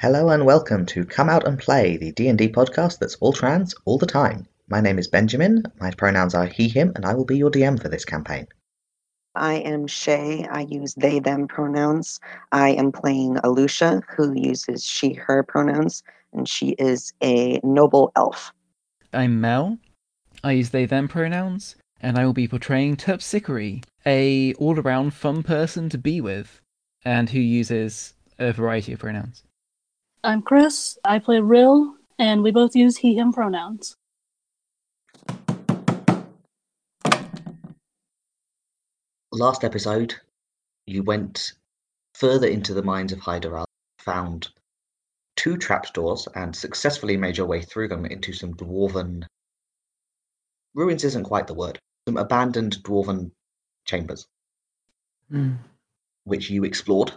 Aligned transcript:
Hello 0.00 0.28
and 0.28 0.46
welcome 0.46 0.86
to 0.86 1.04
Come 1.04 1.28
Out 1.28 1.44
and 1.44 1.58
Play, 1.58 1.96
the 1.96 2.12
D&D 2.12 2.50
podcast 2.50 3.00
that's 3.00 3.16
all 3.16 3.32
trans 3.32 3.74
all 3.84 3.98
the 3.98 4.06
time. 4.06 4.46
My 4.68 4.80
name 4.80 4.96
is 4.96 5.08
Benjamin, 5.08 5.64
my 5.80 5.90
pronouns 5.90 6.36
are 6.36 6.46
he, 6.46 6.68
him, 6.68 6.92
and 6.94 7.04
I 7.04 7.14
will 7.14 7.24
be 7.24 7.36
your 7.36 7.50
DM 7.50 7.82
for 7.82 7.88
this 7.88 8.04
campaign. 8.04 8.46
I 9.34 9.54
am 9.54 9.88
Shay. 9.88 10.46
I 10.52 10.68
use 10.70 10.94
they, 10.94 11.18
them 11.18 11.48
pronouns. 11.48 12.20
I 12.52 12.68
am 12.74 12.92
playing 12.92 13.38
Alusha, 13.42 14.00
who 14.16 14.40
uses 14.40 14.84
she, 14.84 15.14
her 15.14 15.42
pronouns, 15.42 16.04
and 16.32 16.48
she 16.48 16.76
is 16.78 17.12
a 17.20 17.58
noble 17.64 18.12
elf. 18.14 18.52
I'm 19.12 19.40
Mel. 19.40 19.78
I 20.44 20.52
use 20.52 20.70
they 20.70 20.86
them 20.86 21.08
pronouns, 21.08 21.74
and 22.00 22.16
I 22.16 22.24
will 22.24 22.32
be 22.32 22.46
portraying 22.46 22.98
Terpsichore, 22.98 23.82
a 24.06 24.54
all-around 24.54 25.12
fun 25.12 25.42
person 25.42 25.88
to 25.88 25.98
be 25.98 26.20
with, 26.20 26.60
and 27.04 27.30
who 27.30 27.40
uses 27.40 28.14
a 28.38 28.52
variety 28.52 28.92
of 28.92 29.00
pronouns. 29.00 29.42
I'm 30.28 30.42
Chris. 30.42 30.98
I 31.06 31.20
play 31.20 31.40
Rill, 31.40 31.94
and 32.18 32.42
we 32.42 32.50
both 32.50 32.76
use 32.76 32.98
he, 32.98 33.16
him 33.16 33.32
pronouns. 33.32 33.96
Last 39.32 39.64
episode, 39.64 40.16
you 40.84 41.02
went 41.02 41.54
further 42.12 42.46
into 42.46 42.74
the 42.74 42.82
mines 42.82 43.10
of 43.10 43.20
Hyderal, 43.20 43.64
found 44.00 44.50
two 45.36 45.56
trapdoors, 45.56 46.28
and 46.34 46.54
successfully 46.54 47.16
made 47.16 47.38
your 47.38 47.46
way 47.46 47.62
through 47.62 47.88
them 47.88 48.04
into 48.04 48.34
some 48.34 48.52
dwarven. 48.52 49.24
Ruins 50.74 51.04
isn't 51.04 51.24
quite 51.24 51.46
the 51.46 51.54
word. 51.54 51.78
Some 52.06 52.18
abandoned 52.18 52.82
dwarven 52.82 53.30
chambers, 53.86 54.26
Hmm. 55.30 55.54
which 56.24 56.50
you 56.50 56.64
explored. 56.64 57.14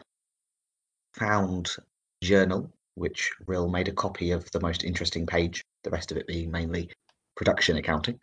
Found 1.16 1.76
journal, 2.24 2.72
which 2.96 3.32
Rill 3.46 3.70
made 3.70 3.88
a 3.88 3.94
copy 3.94 4.32
of 4.32 4.50
the 4.52 4.60
most 4.60 4.84
interesting 4.84 5.26
page, 5.26 5.64
the 5.84 5.90
rest 5.90 6.12
of 6.12 6.18
it 6.18 6.28
being 6.28 6.52
mainly 6.52 6.92
production 7.36 7.78
accounting. 7.78 8.20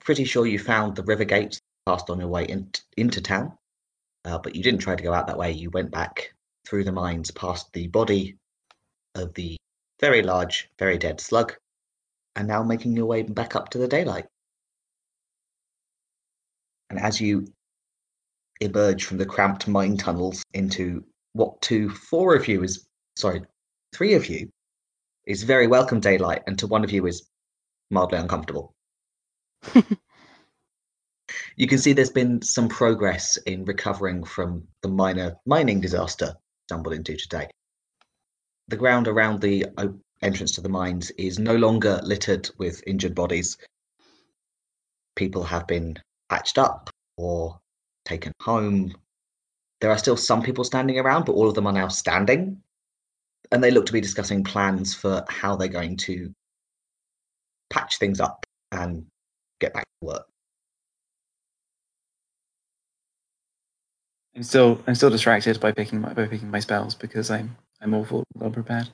Pretty 0.00 0.24
sure 0.24 0.46
you 0.46 0.58
found 0.58 0.96
the 0.96 1.02
river 1.04 1.24
gates, 1.24 1.60
passed 1.86 2.10
on 2.10 2.20
your 2.20 2.28
way 2.28 2.44
in, 2.44 2.70
into 2.96 3.20
town, 3.20 3.56
uh, 4.24 4.38
but 4.38 4.54
you 4.54 4.62
didn't 4.62 4.80
try 4.80 4.96
to 4.96 5.02
go 5.02 5.12
out 5.12 5.26
that 5.26 5.38
way. 5.38 5.52
You 5.52 5.70
went 5.70 5.90
back 5.90 6.32
through 6.66 6.84
the 6.84 6.92
mines, 6.92 7.30
past 7.30 7.72
the 7.72 7.88
body 7.88 8.36
of 9.14 9.32
the 9.34 9.56
very 10.00 10.22
large, 10.22 10.68
very 10.78 10.98
dead 10.98 11.20
slug, 11.20 11.54
and 12.36 12.48
now 12.48 12.62
making 12.62 12.96
your 12.96 13.06
way 13.06 13.22
back 13.22 13.54
up 13.54 13.70
to 13.70 13.78
the 13.78 13.88
daylight. 13.88 14.26
And 16.90 16.98
as 16.98 17.20
you 17.20 17.46
emerge 18.60 19.04
from 19.04 19.18
the 19.18 19.26
cramped 19.26 19.68
mine 19.68 19.96
tunnels 19.96 20.42
into 20.52 21.04
what 21.32 21.60
to 21.62 21.90
four 21.90 22.34
of 22.34 22.46
you 22.48 22.62
is 22.62 22.86
sorry, 23.16 23.42
three 23.94 24.14
of 24.14 24.28
you 24.28 24.50
is 25.26 25.44
very 25.44 25.66
welcome 25.66 26.00
daylight, 26.00 26.42
and 26.46 26.58
to 26.58 26.66
one 26.66 26.84
of 26.84 26.90
you 26.90 27.06
is 27.06 27.28
mildly 27.90 28.18
uncomfortable. 28.18 28.74
you 31.56 31.66
can 31.68 31.78
see 31.78 31.92
there's 31.92 32.10
been 32.10 32.42
some 32.42 32.68
progress 32.68 33.36
in 33.46 33.64
recovering 33.64 34.24
from 34.24 34.66
the 34.82 34.88
minor 34.88 35.36
mining 35.46 35.80
disaster 35.80 36.34
stumbled 36.66 36.94
into 36.94 37.16
today. 37.16 37.48
The 38.68 38.76
ground 38.76 39.06
around 39.08 39.40
the 39.40 39.66
entrance 40.22 40.52
to 40.52 40.60
the 40.60 40.68
mines 40.68 41.10
is 41.12 41.38
no 41.38 41.54
longer 41.54 42.00
littered 42.02 42.50
with 42.58 42.82
injured 42.86 43.14
bodies. 43.14 43.56
People 45.14 45.44
have 45.44 45.66
been 45.66 45.96
patched 46.28 46.58
up 46.58 46.90
or 47.16 47.60
taken 48.04 48.32
home. 48.40 48.92
There 49.80 49.90
are 49.90 49.98
still 49.98 50.16
some 50.16 50.42
people 50.42 50.64
standing 50.64 50.98
around, 50.98 51.26
but 51.26 51.34
all 51.34 51.48
of 51.48 51.54
them 51.54 51.66
are 51.66 51.72
now 51.72 51.88
standing. 51.88 52.62
And 53.54 53.62
they 53.62 53.70
look 53.70 53.86
to 53.86 53.92
be 53.92 54.00
discussing 54.00 54.42
plans 54.42 54.96
for 54.96 55.24
how 55.28 55.54
they're 55.54 55.68
going 55.68 55.96
to 55.98 56.34
patch 57.70 57.98
things 57.98 58.18
up 58.18 58.44
and 58.72 59.06
get 59.60 59.72
back 59.72 59.84
to 59.84 60.06
work. 60.08 60.26
I'm 64.34 64.42
still 64.42 64.82
I'm 64.88 64.96
still 64.96 65.10
distracted 65.10 65.60
by 65.60 65.70
picking 65.70 66.00
my 66.00 66.12
by 66.12 66.26
picking 66.26 66.50
my 66.50 66.58
spells 66.58 66.96
because 66.96 67.30
I'm 67.30 67.56
I'm 67.80 67.94
awful 67.94 68.24
unprepared. 68.40 68.88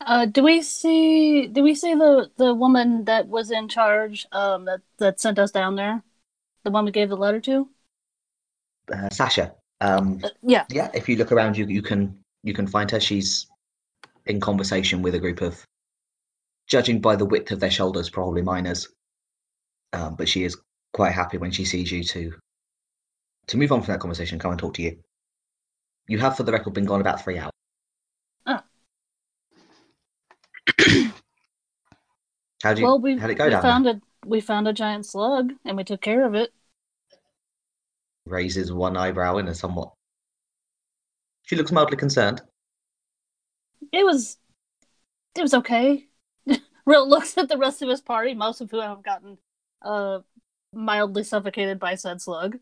Uh, 0.00 0.26
do 0.26 0.44
we 0.44 0.62
see? 0.62 1.48
Do 1.48 1.64
we 1.64 1.74
see 1.74 1.94
the 1.94 2.30
the 2.36 2.54
woman 2.54 3.06
that 3.06 3.26
was 3.26 3.50
in 3.50 3.68
charge? 3.68 4.24
Um, 4.30 4.66
that 4.66 4.82
that 4.98 5.20
sent 5.20 5.40
us 5.40 5.50
down 5.50 5.74
there, 5.74 6.04
the 6.62 6.70
one 6.70 6.84
we 6.84 6.92
gave 6.92 7.08
the 7.08 7.16
letter 7.16 7.40
to. 7.40 7.68
Uh, 8.92 9.10
Sasha, 9.10 9.56
um, 9.80 10.20
Uh, 10.22 10.28
yeah. 10.42 10.64
yeah, 10.70 10.90
if 10.94 11.08
you 11.08 11.16
look 11.16 11.32
around 11.32 11.58
you, 11.58 11.66
you 11.66 11.82
can 11.82 12.16
you 12.48 12.54
can 12.54 12.66
find 12.66 12.90
her. 12.90 12.98
She's 12.98 13.46
in 14.26 14.40
conversation 14.40 15.02
with 15.02 15.14
a 15.14 15.18
group 15.20 15.42
of, 15.42 15.62
judging 16.66 17.00
by 17.00 17.14
the 17.14 17.26
width 17.26 17.52
of 17.52 17.60
their 17.60 17.70
shoulders, 17.70 18.10
probably 18.10 18.42
miners. 18.42 18.88
Um, 19.92 20.16
but 20.16 20.28
she 20.28 20.44
is 20.44 20.56
quite 20.92 21.12
happy 21.12 21.38
when 21.38 21.50
she 21.50 21.64
sees 21.64 21.92
you 21.92 22.02
to 22.04 22.32
to 23.46 23.56
move 23.56 23.72
on 23.72 23.80
from 23.82 23.92
that 23.92 24.00
conversation 24.00 24.38
come 24.38 24.50
and 24.50 24.60
talk 24.60 24.74
to 24.74 24.82
you. 24.82 24.98
You 26.06 26.18
have, 26.18 26.36
for 26.36 26.42
the 26.42 26.52
record, 26.52 26.74
been 26.74 26.84
gone 26.84 27.00
about 27.00 27.22
three 27.22 27.38
hours. 27.38 27.52
Oh. 28.46 28.60
How 32.62 32.74
do 32.74 32.80
you? 32.80 32.86
well, 32.86 33.00
we 33.00 33.16
how'd 33.16 33.30
it 33.30 33.34
go 33.36 33.44
we 33.44 33.50
down 33.50 33.62
found 33.62 33.86
a 33.86 34.00
we 34.26 34.40
found 34.40 34.68
a 34.68 34.72
giant 34.72 35.06
slug 35.06 35.52
and 35.64 35.76
we 35.76 35.84
took 35.84 36.00
care 36.00 36.26
of 36.26 36.34
it. 36.34 36.50
Raises 38.26 38.72
one 38.72 38.96
eyebrow 38.96 39.36
in 39.38 39.48
a 39.48 39.54
somewhat. 39.54 39.92
She 41.48 41.56
looks 41.56 41.72
mildly 41.72 41.96
concerned. 41.96 42.42
It 43.90 44.04
was 44.04 44.36
it 45.34 45.40
was 45.42 45.54
okay. 45.54 46.06
Rill 46.86 47.08
looks 47.08 47.38
at 47.38 47.48
the 47.48 47.56
rest 47.56 47.80
of 47.80 47.88
his 47.88 48.02
party, 48.02 48.34
most 48.34 48.60
of 48.60 48.70
who 48.70 48.80
have 48.80 49.02
gotten 49.02 49.38
uh 49.80 50.18
mildly 50.74 51.24
suffocated 51.24 51.78
by 51.78 51.94
said 51.94 52.20
slug. 52.20 52.58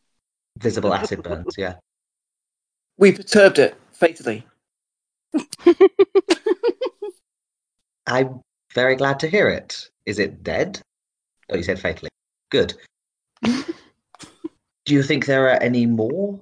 Visible 0.59 0.95
acid 0.95 1.25
burns. 1.25 1.57
Yeah. 1.59 1.75
We 2.97 3.11
perturbed 3.13 3.59
it 3.59 3.77
fatally. 3.93 4.47
I'm 8.07 8.41
very 8.73 8.95
glad 8.95 9.19
to 9.21 9.29
hear 9.29 9.49
it. 9.49 9.91
Is 10.07 10.21
it 10.21 10.45
dead? 10.45 10.81
Oh, 11.51 11.57
you 11.57 11.65
said 11.65 11.81
fatally. 11.81 12.11
Good. 12.51 12.75
Do 13.43 13.65
you 14.87 15.03
think 15.03 15.27
there 15.27 15.49
are 15.49 15.61
any 15.61 15.87
more? 15.87 16.41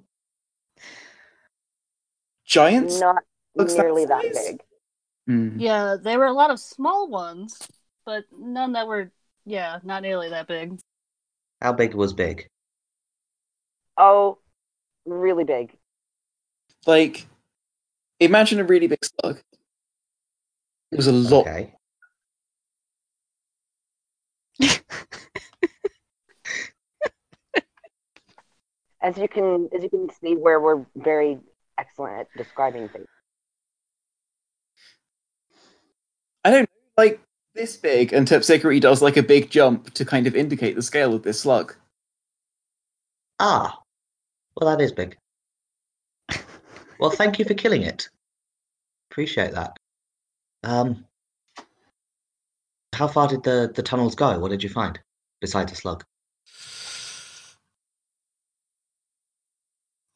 Giants. 2.54 3.00
Not 3.00 3.24
Looks 3.56 3.74
nearly 3.74 4.04
that 4.06 4.22
size? 4.22 4.46
big. 4.46 4.62
Hmm. 5.26 5.58
Yeah, 5.58 5.96
there 6.00 6.20
were 6.20 6.26
a 6.26 6.32
lot 6.32 6.52
of 6.52 6.60
small 6.60 7.08
ones, 7.08 7.58
but 8.06 8.22
none 8.38 8.74
that 8.74 8.86
were 8.86 9.10
yeah, 9.44 9.80
not 9.82 10.02
nearly 10.02 10.30
that 10.30 10.46
big. 10.46 10.78
How 11.60 11.72
big 11.72 11.94
was 11.94 12.12
big? 12.12 12.46
Oh, 13.96 14.38
really 15.04 15.42
big. 15.42 15.76
Like, 16.86 17.26
imagine 18.20 18.60
a 18.60 18.64
really 18.64 18.86
big 18.86 19.04
slug. 19.04 19.40
It 20.92 20.96
was 20.96 21.08
a 21.08 21.12
lot. 21.12 21.48
Okay. 21.48 21.74
As 29.00 29.18
you 29.18 29.28
can, 29.28 29.68
as 29.76 29.82
you 29.82 29.90
can 29.90 30.08
see, 30.22 30.36
where 30.36 30.60
we're 30.60 30.86
very 30.96 31.40
excellent 31.78 32.20
at 32.20 32.26
describing 32.36 32.88
things. 32.88 33.06
I 36.44 36.50
don't 36.50 36.68
like 36.96 37.20
this 37.54 37.76
big, 37.76 38.12
and 38.12 38.26
Terpsichore 38.26 38.80
does 38.80 39.00
like 39.00 39.16
a 39.16 39.22
big 39.22 39.50
jump 39.50 39.92
to 39.94 40.04
kind 40.04 40.26
of 40.26 40.36
indicate 40.36 40.76
the 40.76 40.82
scale 40.82 41.14
of 41.14 41.22
this 41.22 41.40
slug. 41.40 41.74
Ah, 43.40 43.78
well, 44.56 44.70
that 44.70 44.82
is 44.82 44.92
big. 44.92 45.16
well, 46.98 47.10
thank 47.10 47.38
you 47.38 47.44
for 47.44 47.54
killing 47.54 47.82
it. 47.82 48.08
Appreciate 49.10 49.52
that. 49.52 49.76
Um, 50.62 51.04
how 52.94 53.08
far 53.08 53.28
did 53.28 53.42
the 53.42 53.72
the 53.74 53.82
tunnels 53.82 54.14
go? 54.14 54.38
What 54.38 54.50
did 54.50 54.62
you 54.62 54.68
find 54.68 54.98
besides 55.40 55.72
the 55.72 55.76
slug? 55.76 56.04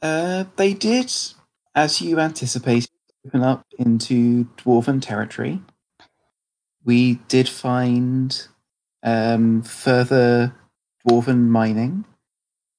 Uh, 0.01 0.45
they 0.57 0.75
did, 0.75 1.13
as 1.79 2.01
you 2.01 2.19
anticipated, 2.19 2.91
open 3.25 3.45
up 3.45 3.65
into 3.79 4.47
dwarven 4.57 5.01
territory. 5.01 5.63
We 6.85 7.21
did 7.29 7.49
find 7.49 8.49
um, 9.05 9.63
further 9.63 10.57
dwarven 11.07 11.47
mining, 11.47 12.05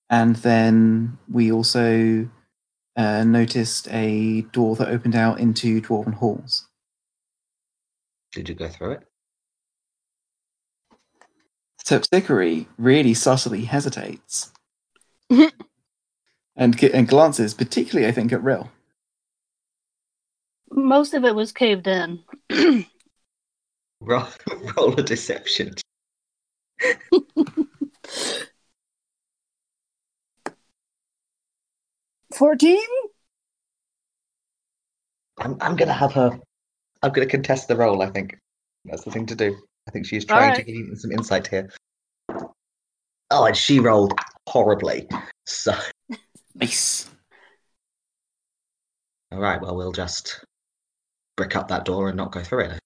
and 0.09 0.35
then 0.35 1.17
we 1.31 1.49
also 1.49 2.29
uh, 2.97 3.23
noticed 3.23 3.87
a 3.89 4.41
door 4.51 4.75
that 4.75 4.89
opened 4.89 5.15
out 5.15 5.39
into 5.39 5.81
dwarven 5.81 6.15
halls. 6.15 6.67
Did 8.33 8.49
you 8.49 8.55
go 8.55 8.67
through 8.67 8.91
it? 8.91 9.03
Terpsichore 11.85 12.67
really 12.77 13.13
subtly 13.13 13.63
hesitates 13.63 14.51
and, 15.29 15.53
and 16.83 17.07
glances, 17.07 17.53
particularly, 17.53 18.05
I 18.05 18.11
think, 18.11 18.33
at 18.33 18.43
Rill. 18.43 18.69
Most 20.71 21.13
of 21.13 21.23
it 21.25 21.35
was 21.35 21.51
caved 21.51 21.87
in. 21.87 22.23
Roll, 24.01 24.27
roll 24.77 24.97
a 24.97 25.03
deception. 25.03 25.73
Fourteen. 32.33 32.79
I'm, 35.39 35.57
I'm 35.59 35.75
gonna 35.75 35.91
have 35.93 36.13
her. 36.13 36.39
I'm 37.03 37.11
gonna 37.11 37.27
contest 37.27 37.67
the 37.67 37.75
roll. 37.75 38.01
I 38.01 38.09
think 38.09 38.37
that's 38.85 39.03
the 39.03 39.11
thing 39.11 39.25
to 39.25 39.35
do. 39.35 39.53
I 39.87 39.91
think 39.91 40.05
she's 40.05 40.23
trying 40.23 40.53
to 40.53 40.61
Alright. 40.61 40.65
gain 40.67 40.95
some 40.95 41.11
insight 41.11 41.47
here. 41.47 41.69
Oh, 43.31 43.45
and 43.45 43.55
she 43.57 43.79
rolled 43.81 44.13
horribly. 44.47 45.07
So, 45.45 45.73
Nice. 46.55 47.09
all 49.31 49.39
right. 49.39 49.61
Well, 49.61 49.75
we'll 49.75 49.91
just 49.91 50.43
brick 51.39 51.55
up 51.55 51.69
that 51.69 51.85
door 51.85 52.09
and 52.09 52.17
not 52.17 52.33
go 52.33 52.43
through 52.43 52.65
it. 52.65 52.79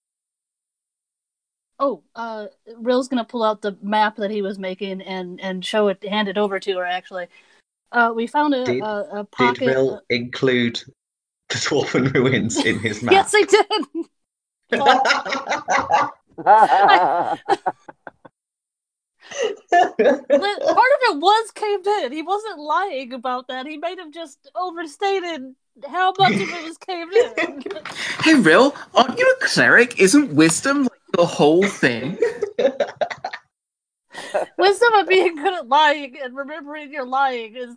Oh, 1.80 2.04
uh, 2.16 2.46
Rill's 2.78 3.08
gonna 3.08 3.26
pull 3.26 3.42
out 3.42 3.64
the 3.64 3.76
map 3.82 4.16
that 4.18 4.30
he 4.30 4.44
was 4.44 4.60
making 4.60 5.02
and 5.02 5.42
and 5.42 5.66
show 5.66 5.88
it, 5.88 6.08
hand 6.08 6.28
it 6.28 6.38
over 6.38 6.60
to 6.60 6.78
her. 6.78 6.86
Actually, 6.86 7.26
uh, 7.92 8.14
we 8.16 8.28
found 8.28 8.54
a 8.54 8.64
Did- 8.64 8.84
a, 8.84 9.08
a 9.12 9.18
Did 9.24 9.32
pocket. 9.32 9.68
Rill 9.68 10.02
include 10.12 10.84
the 11.50 11.56
dwarven 11.56 12.14
ruins 12.14 12.64
in 12.64 12.78
his 12.78 13.02
map? 13.04 13.14
yes, 13.14 13.34
I 13.36 13.44
did. 13.44 13.66
But 20.30 20.30
part 20.30 20.30
of 20.30 21.00
it 21.10 21.18
was 21.20 21.52
caved 21.52 21.88
in. 21.88 22.12
He 22.12 22.22
wasn't 22.22 22.60
lying 22.60 23.14
about 23.14 23.48
that. 23.48 23.66
He 23.66 23.78
might 23.78 23.98
have 23.98 24.12
just 24.12 24.50
overstated 24.56 25.56
how 25.88 26.14
much 26.18 26.34
of 26.34 26.42
it 26.42 26.64
was 26.64 26.78
caved 26.78 27.14
in. 27.40 27.64
Hey, 28.24 28.36
Rill, 28.36 28.75
aren't 28.94 29.18
you 29.18 29.36
a 29.40 29.46
cleric? 29.46 30.00
Isn't 30.00 30.36
wisdom 30.36 30.84
like 30.84 30.92
the 31.14 31.25
whole 31.25 31.66
thing? 31.66 32.18
Wisdom 34.58 34.94
of 34.94 35.08
being 35.08 35.36
good 35.36 35.54
at 35.54 35.68
lying 35.68 36.18
and 36.22 36.36
remembering 36.36 36.92
you're 36.92 37.06
lying 37.06 37.56
is 37.56 37.75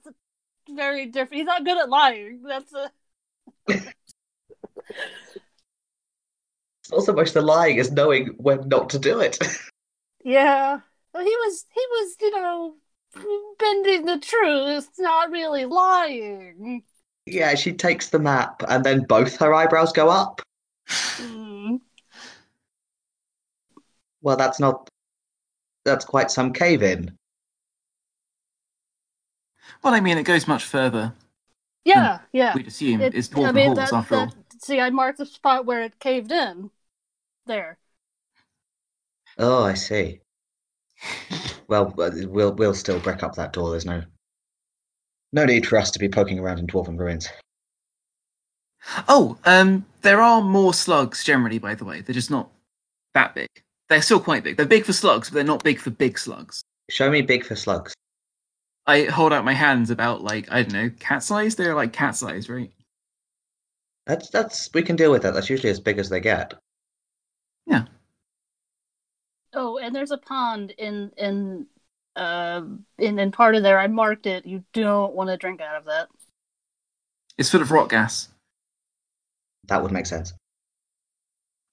very 0.68 1.06
different. 1.06 1.34
He's 1.34 1.46
not 1.46 1.64
good 1.64 1.78
at 1.78 1.88
lying. 1.88 2.42
That's 2.42 2.72
a 2.74 2.90
it's 6.86 6.92
not 6.92 7.02
so 7.02 7.12
much 7.12 7.32
the 7.32 7.42
lying 7.42 7.80
as 7.80 7.90
knowing 7.90 8.28
when 8.36 8.68
not 8.68 8.90
to 8.90 8.98
do 9.00 9.18
it. 9.18 9.38
yeah. 10.24 10.80
Well, 11.12 11.24
he 11.24 11.36
was 11.36 11.66
he 11.74 11.80
was 11.90 12.16
you 12.20 12.30
know 12.30 12.74
bending 13.58 14.04
the 14.04 14.18
truth, 14.18 14.88
not 14.98 15.30
really 15.30 15.64
lying. 15.64 16.84
Yeah, 17.26 17.54
she 17.54 17.72
takes 17.72 18.08
the 18.08 18.18
map 18.18 18.62
and 18.68 18.84
then 18.84 19.04
both 19.04 19.36
her 19.38 19.52
eyebrows 19.52 19.92
go 19.92 20.08
up. 20.08 20.40
Mm. 20.88 21.80
Well, 24.22 24.36
that's 24.36 24.60
not. 24.60 24.88
That's 25.84 26.04
quite 26.04 26.30
some 26.30 26.52
cave 26.52 26.82
in. 26.82 27.16
Well, 29.82 29.94
I 29.94 30.00
mean, 30.00 30.18
it 30.18 30.24
goes 30.24 30.48
much 30.48 30.64
further. 30.64 31.12
Yeah, 31.84 32.18
yeah. 32.32 32.54
We'd 32.54 32.66
assume 32.66 33.00
It- 33.00 33.14
it's 33.14 33.28
I 33.32 33.36
dwarven 33.36 33.54
mean, 33.54 33.66
halls 33.76 33.90
that, 33.90 33.92
after 33.92 34.16
all. 34.16 34.34
see, 34.60 34.80
I 34.80 34.90
marked 34.90 35.18
the 35.18 35.26
spot 35.26 35.66
where 35.66 35.82
it 35.82 35.98
caved 36.00 36.32
in. 36.32 36.70
There. 37.46 37.78
Oh, 39.38 39.62
I 39.64 39.74
see. 39.74 40.20
Well, 41.68 41.94
uh, 42.00 42.10
we'll 42.26 42.52
we'll 42.54 42.74
still 42.74 42.98
break 42.98 43.22
up 43.22 43.34
that 43.36 43.52
door. 43.52 43.70
There's 43.70 43.84
no 43.86 44.02
no 45.36 45.44
need 45.44 45.66
for 45.66 45.78
us 45.78 45.90
to 45.92 45.98
be 45.98 46.08
poking 46.08 46.38
around 46.38 46.58
in 46.58 46.66
dwarven 46.66 46.98
ruins. 46.98 47.28
Oh, 49.06 49.36
um, 49.44 49.84
there 50.00 50.20
are 50.20 50.40
more 50.40 50.72
slugs 50.72 51.22
generally. 51.22 51.58
By 51.58 51.74
the 51.74 51.84
way, 51.84 52.00
they're 52.00 52.14
just 52.14 52.30
not 52.30 52.50
that 53.14 53.34
big. 53.34 53.48
They're 53.88 54.02
still 54.02 54.18
quite 54.18 54.42
big. 54.42 54.56
They're 54.56 54.66
big 54.66 54.84
for 54.84 54.92
slugs, 54.92 55.28
but 55.28 55.34
they're 55.34 55.44
not 55.44 55.62
big 55.62 55.78
for 55.78 55.90
big 55.90 56.18
slugs. 56.18 56.62
Show 56.90 57.10
me 57.10 57.20
big 57.22 57.44
for 57.44 57.54
slugs. 57.54 57.94
I 58.86 59.02
hold 59.04 59.32
out 59.32 59.44
my 59.44 59.52
hands 59.52 59.90
about 59.90 60.22
like 60.22 60.50
I 60.50 60.62
don't 60.62 60.72
know 60.72 60.90
cat 60.98 61.22
size. 61.22 61.54
They're 61.54 61.74
like 61.74 61.92
cat 61.92 62.16
size, 62.16 62.48
right? 62.48 62.72
That's 64.06 64.30
that's 64.30 64.70
we 64.72 64.82
can 64.82 64.96
deal 64.96 65.10
with 65.10 65.22
that. 65.22 65.34
That's 65.34 65.50
usually 65.50 65.70
as 65.70 65.80
big 65.80 65.98
as 65.98 66.08
they 66.08 66.20
get. 66.20 66.54
Yeah. 67.66 67.84
Oh, 69.52 69.78
and 69.78 69.94
there's 69.94 70.12
a 70.12 70.18
pond 70.18 70.72
in 70.78 71.10
in 71.18 71.66
uh 72.16 72.62
in 72.98 73.18
in 73.18 73.30
part 73.32 73.54
of 73.54 73.62
there. 73.62 73.78
I 73.78 73.86
marked 73.86 74.26
it. 74.26 74.46
You 74.46 74.64
don't 74.72 75.14
want 75.14 75.30
to 75.30 75.36
drink 75.36 75.60
out 75.60 75.76
of 75.76 75.84
that. 75.84 76.08
It's 77.38 77.50
full 77.50 77.62
of 77.62 77.70
rock 77.70 77.90
gas. 77.90 78.28
That 79.68 79.82
would 79.82 79.92
make 79.92 80.06
sense. 80.06 80.32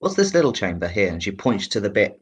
What's 0.00 0.16
this 0.16 0.34
little 0.34 0.52
chamber 0.52 0.88
here? 0.88 1.10
And 1.10 1.22
she 1.22 1.30
points 1.30 1.68
to 1.68 1.80
the 1.80 1.88
bit 1.88 2.20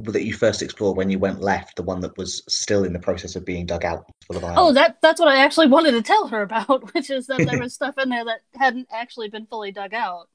that 0.00 0.24
you 0.24 0.32
first 0.32 0.62
explored 0.62 0.96
when 0.96 1.10
you 1.10 1.18
went 1.18 1.40
left, 1.40 1.76
the 1.76 1.82
one 1.82 2.00
that 2.00 2.16
was 2.16 2.42
still 2.48 2.84
in 2.84 2.92
the 2.92 2.98
process 2.98 3.36
of 3.36 3.44
being 3.44 3.64
dug 3.64 3.84
out, 3.84 4.04
full 4.26 4.36
of 4.36 4.44
iron. 4.44 4.54
Oh, 4.58 4.72
that 4.72 4.98
that's 5.00 5.20
what 5.20 5.28
I 5.28 5.36
actually 5.36 5.68
wanted 5.68 5.92
to 5.92 6.02
tell 6.02 6.26
her 6.28 6.42
about, 6.42 6.92
which 6.94 7.10
is 7.10 7.26
that 7.28 7.46
there 7.46 7.58
was 7.60 7.74
stuff 7.74 7.96
in 7.98 8.08
there 8.08 8.24
that 8.24 8.40
hadn't 8.54 8.88
actually 8.92 9.28
been 9.28 9.46
fully 9.46 9.72
dug 9.72 9.94
out. 9.94 10.28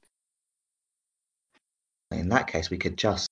In 2.10 2.28
that 2.30 2.46
case, 2.46 2.70
we 2.70 2.78
could 2.78 2.96
just 2.96 3.28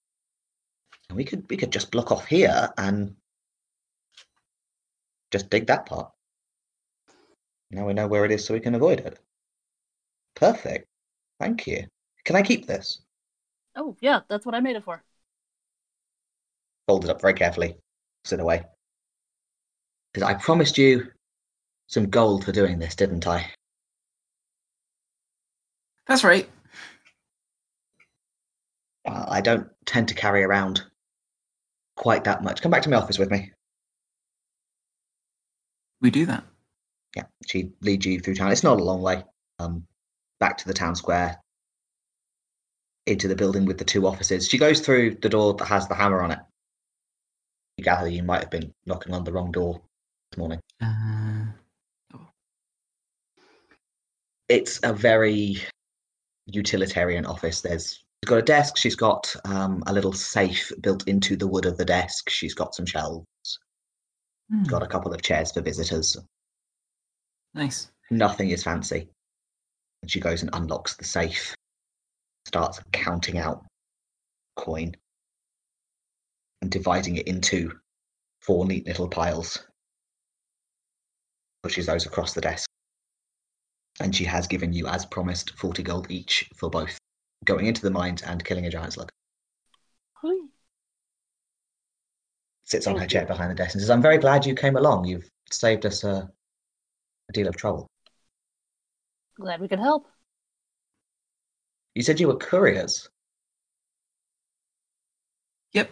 we 1.13 1.25
could 1.25 1.49
we 1.49 1.57
could 1.57 1.73
just 1.73 1.91
block 1.91 2.13
off 2.13 2.27
here 2.27 2.69
and 2.77 3.17
just 5.31 5.51
dig 5.51 5.67
that 5.67 5.87
part. 5.87 6.11
Now 7.71 7.87
we 7.87 7.93
know 7.93 8.07
where 8.07 8.25
it 8.25 8.31
is, 8.31 8.45
so 8.45 8.55
we 8.55 8.61
can 8.61 8.75
avoid 8.75 9.01
it. 9.01 9.19
Perfect. 10.35 10.87
Thank 11.39 11.67
you. 11.67 11.87
Can 12.25 12.37
I 12.37 12.43
keep 12.43 12.67
this? 12.67 13.01
Oh, 13.77 13.97
yeah, 14.01 14.21
that's 14.29 14.47
what 14.47 14.55
I 14.55 14.61
made 14.61 14.77
it 14.77 14.85
for. 14.85 15.03
Fold 16.87 17.05
it 17.05 17.11
up 17.11 17.21
very 17.21 17.35
carefully. 17.35 17.77
Sit 18.25 18.41
away. 18.41 18.65
Because 20.13 20.29
I 20.29 20.35
promised 20.35 20.79
you 20.79 21.09
some 21.87 22.09
gold 22.09 22.45
for 22.45 22.53
doing 22.53 22.79
this, 22.79 22.95
didn't 22.95 23.27
I? 23.27 23.51
That's 26.07 26.25
right. 26.25 26.49
Uh, 29.07 29.27
I 29.29 29.41
don't 29.41 29.69
tend 29.85 30.09
to 30.09 30.15
carry 30.15 30.43
around 30.43 30.83
quite 31.97 32.25
that 32.25 32.43
much. 32.43 32.63
Come 32.63 32.71
back 32.71 32.83
to 32.83 32.91
my 32.91 32.97
office 32.97 33.19
with 33.19 33.31
me. 33.31 33.53
We 36.01 36.11
do 36.11 36.27
that. 36.27 36.45
Yeah, 37.17 37.25
she 37.47 37.73
leads 37.81 38.07
you 38.07 38.21
through 38.21 38.37
town. 38.37 38.53
It's 38.53 38.63
not 38.63 38.81
a 38.81 38.85
long 38.85 39.03
way. 39.03 39.25
Um, 39.59 39.85
back 40.41 40.57
to 40.59 40.69
the 40.69 40.75
town 40.75 40.95
square, 40.95 41.41
into 43.07 43.27
the 43.27 43.35
building 43.35 43.65
with 43.65 43.79
the 43.79 43.85
two 43.85 44.07
offices. 44.07 44.49
She 44.49 44.59
goes 44.59 44.81
through 44.81 45.17
the 45.17 45.29
door 45.29 45.55
that 45.55 45.65
has 45.67 45.89
the 45.89 45.95
hammer 45.95 46.23
on 46.23 46.31
it. 46.31 46.39
You 47.77 47.85
gather 47.85 48.09
you 48.09 48.23
might 48.23 48.43
have 48.43 48.51
been 48.51 48.73
knocking 48.87 49.15
on 49.15 49.25
the 49.25 49.33
wrong 49.33 49.51
door 49.51 49.81
this 50.31 50.39
morning. 50.39 50.61
Uh, 50.81 51.47
It's 54.49 54.81
a 54.83 54.93
very 54.93 55.59
utilitarian 56.47 57.27
office. 57.27 57.61
There's 57.61 58.03
she's 58.23 58.29
got 58.29 58.39
a 58.39 58.43
desk. 58.43 58.77
She's 58.79 58.97
got 58.97 59.35
um, 59.45 59.83
a 59.87 59.93
little 59.93 60.13
safe 60.13 60.73
built 60.81 61.07
into 61.07 61.37
the 61.37 61.47
wood 61.47 61.67
of 61.67 61.77
the 61.77 61.85
desk. 61.85 62.31
She's 62.31 62.55
got 62.55 62.75
some 62.75 62.87
shelves. 62.87 63.27
Hmm, 64.51 64.65
Got 64.65 64.83
a 64.83 64.87
couple 64.87 65.13
of 65.13 65.23
chairs 65.23 65.53
for 65.53 65.61
visitors. 65.61 66.17
nice. 67.55 67.91
Nothing 68.11 68.51
is 68.51 68.63
fancy. 68.63 69.09
And 70.03 70.11
she 70.11 70.21
goes 70.21 70.43
and 70.43 70.51
unlocks 70.53 70.97
the 70.97 71.05
safe, 71.05 71.55
starts 72.47 72.81
counting 72.93 73.39
out 73.39 73.65
coin 74.57 74.95
and 76.63 76.71
dividing 76.71 77.17
it 77.17 77.29
into 77.29 77.73
four 78.41 78.65
neat 78.67 78.87
little 78.87 79.09
piles. 79.09 79.59
Pushes 81.63 81.87
those 81.87 82.07
across 82.07 82.33
the 82.33 82.41
desk. 82.41 82.69
And 84.01 84.15
she 84.15 84.25
has 84.25 84.47
given 84.47 84.73
you, 84.73 84.87
as 84.87 85.05
promised, 85.05 85.51
40 85.59 85.83
gold 85.83 86.11
each 86.11 86.49
for 86.55 86.71
both 86.71 86.97
going 87.45 87.67
into 87.67 87.83
the 87.83 87.91
mines 87.91 88.23
and 88.23 88.45
killing 88.45 88.67
a 88.67 88.71
giant 88.71 88.93
slug. 88.93 89.11
Sits 92.69 92.87
on 92.87 92.95
her 92.95 93.01
Thank 93.01 93.11
chair 93.11 93.25
behind 93.25 93.51
the 93.51 93.55
desk 93.55 93.75
and 93.75 93.81
says, 93.81 93.89
I'm 93.89 94.03
very 94.03 94.19
glad 94.19 94.45
you 94.45 94.55
came 94.55 94.77
along. 94.77 95.07
You've 95.07 95.27
saved 95.51 95.87
us 95.87 96.05
a, 96.05 96.31
a 97.29 97.33
deal 97.33 97.49
of 97.49 97.57
trouble. 97.57 97.87
Glad 99.41 99.61
we 99.61 99.69
could 99.69 99.79
help. 99.79 100.07
You 101.95 102.03
said 102.03 102.21
you 102.21 102.29
were 102.29 102.37
couriers. 102.37 103.09
Yep. 105.73 105.91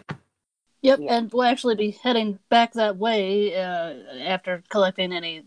Yep, 0.83 0.99
Yeah. 1.01 1.17
and 1.17 1.31
we'll 1.33 1.43
actually 1.43 1.75
be 1.75 1.91
heading 1.91 2.37
back 2.49 2.73
that 2.73 2.97
way 2.97 3.55
uh, 3.55 3.93
after 4.21 4.61
collecting 4.69 5.11
any 5.11 5.45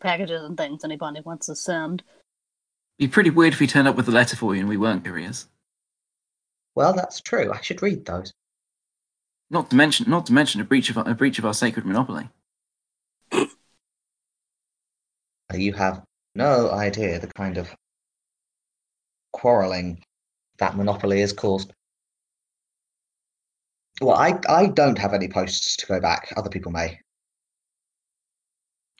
packages 0.00 0.42
and 0.42 0.56
things 0.56 0.82
anybody 0.84 1.20
wants 1.20 1.46
to 1.46 1.54
send. 1.54 2.02
Be 2.98 3.06
pretty 3.06 3.30
weird 3.30 3.52
if 3.52 3.60
we 3.60 3.68
turned 3.68 3.86
up 3.86 3.94
with 3.94 4.08
a 4.08 4.12
letter 4.12 4.34
for 4.34 4.54
you 4.54 4.60
and 4.60 4.68
we 4.68 4.76
weren't 4.76 5.04
couriers. 5.04 5.46
Well, 6.74 6.92
that's 6.92 7.20
true. 7.20 7.52
I 7.52 7.60
should 7.60 7.82
read 7.82 8.04
those. 8.04 8.32
Not 9.50 9.70
to 9.70 9.76
mention, 9.76 10.10
not 10.10 10.26
to 10.26 10.32
mention 10.32 10.60
a 10.60 10.64
breach 10.64 10.90
of 10.90 10.98
our, 10.98 11.08
a 11.08 11.14
breach 11.14 11.38
of 11.38 11.44
our 11.44 11.54
sacred 11.54 11.86
monopoly. 11.86 12.28
Uh, 13.32 13.46
You 15.54 15.72
have 15.74 16.02
no 16.34 16.70
idea 16.70 17.18
the 17.20 17.28
kind 17.28 17.56
of 17.56 17.74
quarrelling 19.32 20.02
that 20.58 20.76
monopoly 20.76 21.20
has 21.20 21.32
caused. 21.32 21.72
Well, 24.00 24.16
I, 24.16 24.38
I 24.48 24.66
don't 24.66 24.98
have 24.98 25.14
any 25.14 25.28
posts 25.28 25.76
to 25.76 25.86
go 25.86 26.00
back. 26.00 26.32
Other 26.36 26.50
people 26.50 26.72
may. 26.72 26.98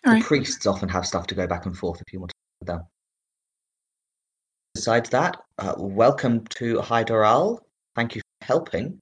All 0.07 0.13
The 0.13 0.19
right. 0.21 0.25
priests 0.25 0.67
often 0.67 0.89
have 0.89 1.07
stuff 1.07 1.27
to 1.29 1.35
go 1.35 1.47
back 1.47 1.67
and 1.67 1.77
forth 1.77 2.01
if 2.01 2.13
you 2.13 2.21
want 2.21 2.31
to 2.31 2.35
with 2.61 2.69
them. 2.69 2.83
Besides 4.75 5.11
that, 5.11 5.39
uh, 5.59 5.75
welcome 5.77 6.45
to 6.59 6.77
Hyderal. 6.77 7.59
Thank 7.95 8.15
you 8.15 8.23
for 8.41 8.47
helping. 8.47 9.01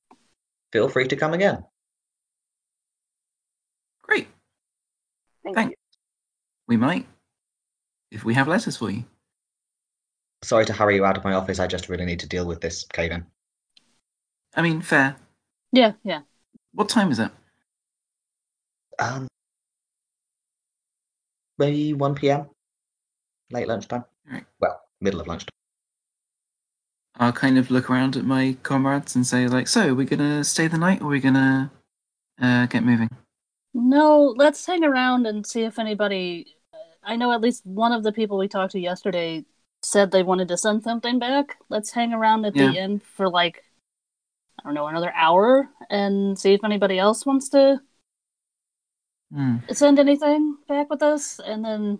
Feel 0.74 0.88
free 0.88 1.06
to 1.06 1.14
come 1.14 1.34
again. 1.34 1.64
Great. 4.02 4.26
Thank 5.44 5.54
Thank 5.54 5.70
you. 5.70 5.76
We 6.66 6.76
might, 6.76 7.06
if 8.10 8.24
we 8.24 8.34
have 8.34 8.48
letters 8.48 8.76
for 8.76 8.90
you. 8.90 9.04
Sorry 10.42 10.64
to 10.64 10.72
hurry 10.72 10.96
you 10.96 11.04
out 11.04 11.16
of 11.16 11.22
my 11.22 11.34
office. 11.34 11.60
I 11.60 11.68
just 11.68 11.88
really 11.88 12.04
need 12.04 12.18
to 12.18 12.28
deal 12.28 12.44
with 12.44 12.60
this 12.60 12.84
cave. 12.92 13.12
I 14.56 14.62
mean, 14.62 14.80
fair. 14.80 15.14
Yeah, 15.70 15.92
yeah. 16.02 16.22
What 16.72 16.88
time 16.88 17.12
is 17.12 17.20
it? 17.20 17.30
Um, 18.98 19.28
maybe 21.56 21.94
1 21.94 22.16
p.m. 22.16 22.50
Late 23.52 23.68
lunchtime. 23.68 24.06
Right. 24.28 24.44
Well, 24.58 24.80
middle 25.00 25.20
of 25.20 25.28
lunchtime. 25.28 25.54
I'll 27.16 27.32
kind 27.32 27.58
of 27.58 27.70
look 27.70 27.88
around 27.90 28.16
at 28.16 28.24
my 28.24 28.56
comrades 28.62 29.14
and 29.14 29.26
say, 29.26 29.46
like, 29.46 29.68
so 29.68 29.94
we're 29.94 30.06
gonna 30.06 30.42
stay 30.44 30.66
the 30.66 30.78
night 30.78 31.00
or 31.00 31.08
we're 31.08 31.20
gonna 31.20 31.70
uh, 32.40 32.66
get 32.66 32.84
moving? 32.84 33.08
No, 33.72 34.34
let's 34.36 34.64
hang 34.66 34.84
around 34.84 35.26
and 35.26 35.46
see 35.46 35.62
if 35.62 35.78
anybody. 35.78 36.46
I 37.02 37.16
know 37.16 37.32
at 37.32 37.40
least 37.40 37.66
one 37.66 37.92
of 37.92 38.02
the 38.02 38.12
people 38.12 38.38
we 38.38 38.48
talked 38.48 38.72
to 38.72 38.80
yesterday 38.80 39.44
said 39.82 40.10
they 40.10 40.22
wanted 40.22 40.48
to 40.48 40.56
send 40.56 40.82
something 40.82 41.18
back. 41.18 41.58
Let's 41.68 41.90
hang 41.90 42.12
around 42.12 42.44
at 42.46 42.54
Yeah. 42.54 42.70
the 42.72 42.78
end 42.78 43.02
for 43.02 43.28
like, 43.28 43.62
I 44.60 44.62
don't 44.64 44.74
know, 44.74 44.86
another 44.86 45.12
hour 45.14 45.68
and 45.90 46.38
see 46.38 46.54
if 46.54 46.64
anybody 46.64 46.98
else 46.98 47.26
wants 47.26 47.48
to 47.50 47.80
Hmm. 49.30 49.56
send 49.72 49.98
anything 49.98 50.56
back 50.68 50.88
with 50.90 51.02
us 51.02 51.40
and 51.40 51.64
then 51.64 51.98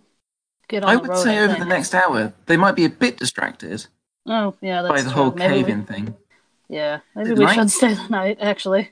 get 0.67 0.83
on 0.83 0.89
I 0.93 0.95
would 0.97 1.15
say 1.17 1.39
over 1.39 1.55
the 1.55 1.65
next 1.65 1.93
hour, 1.93 2.33
they 2.45 2.57
might 2.57 2.75
be 2.75 2.85
a 2.85 2.89
bit 2.89 3.17
distracted 3.17 3.87
Oh, 4.27 4.55
yeah, 4.61 4.81
that's 4.81 4.93
by 4.93 5.01
the 5.01 5.11
true. 5.11 5.23
whole 5.23 5.31
Maybe 5.31 5.53
cave-in 5.53 5.85
thing. 5.85 6.15
Yeah, 6.69 6.99
maybe 7.15 7.29
the 7.29 7.35
we 7.35 7.45
night? 7.45 7.55
should 7.55 7.71
stay 7.71 7.93
the 7.93 8.07
night, 8.09 8.37
actually. 8.41 8.91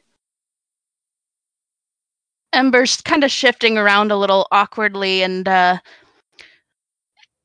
Ember's 2.53 3.01
kind 3.01 3.23
of 3.23 3.31
shifting 3.31 3.77
around 3.79 4.11
a 4.11 4.15
little 4.17 4.47
awkwardly, 4.51 5.23
and 5.23 5.47
uh, 5.47 5.79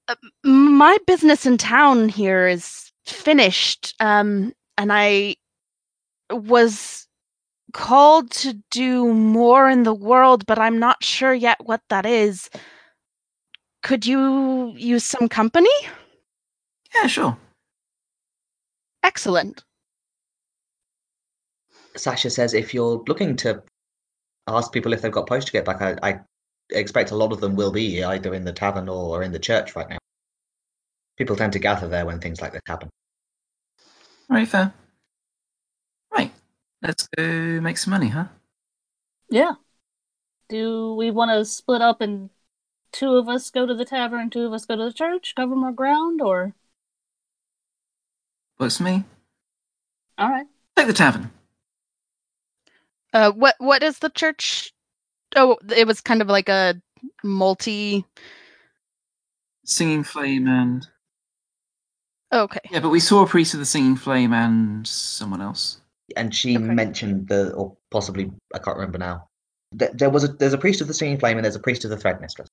uh, 0.07 0.15
my 0.45 0.99
business 1.07 1.47
in 1.47 1.57
town 1.57 2.11
here 2.11 2.47
is 2.47 2.93
finished, 3.07 3.95
um, 4.01 4.53
and 4.77 4.93
I 4.93 5.37
was 6.31 7.07
called 7.73 8.31
to 8.31 8.55
do 8.71 9.13
more 9.15 9.69
in 9.71 9.83
the 9.85 9.95
world, 9.95 10.45
but 10.47 10.59
I'm 10.59 10.79
not 10.79 11.03
sure 11.03 11.33
yet 11.33 11.59
what 11.65 11.81
that 11.89 12.05
is. 12.05 12.51
Could 13.83 14.05
you 14.05 14.75
use 14.77 15.05
some 15.05 15.29
company? 15.29 15.71
Yeah, 16.95 17.07
sure. 17.07 17.37
Excellent. 19.03 19.65
Sasha 21.97 22.31
says 22.31 22.55
if 22.55 22.75
you're 22.75 23.03
looking 23.07 23.37
to 23.37 23.63
ask 24.47 24.73
people 24.73 24.93
if 24.93 25.03
they've 25.03 25.13
got 25.13 25.27
post 25.27 25.49
to 25.49 25.53
get 25.53 25.65
back, 25.65 25.83
I, 25.83 25.97
I 26.03 26.21
expect 26.71 27.11
a 27.11 27.17
lot 27.17 27.33
of 27.33 27.41
them 27.41 27.57
will 27.57 27.73
be 27.73 28.03
either 28.03 28.35
in 28.35 28.45
the 28.45 28.53
tavern 28.53 28.89
or 28.89 29.23
in 29.23 29.33
the 29.33 29.39
church 29.39 29.75
right 29.75 29.89
now. 29.89 29.99
People 31.17 31.37
tend 31.37 31.53
to 31.55 31.59
gather 31.59 31.89
there 31.89 32.07
when 32.07 32.21
things 32.21 32.41
like 32.41 32.53
this 32.53 32.63
happen. 32.67 32.89
Very 34.29 34.47
fair. 34.47 34.73
Right. 36.13 36.33
Let's 36.83 37.09
go 37.17 37.61
make 37.61 37.79
some 37.79 37.91
money, 37.91 38.09
huh? 38.09 38.27
Yeah. 39.31 39.55
Do 40.49 40.95
we 40.95 41.11
want 41.11 41.31
to 41.31 41.45
split 41.45 41.83
up 41.83 42.01
and 42.01 42.31
two 42.93 43.17
of 43.17 43.29
us 43.29 43.51
go 43.51 43.67
to 43.67 43.75
the 43.75 43.85
tavern, 43.85 44.31
two 44.31 44.47
of 44.47 44.53
us 44.53 44.65
go 44.65 44.77
to 44.77 44.85
the 44.85 44.93
church, 44.93 45.35
cover 45.35 45.57
more 45.57 45.73
ground, 45.73 46.23
or 46.23 46.55
Works 48.59 48.79
for 48.79 48.83
me. 48.85 49.05
all 50.19 50.29
right? 50.29 50.47
Take 50.77 50.87
the 50.89 50.93
tavern. 50.93 51.31
Uh, 53.13 53.31
what 53.33 53.55
what 53.59 53.83
is 53.83 53.99
the 54.01 54.11
church? 54.11 54.73
Oh, 55.37 55.57
it 55.75 55.87
was 55.87 56.01
kind 56.01 56.21
of 56.23 56.29
like 56.29 56.49
a 56.49 56.81
multi. 57.23 58.05
Singing 59.65 60.03
Flame 60.05 60.49
and. 60.49 60.87
Okay. 62.33 62.61
Yeah, 62.71 62.81
but 62.81 62.91
we 62.91 63.01
saw 63.01 63.23
a 63.23 63.27
priest 63.27 63.55
of 63.55 63.61
the 63.61 63.67
Singing 63.67 63.97
Flame 63.97 64.35
and 64.35 64.87
someone 64.87 65.41
else. 65.41 65.81
And 66.17 66.35
she 66.35 66.57
Okay. 66.57 66.65
mentioned 66.67 67.29
the, 67.29 67.53
or 67.55 67.77
possibly 67.91 68.31
I 68.55 68.59
can't 68.59 68.77
remember 68.77 68.99
now. 68.99 69.29
There, 69.73 69.91
there 69.95 70.11
was 70.11 70.25
a 70.25 70.29
there's 70.29 70.55
a 70.55 70.59
priest 70.59 70.81
of 70.81 70.89
the 70.89 70.95
singing 70.95 71.19
flame 71.19 71.37
and 71.37 71.45
there's 71.45 71.57
a 71.57 71.61
priest 71.61 71.85
of 71.85 71.91
the 71.91 71.97
thread 71.99 72.21
mistress. 72.23 72.49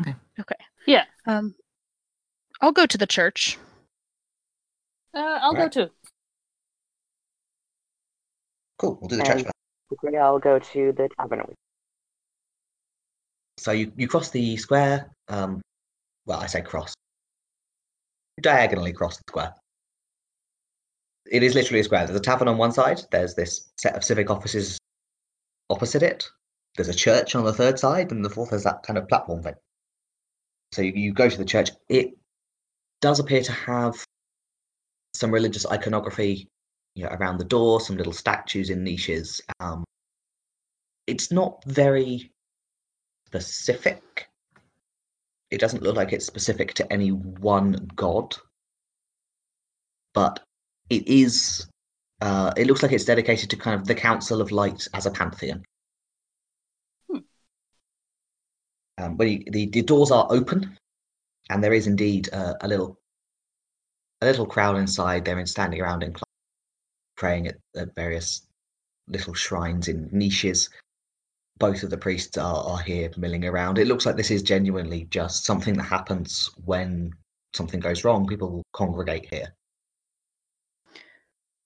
Okay. 0.00 0.14
Okay. 0.40 0.56
Yeah. 0.86 1.04
Um, 1.26 1.54
I'll 2.62 2.72
go 2.72 2.86
to 2.86 2.96
the 2.98 3.06
church. 3.06 3.58
Uh, 5.16 5.38
I'll 5.40 5.54
Right. 5.54 5.72
go 5.72 5.86
too. 5.86 5.92
Cool, 8.78 8.98
we'll 9.00 9.08
do 9.08 9.16
the 9.16 9.22
church 9.24 9.36
And- 9.36 9.44
first. 9.46 9.52
Quickly, 9.88 10.18
I'll 10.18 10.38
go 10.38 10.58
to 10.58 10.92
the 10.92 11.08
tavern. 11.18 11.54
So 13.58 13.70
you, 13.72 13.92
you 13.96 14.08
cross 14.08 14.30
the 14.30 14.56
square. 14.58 15.10
Um, 15.28 15.62
well, 16.26 16.40
I 16.40 16.46
say 16.46 16.60
cross. 16.60 16.92
Diagonally 18.40 18.92
cross 18.92 19.16
the 19.16 19.22
square. 19.28 19.54
It 21.30 21.42
is 21.42 21.54
literally 21.54 21.80
a 21.80 21.84
square. 21.84 22.06
There's 22.06 22.18
a 22.18 22.22
tavern 22.22 22.48
on 22.48 22.58
one 22.58 22.72
side. 22.72 23.00
There's 23.10 23.34
this 23.34 23.72
set 23.78 23.96
of 23.96 24.04
civic 24.04 24.28
offices 24.28 24.78
opposite 25.70 26.02
it. 26.02 26.28
There's 26.76 26.88
a 26.88 26.94
church 26.94 27.34
on 27.34 27.44
the 27.44 27.52
third 27.54 27.78
side, 27.78 28.10
and 28.12 28.24
the 28.24 28.30
fourth 28.30 28.52
is 28.52 28.64
that 28.64 28.82
kind 28.82 28.98
of 28.98 29.08
platform 29.08 29.42
thing. 29.42 29.54
So 30.72 30.82
you, 30.82 30.92
you 30.92 31.12
go 31.14 31.28
to 31.30 31.38
the 31.38 31.44
church. 31.44 31.70
It 31.88 32.18
does 33.00 33.18
appear 33.20 33.42
to 33.42 33.52
have 33.52 34.04
some 35.18 35.32
religious 35.32 35.66
iconography 35.66 36.48
you 36.96 37.04
know, 37.04 37.10
around 37.10 37.38
the 37.38 37.44
door, 37.44 37.80
some 37.80 37.96
little 37.96 38.12
statues 38.12 38.70
in 38.70 38.82
niches. 38.82 39.40
Um, 39.60 39.84
it's 41.06 41.30
not 41.30 41.62
very 41.64 42.32
specific. 43.26 44.28
It 45.50 45.60
doesn't 45.60 45.82
look 45.82 45.94
like 45.94 46.12
it's 46.12 46.26
specific 46.26 46.74
to 46.74 46.92
any 46.92 47.10
one 47.10 47.88
god, 47.94 48.34
but 50.14 50.40
it 50.90 51.06
is. 51.06 51.68
Uh, 52.22 52.50
it 52.56 52.66
looks 52.66 52.82
like 52.82 52.92
it's 52.92 53.04
dedicated 53.04 53.50
to 53.50 53.56
kind 53.56 53.78
of 53.78 53.86
the 53.86 53.94
Council 53.94 54.40
of 54.40 54.50
Light 54.50 54.88
as 54.94 55.04
a 55.04 55.10
pantheon. 55.10 55.62
Hmm. 57.10 57.18
Um, 58.96 59.16
but 59.16 59.24
the, 59.24 59.46
the 59.50 59.66
the 59.66 59.82
doors 59.82 60.10
are 60.10 60.26
open, 60.30 60.78
and 61.50 61.62
there 61.62 61.74
is 61.74 61.86
indeed 61.86 62.30
uh, 62.32 62.54
a 62.62 62.68
little 62.68 62.98
a 64.20 64.26
little 64.26 64.46
crowd 64.46 64.76
inside. 64.76 65.24
They're 65.24 65.38
in 65.38 65.46
standing 65.46 65.80
around 65.80 66.02
and 66.02 66.18
praying 67.16 67.48
at, 67.48 67.56
at 67.76 67.94
various 67.94 68.46
little 69.08 69.34
shrines 69.34 69.88
in 69.88 70.08
niches 70.12 70.68
both 71.58 71.82
of 71.82 71.90
the 71.90 71.96
priests 71.96 72.36
are, 72.36 72.64
are 72.64 72.80
here 72.80 73.10
milling 73.16 73.44
around. 73.44 73.78
It 73.78 73.86
looks 73.86 74.04
like 74.04 74.16
this 74.16 74.30
is 74.30 74.42
genuinely 74.42 75.06
just 75.10 75.44
something 75.44 75.74
that 75.74 75.84
happens 75.84 76.50
when 76.64 77.12
something 77.54 77.80
goes 77.80 78.04
wrong. 78.04 78.26
People 78.26 78.62
congregate 78.72 79.26
here. 79.30 79.54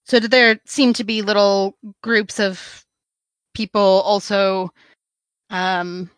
So 0.05 0.21
did 0.21 0.31
there 0.31 0.61
seem 0.65 0.93
to 0.95 1.05
be 1.05 1.23
little 1.23 1.77
groups 2.03 2.41
of 2.41 2.85
people 3.55 3.81
also 3.81 4.71
um, 5.51 6.11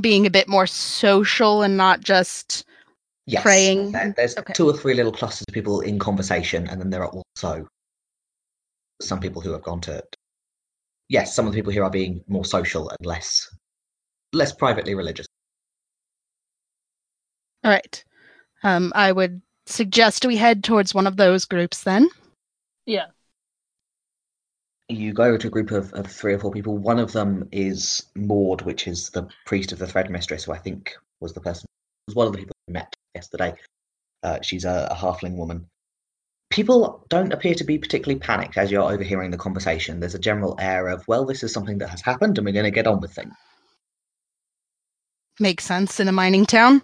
being 0.00 0.26
a 0.26 0.30
bit 0.30 0.48
more 0.48 0.66
social 0.66 1.62
and 1.62 1.76
not 1.76 2.00
just 2.00 2.64
Yes, 3.26 3.42
Praying. 3.42 3.92
There's 4.16 4.36
Okay. 4.36 4.52
two 4.52 4.68
or 4.68 4.76
three 4.76 4.94
little 4.94 5.12
clusters 5.12 5.44
of 5.48 5.54
people 5.54 5.80
in 5.80 5.98
conversation, 5.98 6.66
and 6.68 6.80
then 6.80 6.90
there 6.90 7.04
are 7.04 7.10
also 7.10 7.66
some 9.00 9.20
people 9.20 9.40
who 9.40 9.52
have 9.52 9.62
gone 9.62 9.80
to. 9.82 10.02
Yes, 11.08 11.34
some 11.34 11.46
of 11.46 11.52
the 11.52 11.58
people 11.58 11.72
here 11.72 11.84
are 11.84 11.90
being 11.90 12.24
more 12.26 12.44
social 12.44 12.88
and 12.88 12.98
less, 13.06 13.48
less 14.32 14.52
privately 14.52 14.94
religious. 14.94 15.26
all 17.64 17.70
right? 17.70 18.04
Um, 18.64 18.92
I 18.96 19.12
would 19.12 19.40
suggest 19.66 20.24
we 20.26 20.36
head 20.36 20.64
towards 20.64 20.94
one 20.94 21.06
of 21.06 21.16
those 21.16 21.44
groups 21.44 21.84
then. 21.84 22.08
Yeah. 22.86 23.06
you 24.88 25.12
go 25.12 25.36
to 25.38 25.46
a 25.46 25.50
group 25.50 25.70
of, 25.70 25.92
of 25.94 26.06
three 26.06 26.34
or 26.34 26.38
four 26.38 26.50
people. 26.50 26.76
One 26.76 26.98
of 26.98 27.12
them 27.12 27.48
is 27.52 28.04
Maud, 28.16 28.62
which 28.62 28.86
is 28.88 29.10
the 29.10 29.28
priest 29.46 29.70
of 29.72 29.78
the 29.78 29.86
Thread 29.86 30.10
Mistress, 30.10 30.44
who 30.44 30.52
I 30.52 30.58
think 30.58 30.94
was 31.20 31.32
the 31.32 31.40
person 31.40 31.66
was 32.08 32.16
one 32.16 32.26
of 32.26 32.32
the 32.32 32.38
people 32.40 32.54
we 32.66 32.72
met 32.74 32.94
yesterday. 33.14 33.54
Uh, 34.22 34.38
she's 34.42 34.64
a, 34.64 34.88
a 34.90 34.94
halfling 34.94 35.36
woman. 35.36 35.66
People 36.50 37.06
don't 37.08 37.32
appear 37.32 37.54
to 37.54 37.64
be 37.64 37.78
particularly 37.78 38.20
panicked 38.20 38.58
as 38.58 38.70
you're 38.70 38.90
overhearing 38.90 39.30
the 39.30 39.38
conversation. 39.38 40.00
There's 40.00 40.14
a 40.14 40.18
general 40.18 40.54
air 40.60 40.88
of, 40.88 41.06
well, 41.08 41.24
this 41.24 41.42
is 41.42 41.52
something 41.52 41.78
that 41.78 41.88
has 41.88 42.02
happened, 42.02 42.36
and 42.38 42.44
we're 42.44 42.52
going 42.52 42.64
to 42.64 42.70
get 42.70 42.86
on 42.86 43.00
with 43.00 43.12
things. 43.12 43.32
Makes 45.40 45.64
sense 45.64 45.98
in 45.98 46.08
a 46.08 46.12
mining 46.12 46.44
town. 46.44 46.82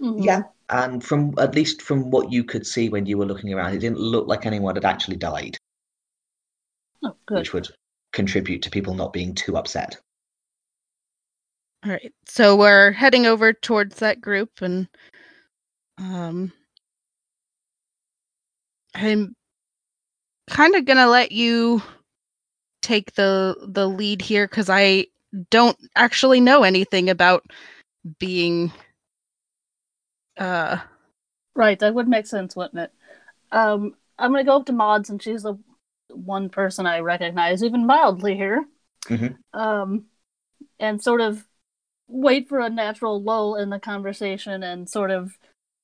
Mhm. 0.00 0.24
Yeah, 0.24 0.42
And 0.68 1.04
from 1.04 1.34
at 1.38 1.54
least 1.56 1.82
from 1.82 2.10
what 2.10 2.30
you 2.30 2.44
could 2.44 2.64
see 2.66 2.88
when 2.88 3.04
you 3.04 3.18
were 3.18 3.26
looking 3.26 3.52
around, 3.52 3.74
it 3.74 3.80
didn't 3.80 3.98
look 3.98 4.28
like 4.28 4.46
anyone 4.46 4.76
had 4.76 4.84
actually 4.84 5.16
died, 5.16 5.58
Oh, 7.02 7.16
good. 7.26 7.38
which 7.38 7.52
would 7.52 7.68
contribute 8.12 8.62
to 8.62 8.70
people 8.70 8.94
not 8.94 9.12
being 9.12 9.34
too 9.34 9.56
upset. 9.56 10.00
All 11.84 11.90
right. 11.90 12.12
So 12.26 12.54
we're 12.56 12.92
heading 12.92 13.26
over 13.26 13.52
towards 13.52 13.96
that 13.96 14.20
group 14.20 14.62
and 14.62 14.86
um 16.00 16.52
I'm 18.94 19.36
kind 20.48 20.74
of 20.74 20.84
going 20.84 20.96
to 20.98 21.08
let 21.08 21.32
you 21.32 21.82
take 22.82 23.12
the 23.14 23.54
the 23.68 23.86
lead 23.86 24.22
here 24.22 24.48
cuz 24.48 24.70
I 24.70 25.06
don't 25.50 25.76
actually 25.96 26.40
know 26.40 26.62
anything 26.62 27.10
about 27.10 27.44
being 28.18 28.72
uh 30.38 30.78
Right, 31.54 31.78
that 31.80 31.94
would 31.94 32.08
make 32.08 32.26
sense, 32.26 32.56
wouldn't 32.56 32.78
it? 32.78 32.92
Um, 33.52 33.94
I'm 34.18 34.30
gonna 34.32 34.44
go 34.44 34.56
up 34.56 34.66
to 34.66 34.72
Maud 34.72 35.06
since 35.06 35.24
she's 35.24 35.42
the 35.42 35.58
one 36.08 36.48
person 36.48 36.86
I 36.86 37.00
recognize 37.00 37.62
even 37.62 37.86
mildly 37.86 38.34
here. 38.34 38.64
Mhm. 39.04 39.36
Um, 39.52 40.06
and 40.78 41.02
sort 41.02 41.20
of 41.20 41.46
wait 42.08 42.48
for 42.48 42.60
a 42.60 42.70
natural 42.70 43.22
lull 43.22 43.56
in 43.56 43.70
the 43.70 43.78
conversation 43.80 44.62
and 44.62 44.88
sort 44.88 45.10
of 45.10 45.36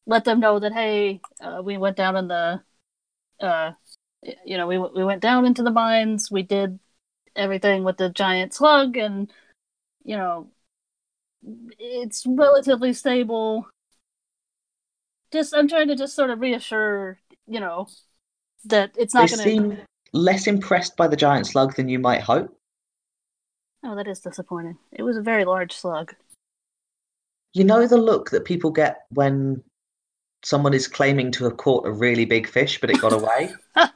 let 0.06 0.25
them 0.25 0.40
know 0.40 0.58
that 0.58 0.72
hey, 0.72 1.20
uh, 1.40 1.60
we 1.62 1.76
went 1.76 1.96
down 1.96 2.16
in 2.16 2.28
the, 2.28 2.62
uh, 3.40 3.72
you 4.44 4.56
know, 4.56 4.66
we 4.66 4.78
we 4.78 5.04
went 5.04 5.22
down 5.22 5.44
into 5.44 5.62
the 5.62 5.70
mines. 5.70 6.30
We 6.30 6.42
did 6.42 6.78
everything 7.34 7.84
with 7.84 7.96
the 7.96 8.10
giant 8.10 8.54
slug, 8.54 8.96
and 8.96 9.30
you 10.04 10.16
know, 10.16 10.50
it's 11.78 12.25
relatively 12.26 12.92
stable 12.92 13.66
just 15.32 15.54
I'm 15.54 15.68
trying 15.68 15.88
to 15.88 15.96
just 15.96 16.14
sort 16.14 16.30
of 16.30 16.40
reassure, 16.40 17.18
you 17.46 17.60
know, 17.60 17.88
that 18.64 18.92
it's 18.96 19.14
not 19.14 19.28
going 19.28 19.38
to. 19.38 19.42
seem 19.42 19.78
less 20.12 20.46
impressed 20.46 20.96
by 20.96 21.08
the 21.08 21.16
giant 21.16 21.46
slug 21.46 21.76
than 21.76 21.88
you 21.88 21.98
might 21.98 22.22
hope. 22.22 22.56
Oh, 23.84 23.94
that 23.94 24.08
is 24.08 24.20
disappointing. 24.20 24.78
It 24.92 25.02
was 25.02 25.16
a 25.16 25.22
very 25.22 25.44
large 25.44 25.72
slug. 25.72 26.14
You 27.52 27.64
know 27.64 27.86
the 27.86 27.96
look 27.96 28.30
that 28.30 28.44
people 28.44 28.70
get 28.70 29.02
when 29.10 29.62
someone 30.43 30.75
is 30.75 30.88
claiming 30.88 31.31
to 31.33 31.45
have 31.45 31.57
caught 31.57 31.87
a 31.87 31.93
really 31.93 32.25
big 32.25 32.49
fish, 32.49 32.81
but 32.81 32.90
it 32.90 33.00
got 33.00 33.12
away. 33.12 33.52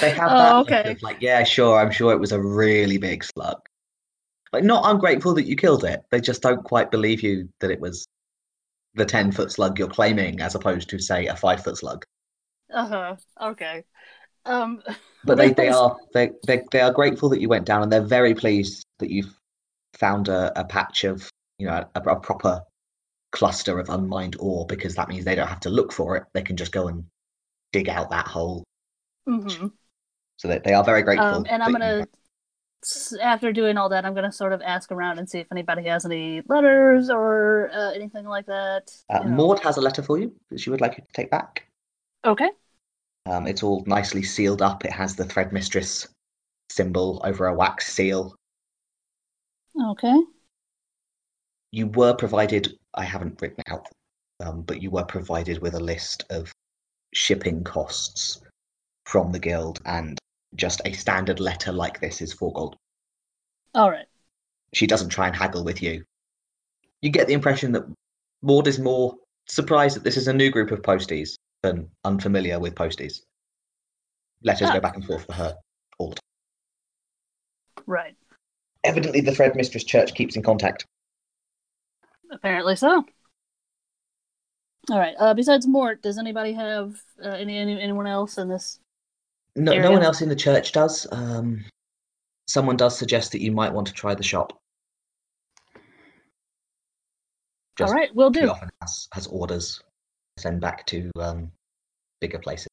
They 0.00 0.10
have 0.10 0.30
that 0.30 0.52
oh, 0.52 0.60
okay. 0.60 0.92
of 0.92 1.02
like, 1.02 1.18
yeah, 1.20 1.44
sure, 1.44 1.78
I'm 1.78 1.90
sure 1.90 2.12
it 2.12 2.20
was 2.20 2.32
a 2.32 2.40
really 2.40 2.98
big 2.98 3.24
slug. 3.24 3.60
Like, 4.52 4.64
not 4.64 4.88
ungrateful 4.90 5.34
that 5.34 5.46
you 5.46 5.56
killed 5.56 5.84
it. 5.84 6.02
They 6.10 6.20
just 6.20 6.42
don't 6.42 6.62
quite 6.62 6.90
believe 6.90 7.22
you 7.22 7.48
that 7.60 7.70
it 7.70 7.80
was 7.80 8.06
the 8.94 9.04
10 9.04 9.32
foot 9.32 9.52
slug 9.52 9.78
you're 9.78 9.88
claiming, 9.88 10.40
as 10.40 10.54
opposed 10.54 10.88
to, 10.90 10.98
say, 10.98 11.26
a 11.26 11.36
five 11.36 11.62
foot 11.62 11.76
slug. 11.76 12.04
Uh 12.72 12.86
huh. 12.86 13.16
Okay. 13.40 13.84
Um. 14.44 14.82
But 15.26 15.38
they, 15.38 15.54
they 15.54 15.70
are 15.70 15.96
they, 16.12 16.32
they 16.46 16.64
they 16.70 16.82
are 16.82 16.92
grateful 16.92 17.30
that 17.30 17.40
you 17.40 17.48
went 17.48 17.64
down, 17.64 17.82
and 17.82 17.90
they're 17.90 18.02
very 18.02 18.34
pleased 18.34 18.84
that 18.98 19.10
you've 19.10 19.34
found 19.94 20.28
a, 20.28 20.52
a 20.60 20.64
patch 20.64 21.04
of 21.04 21.30
you 21.58 21.66
know 21.66 21.82
a, 21.94 22.00
a 22.00 22.20
proper 22.20 22.60
cluster 23.34 23.80
of 23.80 23.88
unmined 23.88 24.36
ore 24.38 24.64
because 24.66 24.94
that 24.94 25.08
means 25.08 25.24
they 25.24 25.34
don't 25.34 25.48
have 25.48 25.60
to 25.60 25.68
look 25.68 25.92
for 25.92 26.16
it. 26.16 26.22
They 26.34 26.42
can 26.42 26.56
just 26.56 26.70
go 26.70 26.86
and 26.86 27.04
dig 27.72 27.88
out 27.88 28.10
that 28.10 28.28
hole. 28.28 28.62
mhm. 29.28 29.72
So 30.36 30.48
they, 30.48 30.60
they 30.60 30.72
are 30.72 30.84
very 30.84 31.02
grateful. 31.02 31.26
Um, 31.26 31.46
and 31.48 31.62
I'm 31.62 31.72
gonna, 31.72 32.06
after 33.20 33.52
doing 33.52 33.76
all 33.76 33.88
that, 33.88 34.04
I'm 34.04 34.14
gonna 34.14 34.32
sort 34.32 34.52
of 34.52 34.62
ask 34.62 34.92
around 34.92 35.18
and 35.18 35.28
see 35.28 35.40
if 35.40 35.48
anybody 35.50 35.84
has 35.88 36.04
any 36.04 36.42
letters 36.48 37.10
or 37.10 37.70
uh, 37.72 37.90
anything 37.92 38.24
like 38.24 38.46
that. 38.46 38.92
Uh. 39.10 39.24
Maud 39.24 39.60
has 39.60 39.76
a 39.78 39.80
letter 39.80 40.02
for 40.02 40.16
you 40.18 40.32
that 40.50 40.60
she 40.60 40.70
would 40.70 40.80
like 40.80 40.96
you 40.96 41.04
to 41.04 41.12
take 41.12 41.30
back. 41.30 41.66
Okay. 42.24 42.50
Um, 43.26 43.46
it's 43.46 43.62
all 43.62 43.82
nicely 43.86 44.22
sealed 44.22 44.62
up. 44.62 44.84
It 44.84 44.92
has 44.92 45.16
the 45.16 45.24
thread 45.24 45.52
mistress 45.52 46.06
symbol 46.70 47.20
over 47.24 47.46
a 47.46 47.54
wax 47.54 47.92
seal. 47.92 48.36
Okay. 49.90 50.16
You 51.74 51.88
were 51.88 52.14
provided, 52.14 52.78
I 52.94 53.02
haven't 53.02 53.42
written 53.42 53.64
out, 53.66 53.88
um, 54.38 54.62
but 54.62 54.80
you 54.80 54.92
were 54.92 55.02
provided 55.02 55.60
with 55.60 55.74
a 55.74 55.80
list 55.80 56.24
of 56.30 56.52
shipping 57.12 57.64
costs 57.64 58.40
from 59.06 59.32
the 59.32 59.40
guild, 59.40 59.80
and 59.84 60.16
just 60.54 60.80
a 60.84 60.92
standard 60.92 61.40
letter 61.40 61.72
like 61.72 61.98
this 62.00 62.22
is 62.22 62.32
four 62.32 62.52
gold. 62.52 62.76
All 63.74 63.90
right. 63.90 64.06
She 64.72 64.86
doesn't 64.86 65.08
try 65.08 65.26
and 65.26 65.34
haggle 65.34 65.64
with 65.64 65.82
you. 65.82 66.04
You 67.02 67.10
get 67.10 67.26
the 67.26 67.32
impression 67.32 67.72
that 67.72 67.92
Maud 68.42 68.68
is 68.68 68.78
more 68.78 69.16
surprised 69.48 69.96
that 69.96 70.04
this 70.04 70.16
is 70.16 70.28
a 70.28 70.32
new 70.32 70.52
group 70.52 70.70
of 70.70 70.80
posties 70.80 71.34
than 71.64 71.90
unfamiliar 72.04 72.60
with 72.60 72.76
posties. 72.76 73.22
Letters 74.44 74.68
Ah. 74.70 74.74
go 74.74 74.80
back 74.80 74.94
and 74.94 75.04
forth 75.04 75.26
for 75.26 75.32
her 75.32 75.56
all 75.98 76.10
the 76.10 76.14
time. 76.14 77.84
Right. 77.86 78.16
Evidently, 78.84 79.22
the 79.22 79.34
Thread 79.34 79.56
Mistress 79.56 79.82
Church 79.82 80.14
keeps 80.14 80.36
in 80.36 80.42
contact. 80.44 80.86
Apparently 82.34 82.76
so. 82.76 83.04
All 84.90 84.98
right. 84.98 85.14
Uh, 85.18 85.32
besides 85.32 85.66
Maud, 85.66 86.02
does 86.02 86.18
anybody 86.18 86.52
have 86.52 87.00
uh, 87.24 87.28
any, 87.28 87.56
any 87.56 87.80
anyone 87.80 88.06
else 88.06 88.36
in 88.36 88.48
this? 88.48 88.80
No, 89.56 89.78
no 89.78 89.92
one 89.92 90.02
else 90.02 90.20
in 90.20 90.28
the 90.28 90.36
church 90.36 90.72
does. 90.72 91.06
Um, 91.12 91.64
someone 92.48 92.76
does 92.76 92.98
suggest 92.98 93.32
that 93.32 93.40
you 93.40 93.52
might 93.52 93.72
want 93.72 93.86
to 93.86 93.92
try 93.92 94.14
the 94.14 94.22
shop. 94.22 94.52
All 97.80 97.86
Just 97.86 97.94
right, 97.94 98.14
we'll 98.14 98.30
do. 98.30 98.48
often 98.48 98.68
has, 98.82 99.08
has 99.12 99.26
orders 99.28 99.80
to 100.36 100.42
send 100.42 100.60
back 100.60 100.84
to 100.86 101.10
um, 101.18 101.50
bigger 102.20 102.38
places. 102.38 102.68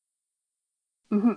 hmm 1.09 1.31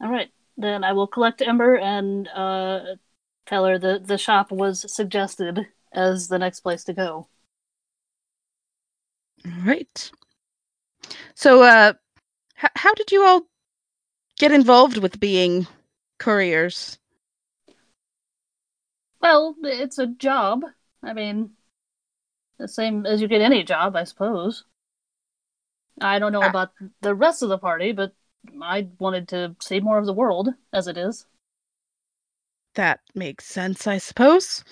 All 0.00 0.10
right, 0.10 0.30
then 0.56 0.82
I 0.82 0.92
will 0.92 1.06
collect 1.06 1.40
Ember 1.40 1.76
and 1.76 2.26
uh, 2.28 2.96
tell 3.46 3.64
her 3.64 3.78
that 3.78 4.06
the 4.06 4.18
shop 4.18 4.50
was 4.50 4.90
suggested 4.92 5.66
as 5.94 6.28
the 6.28 6.38
next 6.38 6.60
place 6.60 6.84
to 6.84 6.92
go. 6.92 7.28
All 9.46 9.52
right. 9.64 10.10
So, 11.34 11.62
uh, 11.62 11.92
h- 12.62 12.70
how 12.76 12.94
did 12.94 13.12
you 13.12 13.24
all 13.24 13.42
get 14.38 14.52
involved 14.52 14.98
with 14.98 15.20
being 15.20 15.66
couriers? 16.18 16.98
Well, 19.20 19.56
it's 19.64 19.98
a 19.98 20.06
job. 20.06 20.64
I 21.02 21.12
mean, 21.14 21.56
the 22.58 22.66
same 22.66 23.06
as 23.06 23.20
you 23.22 23.28
get 23.28 23.40
any 23.42 23.62
job, 23.62 23.94
I 23.94 24.02
suppose. 24.04 24.64
I 26.00 26.20
don't 26.20 26.30
know 26.32 26.44
Ah. 26.44 26.48
about 26.48 26.72
the 27.00 27.14
rest 27.16 27.42
of 27.42 27.48
the 27.48 27.58
party, 27.58 27.90
but 27.90 28.14
I 28.62 28.88
wanted 29.00 29.26
to 29.28 29.56
see 29.60 29.80
more 29.80 29.98
of 29.98 30.06
the 30.06 30.12
world 30.12 30.50
as 30.72 30.86
it 30.86 30.96
is. 30.96 31.26
That 32.74 33.00
makes 33.14 33.46
sense, 33.46 33.86
I 33.86 33.98
suppose. 33.98 34.62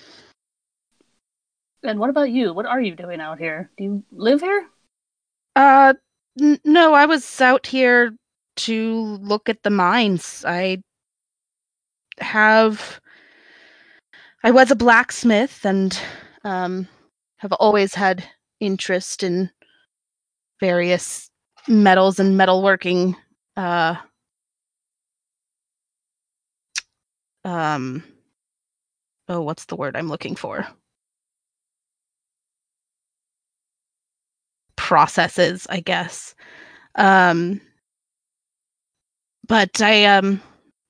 And 1.83 1.99
what 1.99 2.09
about 2.09 2.29
you? 2.29 2.53
What 2.53 2.65
are 2.65 2.81
you 2.81 2.95
doing 2.95 3.19
out 3.19 3.39
here? 3.39 3.69
Do 3.77 3.83
you 3.83 4.03
live 4.11 4.41
here? 4.41 4.67
Uh, 5.55 5.93
n- 6.41 6.59
no, 6.63 6.93
I 6.93 7.05
was 7.05 7.41
out 7.41 7.67
here 7.67 8.15
to 8.55 8.93
look 9.21 9.49
at 9.49 9.63
the 9.63 9.69
mines. 9.69 10.45
I 10.47 10.81
have. 12.19 13.01
I 14.43 14.51
was 14.51 14.71
a 14.71 14.75
blacksmith 14.75 15.65
and 15.65 15.97
um, 16.43 16.87
have 17.37 17.53
always 17.53 17.93
had 17.95 18.23
interest 18.59 19.23
in 19.23 19.49
various 20.59 21.29
metals 21.67 22.19
and 22.19 22.39
metalworking. 22.39 23.15
Uh, 23.55 23.95
um, 27.45 28.03
oh, 29.29 29.41
what's 29.41 29.65
the 29.65 29.75
word 29.75 29.95
I'm 29.95 30.09
looking 30.09 30.35
for? 30.35 30.67
Processes, 34.83 35.65
I 35.69 35.79
guess. 35.79 36.35
Um, 36.95 37.61
but 39.47 39.81
I 39.81 40.03
um 40.03 40.41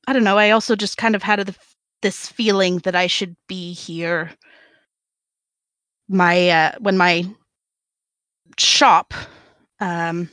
I 0.07 0.13
don't 0.13 0.23
know, 0.23 0.37
I 0.37 0.49
also 0.49 0.75
just 0.75 0.97
kind 0.97 1.15
of 1.15 1.21
had 1.21 1.55
this 2.01 2.27
feeling 2.27 2.79
that 2.79 2.95
I 2.95 3.05
should 3.07 3.35
be 3.47 3.71
here. 3.71 4.31
My 6.09 6.49
uh 6.49 6.71
when 6.79 6.97
my 6.97 7.25
shop 8.57 9.13
um 9.79 10.27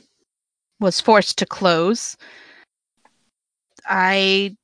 was 0.79 0.99
forced 0.99 1.37
to 1.37 1.45
close, 1.45 2.17
I 3.85 4.55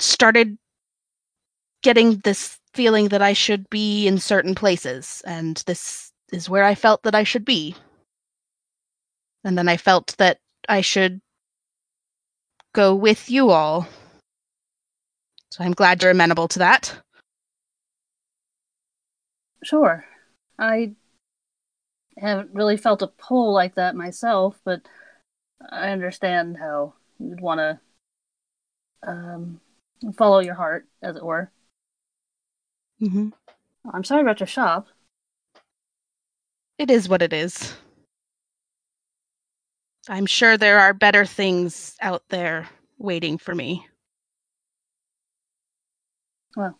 started 0.00 0.58
getting 1.82 2.16
this 2.24 2.58
feeling 2.74 3.08
that 3.08 3.22
I 3.22 3.32
should 3.32 3.70
be 3.70 4.08
in 4.08 4.18
certain 4.18 4.56
places 4.56 5.22
and 5.24 5.62
this 5.66 6.05
is 6.32 6.48
where 6.50 6.64
I 6.64 6.74
felt 6.74 7.02
that 7.04 7.14
I 7.14 7.24
should 7.24 7.44
be. 7.44 7.74
And 9.44 9.56
then 9.56 9.68
I 9.68 9.76
felt 9.76 10.16
that 10.18 10.38
I 10.68 10.80
should 10.80 11.20
go 12.74 12.94
with 12.94 13.30
you 13.30 13.50
all. 13.50 13.88
So 15.50 15.64
I'm 15.64 15.72
glad 15.72 16.02
you're 16.02 16.10
amenable 16.10 16.48
to 16.48 16.58
that. 16.58 17.00
Sure. 19.62 20.04
I 20.58 20.94
haven't 22.18 22.54
really 22.54 22.76
felt 22.76 23.02
a 23.02 23.06
pull 23.06 23.52
like 23.52 23.74
that 23.76 23.94
myself, 23.94 24.58
but 24.64 24.82
I 25.70 25.90
understand 25.90 26.56
how 26.58 26.94
you'd 27.18 27.40
want 27.40 27.60
to 27.60 27.80
um, 29.06 29.60
follow 30.16 30.40
your 30.40 30.54
heart, 30.54 30.86
as 31.02 31.16
it 31.16 31.24
were. 31.24 31.50
hmm 32.98 33.28
I'm 33.92 34.04
sorry 34.04 34.22
about 34.22 34.40
your 34.40 34.46
shop. 34.46 34.88
It 36.78 36.90
is 36.90 37.08
what 37.08 37.22
it 37.22 37.32
is. 37.32 37.74
I'm 40.08 40.26
sure 40.26 40.56
there 40.56 40.78
are 40.78 40.92
better 40.92 41.24
things 41.24 41.96
out 42.00 42.22
there 42.28 42.68
waiting 42.98 43.38
for 43.38 43.54
me. 43.54 43.86
Well, 46.54 46.78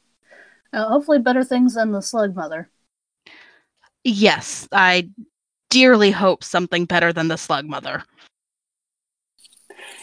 uh, 0.73 0.89
hopefully 0.89 1.19
better 1.19 1.45
things 1.45 1.75
than 1.75 1.93
the 1.93 2.03
slug 2.03 2.37
mother. 2.37 2.71
Yes, 4.05 4.69
I 4.71 5.11
dearly 5.71 6.13
hope 6.13 6.45
something 6.45 6.85
better 6.85 7.13
than 7.13 7.29
the 7.29 7.37
slug 7.37 7.67
mother. 7.67 8.05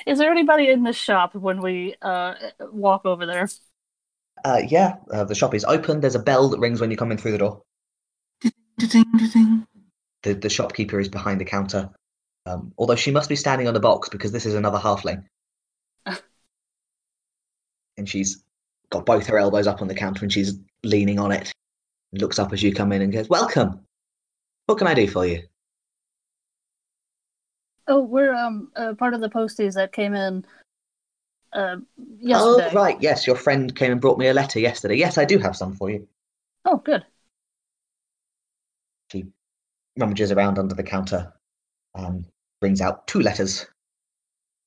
Is 0.06 0.18
there 0.20 0.32
anybody 0.32 0.70
in 0.70 0.84
the 0.84 0.94
shop 0.94 1.34
when 1.36 1.62
we 1.62 1.96
uh, 2.02 2.34
walk 2.60 3.06
over 3.06 3.26
there? 3.26 3.48
Uh, 4.44 4.62
yeah, 4.68 4.98
uh, 5.12 5.24
the 5.24 5.36
shop 5.36 5.54
is 5.54 5.64
open. 5.64 6.02
There's 6.02 6.16
a 6.16 6.20
bell 6.20 6.50
that 6.50 6.60
rings 6.60 6.82
when 6.82 6.92
you 6.92 6.98
come 6.98 7.12
in 7.12 7.18
through 7.18 7.32
the 7.32 7.38
door. 7.38 7.62
Ding, 8.42 8.52
ding, 8.90 9.30
ding. 9.32 9.68
The, 10.24 10.34
the 10.34 10.50
shopkeeper 10.50 11.00
is 11.00 11.10
behind 11.10 11.40
the 11.40 11.46
counter. 11.46 11.90
Um, 12.46 12.74
although 12.78 12.96
she 12.96 13.12
must 13.12 13.30
be 13.30 13.36
standing 13.36 13.68
on 13.68 13.74
the 13.74 13.80
box 13.80 14.10
because 14.10 14.32
this 14.32 14.46
is 14.46 14.56
another 14.56 14.80
halfling. 14.80 15.24
and 17.98 18.08
she's 18.08 18.44
got 18.90 19.06
both 19.06 19.28
her 19.28 19.38
elbows 19.38 19.68
up 19.68 19.82
on 19.82 19.88
the 19.88 19.96
counter 19.96 20.24
and 20.24 20.32
she's 20.32 20.60
leaning 20.84 21.20
on 21.20 21.32
it. 21.32 21.52
And 22.12 22.22
looks 22.22 22.40
up 22.40 22.54
as 22.54 22.62
you 22.62 22.74
come 22.74 22.92
in 22.92 23.02
and 23.02 23.12
goes, 23.12 23.30
Welcome. 23.30 23.80
What 24.66 24.78
can 24.78 24.88
I 24.88 24.94
do 24.94 25.08
for 25.08 25.26
you? 25.26 25.44
Oh, 27.88 28.02
we're 28.02 28.34
um 28.34 28.72
uh, 28.76 28.94
part 28.94 29.14
of 29.14 29.22
the 29.22 29.30
posties 29.30 29.74
that 29.74 29.92
came 29.92 30.14
in 30.14 30.46
uh, 31.52 31.78
yesterday. 32.20 32.70
Oh, 32.72 32.76
right. 32.76 32.98
Yes, 33.02 33.28
your 33.28 33.36
friend 33.36 33.76
came 33.76 33.92
and 33.92 34.02
brought 34.02 34.18
me 34.18 34.28
a 34.28 34.34
letter 34.34 34.60
yesterday. 34.60 34.96
Yes, 34.96 35.18
I 35.18 35.26
do 35.26 35.38
have 35.40 35.56
some 35.56 35.76
for 35.76 35.90
you. 35.90 36.08
Oh, 36.66 36.78
good. 36.78 37.06
Rummages 39.98 40.32
around 40.32 40.58
under 40.60 40.76
the 40.76 40.84
counter, 40.84 41.34
um, 41.96 42.26
brings 42.62 42.82
out 42.82 43.08
two 43.08 43.20
letters, 43.22 43.66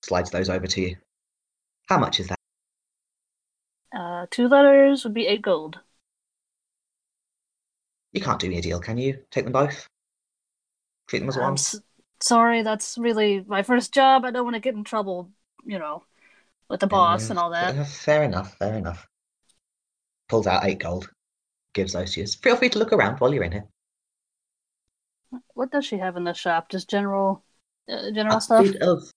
slides 0.04 0.30
those 0.30 0.48
over 0.48 0.66
to 0.66 0.80
you. 0.80 0.96
How 1.88 1.98
much 1.98 2.20
is 2.20 2.28
that? 2.28 2.38
Uh, 3.92 4.26
two 4.30 4.46
letters 4.46 5.02
would 5.04 5.14
be 5.14 5.26
eight 5.26 5.42
gold. 5.42 5.80
You 8.12 8.20
can't 8.20 8.40
do 8.40 8.48
me 8.48 8.58
a 8.58 8.62
deal, 8.62 8.80
can 8.80 8.98
you? 8.98 9.22
Take 9.30 9.44
them 9.44 9.52
both? 9.52 9.86
Treat 11.08 11.20
them 11.20 11.28
as 11.28 11.36
one? 11.36 11.52
s- 11.54 11.80
sorry, 12.20 12.62
that's 12.62 12.98
really 12.98 13.44
my 13.46 13.62
first 13.62 13.92
job. 13.94 14.24
I 14.24 14.30
don't 14.30 14.44
want 14.44 14.54
to 14.54 14.60
get 14.60 14.74
in 14.74 14.84
trouble, 14.84 15.30
you 15.64 15.78
know, 15.78 16.04
with 16.68 16.80
the 16.80 16.86
boss 16.86 17.30
and 17.30 17.38
all 17.38 17.50
that. 17.50 17.76
Uh, 17.76 17.84
fair 17.84 18.22
enough, 18.24 18.56
fair 18.58 18.74
enough. 18.76 19.06
Pulls 20.28 20.46
out 20.46 20.64
eight 20.64 20.78
gold, 20.78 21.10
gives 21.74 21.92
those 21.94 22.14
to 22.14 22.20
you. 22.20 22.26
Feel 22.26 22.56
free 22.56 22.68
to 22.70 22.78
look 22.78 22.92
around 22.92 23.18
while 23.18 23.32
you're 23.34 23.44
in 23.44 23.52
here. 23.52 23.68
What 25.54 25.70
does 25.70 25.84
she 25.84 25.98
have 25.98 26.16
in 26.16 26.24
the 26.24 26.32
shop? 26.34 26.68
Just 26.68 26.88
general, 26.88 27.42
uh, 27.88 28.10
general 28.12 28.38
A 28.38 28.40
stuff. 28.40 28.64
bit 28.64 28.82
of 28.82 29.10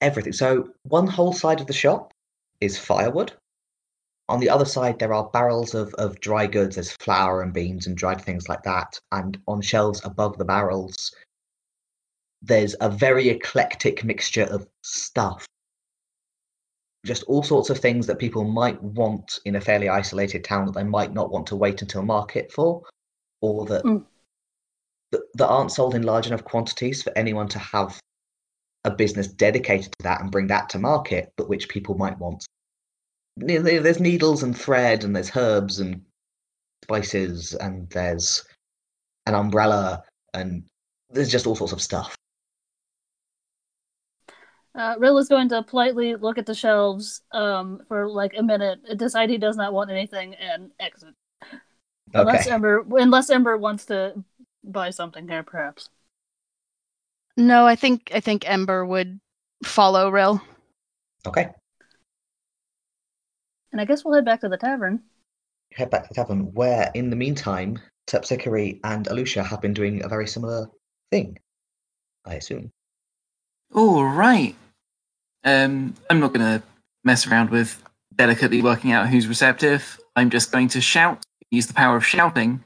everything. 0.00 0.32
So 0.32 0.70
one 0.82 1.06
whole 1.06 1.32
side 1.32 1.60
of 1.60 1.66
the 1.66 1.72
shop 1.72 2.12
is 2.60 2.78
firewood. 2.78 3.32
On 4.28 4.40
the 4.40 4.50
other 4.50 4.64
side, 4.64 4.98
there 4.98 5.14
are 5.14 5.30
barrels 5.30 5.74
of, 5.74 5.94
of 5.94 6.18
dry 6.20 6.46
goods. 6.46 6.74
There's 6.74 6.92
flour 6.92 7.42
and 7.42 7.52
beans 7.52 7.86
and 7.86 7.96
dried 7.96 8.20
things 8.20 8.48
like 8.48 8.62
that. 8.64 8.98
And 9.12 9.38
on 9.46 9.60
shelves 9.60 10.04
above 10.04 10.36
the 10.36 10.44
barrels, 10.44 11.14
there's 12.42 12.74
a 12.80 12.90
very 12.90 13.28
eclectic 13.28 14.04
mixture 14.04 14.44
of 14.44 14.66
stuff. 14.82 15.46
Just 17.04 17.22
all 17.24 17.44
sorts 17.44 17.70
of 17.70 17.78
things 17.78 18.06
that 18.08 18.18
people 18.18 18.42
might 18.42 18.82
want 18.82 19.38
in 19.44 19.54
a 19.56 19.60
fairly 19.60 19.88
isolated 19.88 20.42
town 20.42 20.66
that 20.66 20.74
they 20.74 20.82
might 20.82 21.12
not 21.12 21.30
want 21.30 21.46
to 21.48 21.56
wait 21.56 21.80
until 21.82 22.02
market 22.02 22.50
for, 22.50 22.82
or 23.40 23.64
that 23.66 23.84
Mm. 23.84 24.04
That, 25.16 25.38
that 25.38 25.48
aren't 25.48 25.72
sold 25.72 25.94
in 25.94 26.02
large 26.02 26.26
enough 26.26 26.44
quantities 26.44 27.02
for 27.02 27.12
anyone 27.16 27.48
to 27.48 27.58
have 27.58 27.98
a 28.84 28.90
business 28.90 29.26
dedicated 29.28 29.92
to 29.92 30.02
that 30.02 30.20
and 30.20 30.30
bring 30.30 30.46
that 30.46 30.68
to 30.70 30.78
market, 30.78 31.32
but 31.36 31.48
which 31.48 31.68
people 31.68 31.96
might 31.96 32.18
want. 32.18 32.44
There's 33.36 34.00
needles 34.00 34.42
and 34.42 34.56
thread, 34.56 35.04
and 35.04 35.14
there's 35.14 35.36
herbs 35.36 35.80
and 35.80 36.02
spices, 36.84 37.54
and 37.54 37.88
there's 37.90 38.44
an 39.26 39.34
umbrella, 39.34 40.04
and 40.32 40.64
there's 41.10 41.30
just 41.30 41.46
all 41.46 41.56
sorts 41.56 41.72
of 41.72 41.82
stuff. 41.82 42.16
Uh, 44.74 44.94
Rill 44.98 45.18
is 45.18 45.28
going 45.28 45.48
to 45.48 45.62
politely 45.62 46.14
look 46.16 46.38
at 46.38 46.46
the 46.46 46.54
shelves 46.54 47.22
um, 47.32 47.80
for 47.88 48.08
like 48.08 48.34
a 48.36 48.42
minute, 48.42 48.78
decide 48.96 49.30
he 49.30 49.38
does 49.38 49.56
not 49.56 49.72
want 49.72 49.90
anything, 49.90 50.34
and 50.34 50.70
exit. 50.78 51.14
Okay. 52.14 52.20
Unless 52.20 52.46
Ember, 52.46 52.86
unless 52.92 53.30
Ember 53.30 53.56
wants 53.56 53.86
to 53.86 54.14
buy 54.66 54.90
something 54.90 55.26
there, 55.26 55.42
perhaps. 55.42 55.88
No, 57.36 57.66
I 57.66 57.76
think 57.76 58.10
I 58.14 58.20
think 58.20 58.48
Ember 58.48 58.84
would 58.84 59.20
follow 59.64 60.10
Rill. 60.10 60.40
Okay. 61.26 61.48
And 63.72 63.80
I 63.80 63.84
guess 63.84 64.04
we'll 64.04 64.14
head 64.14 64.24
back 64.24 64.40
to 64.40 64.48
the 64.48 64.56
tavern. 64.56 65.02
Head 65.72 65.90
back 65.90 66.04
to 66.04 66.08
the 66.08 66.14
tavern, 66.14 66.52
where 66.54 66.90
in 66.94 67.10
the 67.10 67.16
meantime, 67.16 67.78
Terpsichore 68.06 68.80
and 68.84 69.06
Alusha 69.06 69.44
have 69.44 69.60
been 69.60 69.74
doing 69.74 70.02
a 70.04 70.08
very 70.08 70.26
similar 70.26 70.70
thing. 71.10 71.38
I 72.24 72.34
assume. 72.34 72.70
All 73.74 74.04
right. 74.04 74.54
Um, 75.44 75.94
I'm 76.10 76.20
not 76.20 76.32
going 76.32 76.60
to 76.60 76.62
mess 77.04 77.26
around 77.26 77.50
with 77.50 77.82
delicately 78.14 78.62
working 78.62 78.92
out 78.92 79.08
who's 79.08 79.28
receptive. 79.28 80.00
I'm 80.16 80.30
just 80.30 80.50
going 80.50 80.68
to 80.68 80.80
shout, 80.80 81.24
use 81.50 81.66
the 81.66 81.74
power 81.74 81.96
of 81.96 82.06
shouting. 82.06 82.64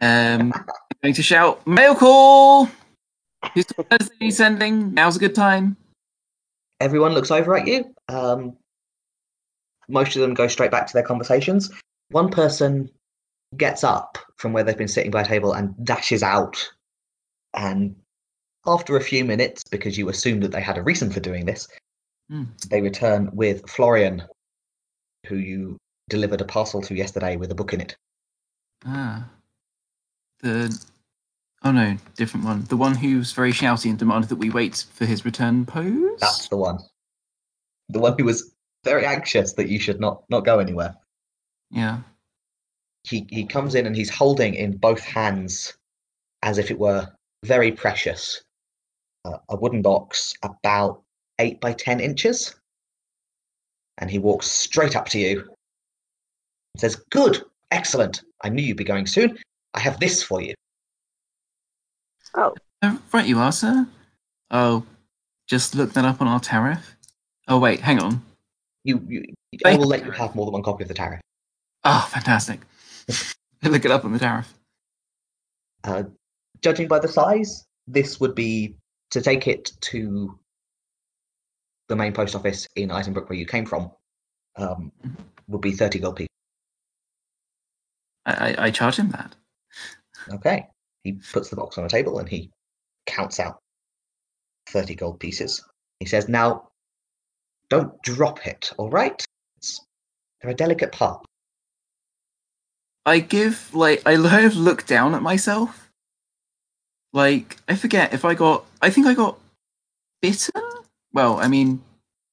Um, 0.00 0.52
I'm 0.54 0.64
going 1.02 1.14
to 1.14 1.22
shout, 1.22 1.66
mail 1.66 1.94
call! 1.94 2.68
Who's 3.54 3.64
Thursday 3.66 4.30
sending? 4.30 4.94
Now's 4.94 5.16
a 5.16 5.20
good 5.20 5.34
time. 5.34 5.76
everyone 6.80 7.12
looks 7.12 7.30
over 7.30 7.56
at 7.56 7.66
you. 7.66 7.94
Um, 8.08 8.56
most 9.88 10.16
of 10.16 10.22
them 10.22 10.34
go 10.34 10.46
straight 10.48 10.70
back 10.70 10.86
to 10.86 10.92
their 10.92 11.02
conversations. 11.02 11.70
One 12.10 12.28
person 12.30 12.90
gets 13.56 13.84
up 13.84 14.18
from 14.36 14.52
where 14.52 14.64
they've 14.64 14.76
been 14.78 14.88
sitting 14.88 15.10
by 15.10 15.22
a 15.22 15.26
table 15.26 15.52
and 15.52 15.74
dashes 15.84 16.22
out. 16.22 16.70
And 17.54 17.94
after 18.66 18.96
a 18.96 19.00
few 19.02 19.24
minutes, 19.24 19.62
because 19.70 19.98
you 19.98 20.08
assume 20.08 20.40
that 20.40 20.52
they 20.52 20.60
had 20.60 20.78
a 20.78 20.82
reason 20.82 21.10
for 21.10 21.20
doing 21.20 21.46
this, 21.46 21.68
Hmm. 22.30 22.44
they 22.70 22.80
return 22.80 23.28
with 23.32 23.68
Florian, 23.68 24.22
who 25.26 25.36
you 25.36 25.76
delivered 26.08 26.40
a 26.40 26.44
parcel 26.44 26.80
to 26.82 26.94
yesterday 26.94 27.36
with 27.36 27.50
a 27.50 27.54
book 27.54 27.74
in 27.74 27.80
it. 27.80 27.96
Ah. 28.86 29.28
The. 30.40 30.84
Oh 31.64 31.70
no, 31.72 31.96
different 32.16 32.44
one. 32.46 32.64
The 32.64 32.76
one 32.76 32.94
who's 32.96 33.32
very 33.32 33.52
shouty 33.52 33.88
and 33.90 33.98
demanded 33.98 34.30
that 34.30 34.36
we 34.36 34.50
wait 34.50 34.84
for 34.92 35.06
his 35.06 35.24
return 35.24 35.64
pose? 35.64 36.18
That's 36.20 36.48
the 36.48 36.56
one. 36.56 36.78
The 37.88 38.00
one 38.00 38.16
who 38.18 38.24
was 38.24 38.52
very 38.84 39.06
anxious 39.06 39.52
that 39.54 39.68
you 39.68 39.78
should 39.78 40.00
not 40.00 40.24
not 40.28 40.44
go 40.44 40.58
anywhere. 40.58 40.96
Yeah. 41.70 42.00
he 43.04 43.26
he 43.30 43.46
comes 43.46 43.74
in 43.74 43.86
and 43.86 43.96
he's 43.96 44.10
holding 44.10 44.54
in 44.54 44.76
both 44.76 45.00
hands 45.00 45.74
as 46.42 46.58
if 46.58 46.70
it 46.70 46.78
were 46.78 47.08
very 47.44 47.72
precious 47.72 48.42
uh, 49.24 49.38
a 49.48 49.56
wooden 49.56 49.82
box 49.82 50.34
about 50.42 51.02
eight 51.38 51.60
by 51.60 51.72
ten 51.72 51.98
inches 52.00 52.54
and 53.98 54.10
he 54.10 54.18
walks 54.18 54.46
straight 54.48 54.96
up 54.96 55.08
to 55.08 55.18
you 55.18 55.40
and 55.40 56.80
says 56.80 56.96
good 57.10 57.42
excellent 57.70 58.22
i 58.44 58.48
knew 58.48 58.62
you'd 58.62 58.76
be 58.76 58.84
going 58.84 59.06
soon 59.06 59.38
i 59.74 59.80
have 59.80 59.98
this 59.98 60.22
for 60.22 60.40
you 60.42 60.54
Oh, 62.34 62.54
Uh, 62.80 62.98
right, 63.12 63.26
you 63.26 63.38
are, 63.38 63.52
sir. 63.52 63.86
Oh, 64.50 64.84
just 65.48 65.74
look 65.74 65.92
that 65.92 66.04
up 66.04 66.20
on 66.20 66.28
our 66.28 66.40
tariff. 66.40 66.96
Oh, 67.48 67.58
wait, 67.58 67.80
hang 67.80 68.00
on. 68.00 68.22
you, 68.84 69.04
you 69.08 69.24
i 69.66 69.76
will 69.76 69.86
let 69.86 70.04
you 70.04 70.10
have 70.12 70.34
more 70.34 70.46
than 70.46 70.52
one 70.54 70.62
copy 70.62 70.82
of 70.84 70.88
the 70.88 70.94
tariff 70.94 71.20
Oh, 71.84 72.08
fantastic. 72.12 72.60
look 73.62 73.84
it 73.84 73.90
up 73.90 74.04
on 74.04 74.12
the 74.12 74.18
tariff. 74.18 74.52
uh, 75.84 76.04
judging 76.62 76.88
by 76.88 76.98
the 76.98 77.08
size 77.08 77.64
this 77.86 78.18
would 78.20 78.34
be 78.34 78.76
to 79.10 79.20
take 79.20 79.46
it 79.48 79.72
to 79.80 80.38
the 81.88 81.96
main 81.96 82.12
post 82.12 82.34
office 82.34 82.66
in 82.76 82.88
Eisenbrook 82.88 83.28
where 83.28 83.38
you 83.38 83.44
came 83.46 83.66
from 83.66 83.90
um, 84.56 84.90
Mhm. 85.04 85.16
would 85.48 85.60
be 85.60 85.72
30 85.72 85.98
gold 85.98 86.16
pieces 86.16 86.28
I, 88.24 88.32
I, 88.54 88.64
I 88.66 88.70
charge 88.70 88.96
him 88.96 89.10
that. 89.10 89.34
Okay. 90.32 90.68
He 91.04 91.12
puts 91.14 91.50
the 91.50 91.56
box 91.56 91.78
on 91.78 91.84
a 91.84 91.88
table 91.88 92.18
and 92.18 92.28
he 92.28 92.50
counts 93.06 93.40
out 93.40 93.58
30 94.70 94.94
gold 94.96 95.20
pieces. 95.20 95.64
He 96.00 96.06
says, 96.06 96.28
Now, 96.28 96.70
don't 97.70 98.00
drop 98.02 98.46
it, 98.46 98.72
all 98.78 98.90
right? 98.90 99.24
It's, 99.58 99.80
they're 100.42 100.52
a 100.52 100.54
delicate 100.54 100.92
part. 100.92 101.24
I 103.06 103.20
give, 103.20 103.74
like, 103.74 104.02
I 104.06 104.16
kind 104.16 104.46
of 104.46 104.56
look 104.56 104.86
down 104.86 105.14
at 105.14 105.22
myself 105.22 105.80
Like 107.12 107.58
I 107.68 107.76
forget 107.76 108.14
if 108.14 108.24
I 108.24 108.34
got. 108.34 108.66
I 108.82 108.90
think 108.90 109.08
I 109.08 109.14
got 109.14 109.38
bitter. 110.22 110.52
Well, 111.14 111.38
I 111.40 111.48
mean, 111.48 111.82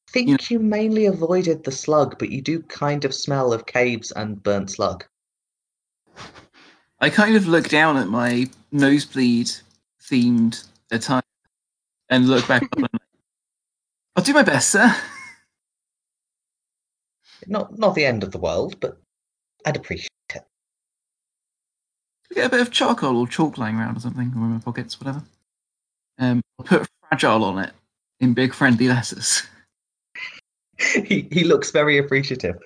I 0.10 0.14
think 0.14 0.30
You 0.30 0.38
you 0.50 0.60
mainly 0.60 1.08
avoided 1.08 1.64
the 1.66 1.72
slug, 1.72 2.20
but 2.20 2.30
you 2.32 2.42
do 2.42 2.62
kind 2.64 3.06
of 3.06 3.16
smell 3.16 3.54
of 3.54 3.66
caves 3.66 4.12
and 4.14 4.42
burnt 4.44 4.72
slug. 4.72 5.06
I 7.02 7.10
kind 7.10 7.36
of 7.36 7.48
look 7.48 7.70
down 7.70 7.98
at 7.98 8.08
my 8.08 8.48
nosebleed 8.72 9.52
themed 10.02 10.68
attire 10.92 11.22
and 12.10 12.28
look 12.28 12.48
back 12.48 12.64
up 12.64 12.78
and 12.78 12.90
I'll 14.16 14.24
do 14.24 14.34
my 14.34 14.44
best, 14.44 14.70
sir. 14.70 14.96
Not 17.48 17.80
not 17.80 17.96
the 17.96 18.06
end 18.06 18.24
of 18.24 18.32
the 18.32 18.38
world, 18.38 18.80
but 18.82 19.00
I'd 19.66 19.78
appreciate 19.78 20.10
it. 20.36 20.44
Get 22.34 22.48
a 22.48 22.50
bit 22.50 22.60
of 22.60 22.70
charcoal 22.70 23.18
or 23.18 23.28
chalk 23.28 23.58
lying 23.58 23.78
around 23.78 23.96
or 23.96 24.02
something, 24.02 24.34
or 24.36 24.44
in 24.44 24.52
my 24.52 24.60
pockets, 24.60 25.00
whatever. 25.00 25.24
Um, 26.20 26.42
I'll 26.60 26.66
put 26.66 26.88
fragile 27.08 27.46
on 27.46 27.60
it 27.60 27.72
in 28.20 28.34
big 28.34 28.54
friendly 28.54 28.90
letters. 28.90 29.44
he, 31.06 31.28
he 31.32 31.46
looks 31.46 31.72
very 31.72 31.98
appreciative. 31.98 32.58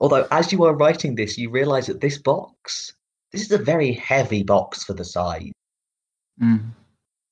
Although, 0.00 0.28
as 0.30 0.52
you 0.52 0.62
are 0.64 0.76
writing 0.76 1.16
this, 1.16 1.36
you 1.36 1.50
realize 1.50 1.88
that 1.88 2.00
this 2.00 2.16
box, 2.16 2.94
this 3.32 3.42
is 3.42 3.52
a 3.52 3.58
very 3.58 3.92
heavy 3.92 4.42
box 4.42 4.84
for 4.84 4.92
the 4.94 5.04
size. 5.04 5.52
Mm. 6.42 6.70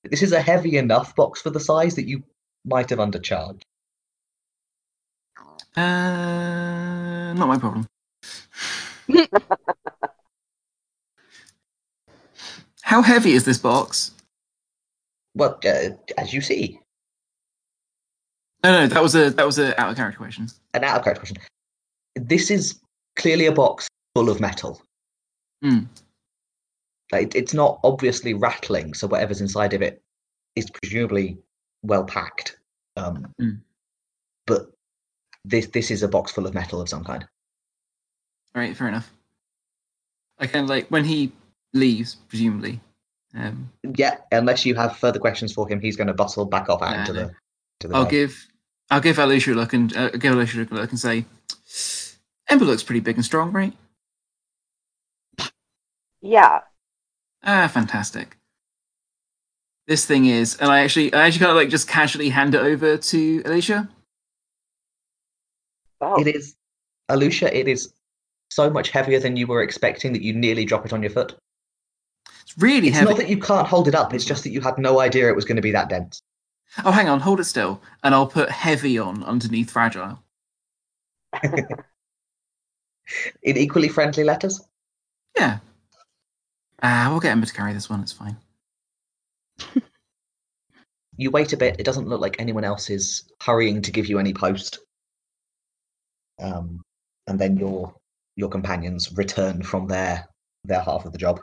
This 0.05 0.23
is 0.23 0.33
a 0.33 0.41
heavy 0.41 0.77
enough 0.79 1.15
box 1.17 1.41
for 1.43 1.51
the 1.51 1.61
size 1.61 1.95
that 1.97 2.07
you 2.07 2.23
might 2.65 2.91
have 2.91 2.99
undercharged. 2.99 3.63
Uh, 5.77 7.33
not 7.35 7.47
my 7.49 7.59
problem. 7.59 7.87
How 12.83 13.03
heavy 13.03 13.33
is 13.33 13.45
this 13.45 13.59
box? 13.59 14.13
Well, 15.35 15.59
uh, 15.65 15.91
as 16.17 16.33
you 16.33 16.41
see, 16.41 16.81
No, 18.65 18.73
no, 18.73 18.87
that 18.89 19.03
was 19.03 19.15
a 19.15 19.31
that 19.31 19.47
was 19.47 19.59
a 19.59 19.79
out 19.81 19.91
of 19.91 19.97
character 19.97 20.19
question. 20.19 20.49
an 20.75 20.85
out 20.85 20.97
of 20.99 21.05
character 21.05 21.21
question. 21.21 21.37
This 22.17 22.51
is 22.51 22.81
clearly 23.17 23.47
a 23.47 23.53
box 23.53 23.87
full 24.17 24.31
of 24.31 24.41
metal. 24.41 24.81
Hmm. 25.63 25.81
Like, 27.11 27.35
it's 27.35 27.55
not 27.55 27.81
obviously 27.85 28.35
rattling, 28.35 28.93
so 28.95 29.07
whatever's 29.07 29.41
inside 29.41 29.73
of 29.73 29.83
it 29.83 30.03
is 30.57 30.71
presumably 30.71 31.39
well 31.83 32.05
packed. 32.05 32.59
Um, 32.97 33.33
Hmm. 33.39 33.51
But 34.47 34.71
this 35.45 35.67
this 35.69 35.91
is 35.91 36.03
a 36.03 36.09
box 36.09 36.33
full 36.33 36.47
of 36.47 36.55
metal 36.55 36.81
of 36.81 36.89
some 36.89 37.05
kind. 37.05 37.27
All 38.55 38.63
right, 38.63 38.77
fair 38.77 38.89
enough. 38.89 39.11
I 40.39 40.47
kind 40.47 40.65
of 40.65 40.69
like 40.71 40.89
when 40.89 41.05
he 41.05 41.33
leaves, 41.75 42.17
presumably. 42.29 42.81
Um, 43.35 43.71
Yeah, 43.97 44.17
unless 44.33 44.65
you 44.65 44.75
have 44.75 44.97
further 44.97 45.19
questions 45.19 45.53
for 45.53 45.69
him, 45.69 45.81
he's 45.81 45.97
going 45.97 46.07
to 46.07 46.15
bustle 46.15 46.45
back 46.47 46.69
off 46.69 46.81
out 46.83 46.93
Nah, 46.95 47.01
into 47.01 47.13
no. 47.13 47.27
the. 47.27 47.35
To 47.81 47.89
the 47.89 47.95
I'll 47.95 48.03
dark. 48.03 48.11
give 48.11 48.47
I'll 48.91 49.01
give 49.01 49.17
Alusha 49.17 49.53
a 49.53 49.55
look 49.55 49.73
and 49.75 49.95
uh, 49.97 50.09
give 50.11 50.35
Alusha 50.35 50.71
a 50.71 50.75
look 50.75 50.91
and 50.91 50.99
say, 50.99 51.25
Ember 52.49 52.65
looks 52.65 52.83
pretty 52.83 53.01
big 53.01 53.17
and 53.17 53.25
strong, 53.25 53.53
right? 53.53 53.75
Yeah. 56.21 56.61
Ah, 57.43 57.69
fantastic. 57.69 58.37
This 59.87 60.05
thing 60.05 60.27
is, 60.27 60.57
and 60.57 60.71
I 60.71 60.81
actually, 60.81 61.13
I 61.15 61.27
actually 61.27 61.41
kind 61.41 61.51
of 61.53 61.57
like 61.57 61.71
just 61.71 61.89
casually 61.89 62.29
hand 62.29 62.55
it 62.55 62.61
over 62.61 62.99
to 62.99 63.43
Alusha. 63.45 63.89
Oh, 66.01 66.21
It 66.21 66.35
is, 66.35 66.57
Alusha. 67.11 67.53
It 67.53 67.69
is 67.69 67.93
so 68.51 68.71
much 68.71 68.91
heavier 68.91 69.19
than 69.19 69.37
you 69.37 69.47
were 69.47 69.63
expecting 69.63 70.13
that 70.13 70.23
you 70.23 70.33
nearly 70.35 70.65
drop 70.65 70.85
it 70.85 70.93
on 70.93 71.03
your 71.03 71.11
foot. 71.11 71.37
It's 72.43 72.57
really 72.59 72.89
It's 72.89 72.99
heavy. 72.99 73.11
not 73.11 73.19
that 73.19 73.29
you 73.29 73.39
can't 73.39 73.67
hold 73.67 73.89
it 73.89 73.95
up. 73.95 74.15
It's 74.15 74.25
just 74.25 74.45
that 74.45 74.51
you 74.51 74.61
had 74.61 74.79
no 74.79 75.01
idea 75.01 75.29
it 75.29 75.37
was 75.37 75.45
going 75.45 75.57
to 75.57 75.63
be 75.63 75.73
that 75.73 75.89
dense. 75.89 76.21
Oh, 76.85 76.91
hang 76.91 77.09
on, 77.09 77.21
hold 77.21 77.41
it 77.41 77.45
still, 77.45 77.81
and 78.05 78.15
I'll 78.15 78.27
put 78.27 78.51
heavy 78.51 78.99
on 78.99 79.25
underneath 79.25 79.71
fragile. 79.71 80.23
In 81.43 81.67
equally 83.57 83.89
friendly 83.89 84.25
letters. 84.25 84.61
Yeah. 85.37 85.59
Ah, 86.83 87.09
we'll 87.11 87.21
get 87.21 87.33
Ember 87.33 87.47
to 87.47 87.53
carry 87.53 87.73
this 87.73 87.91
one. 87.91 88.01
It's 88.01 88.13
fine. 88.13 88.37
You 91.21 91.33
wait 91.33 91.53
a 91.53 91.57
bit. 91.57 91.81
It 91.81 91.83
doesn't 91.83 92.09
look 92.09 92.21
like 92.21 92.37
anyone 92.39 92.63
else 92.63 92.89
is 92.91 93.25
hurrying 93.43 93.83
to 93.83 93.91
give 93.91 94.07
you 94.07 94.21
any 94.21 94.33
post. 94.33 94.79
Um, 96.41 96.81
and 97.27 97.41
then 97.41 97.57
your 97.57 97.93
your 98.37 98.49
companions 98.49 99.13
return 99.17 99.65
from 99.65 99.89
their 99.89 100.29
their 100.65 100.81
half 100.81 101.05
of 101.05 101.13
the 101.13 101.19
job. 101.19 101.41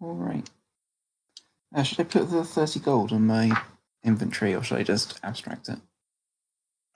All 0.00 0.14
right. 0.14 0.50
Uh, 1.72 1.84
should 1.84 2.00
I 2.00 2.04
put 2.04 2.28
the 2.28 2.42
thirty 2.42 2.80
gold 2.80 3.12
on 3.12 3.24
my 3.28 3.56
inventory, 4.02 4.56
or 4.56 4.64
should 4.64 4.78
I 4.78 4.82
just 4.82 5.20
abstract 5.22 5.68
it? 5.68 5.78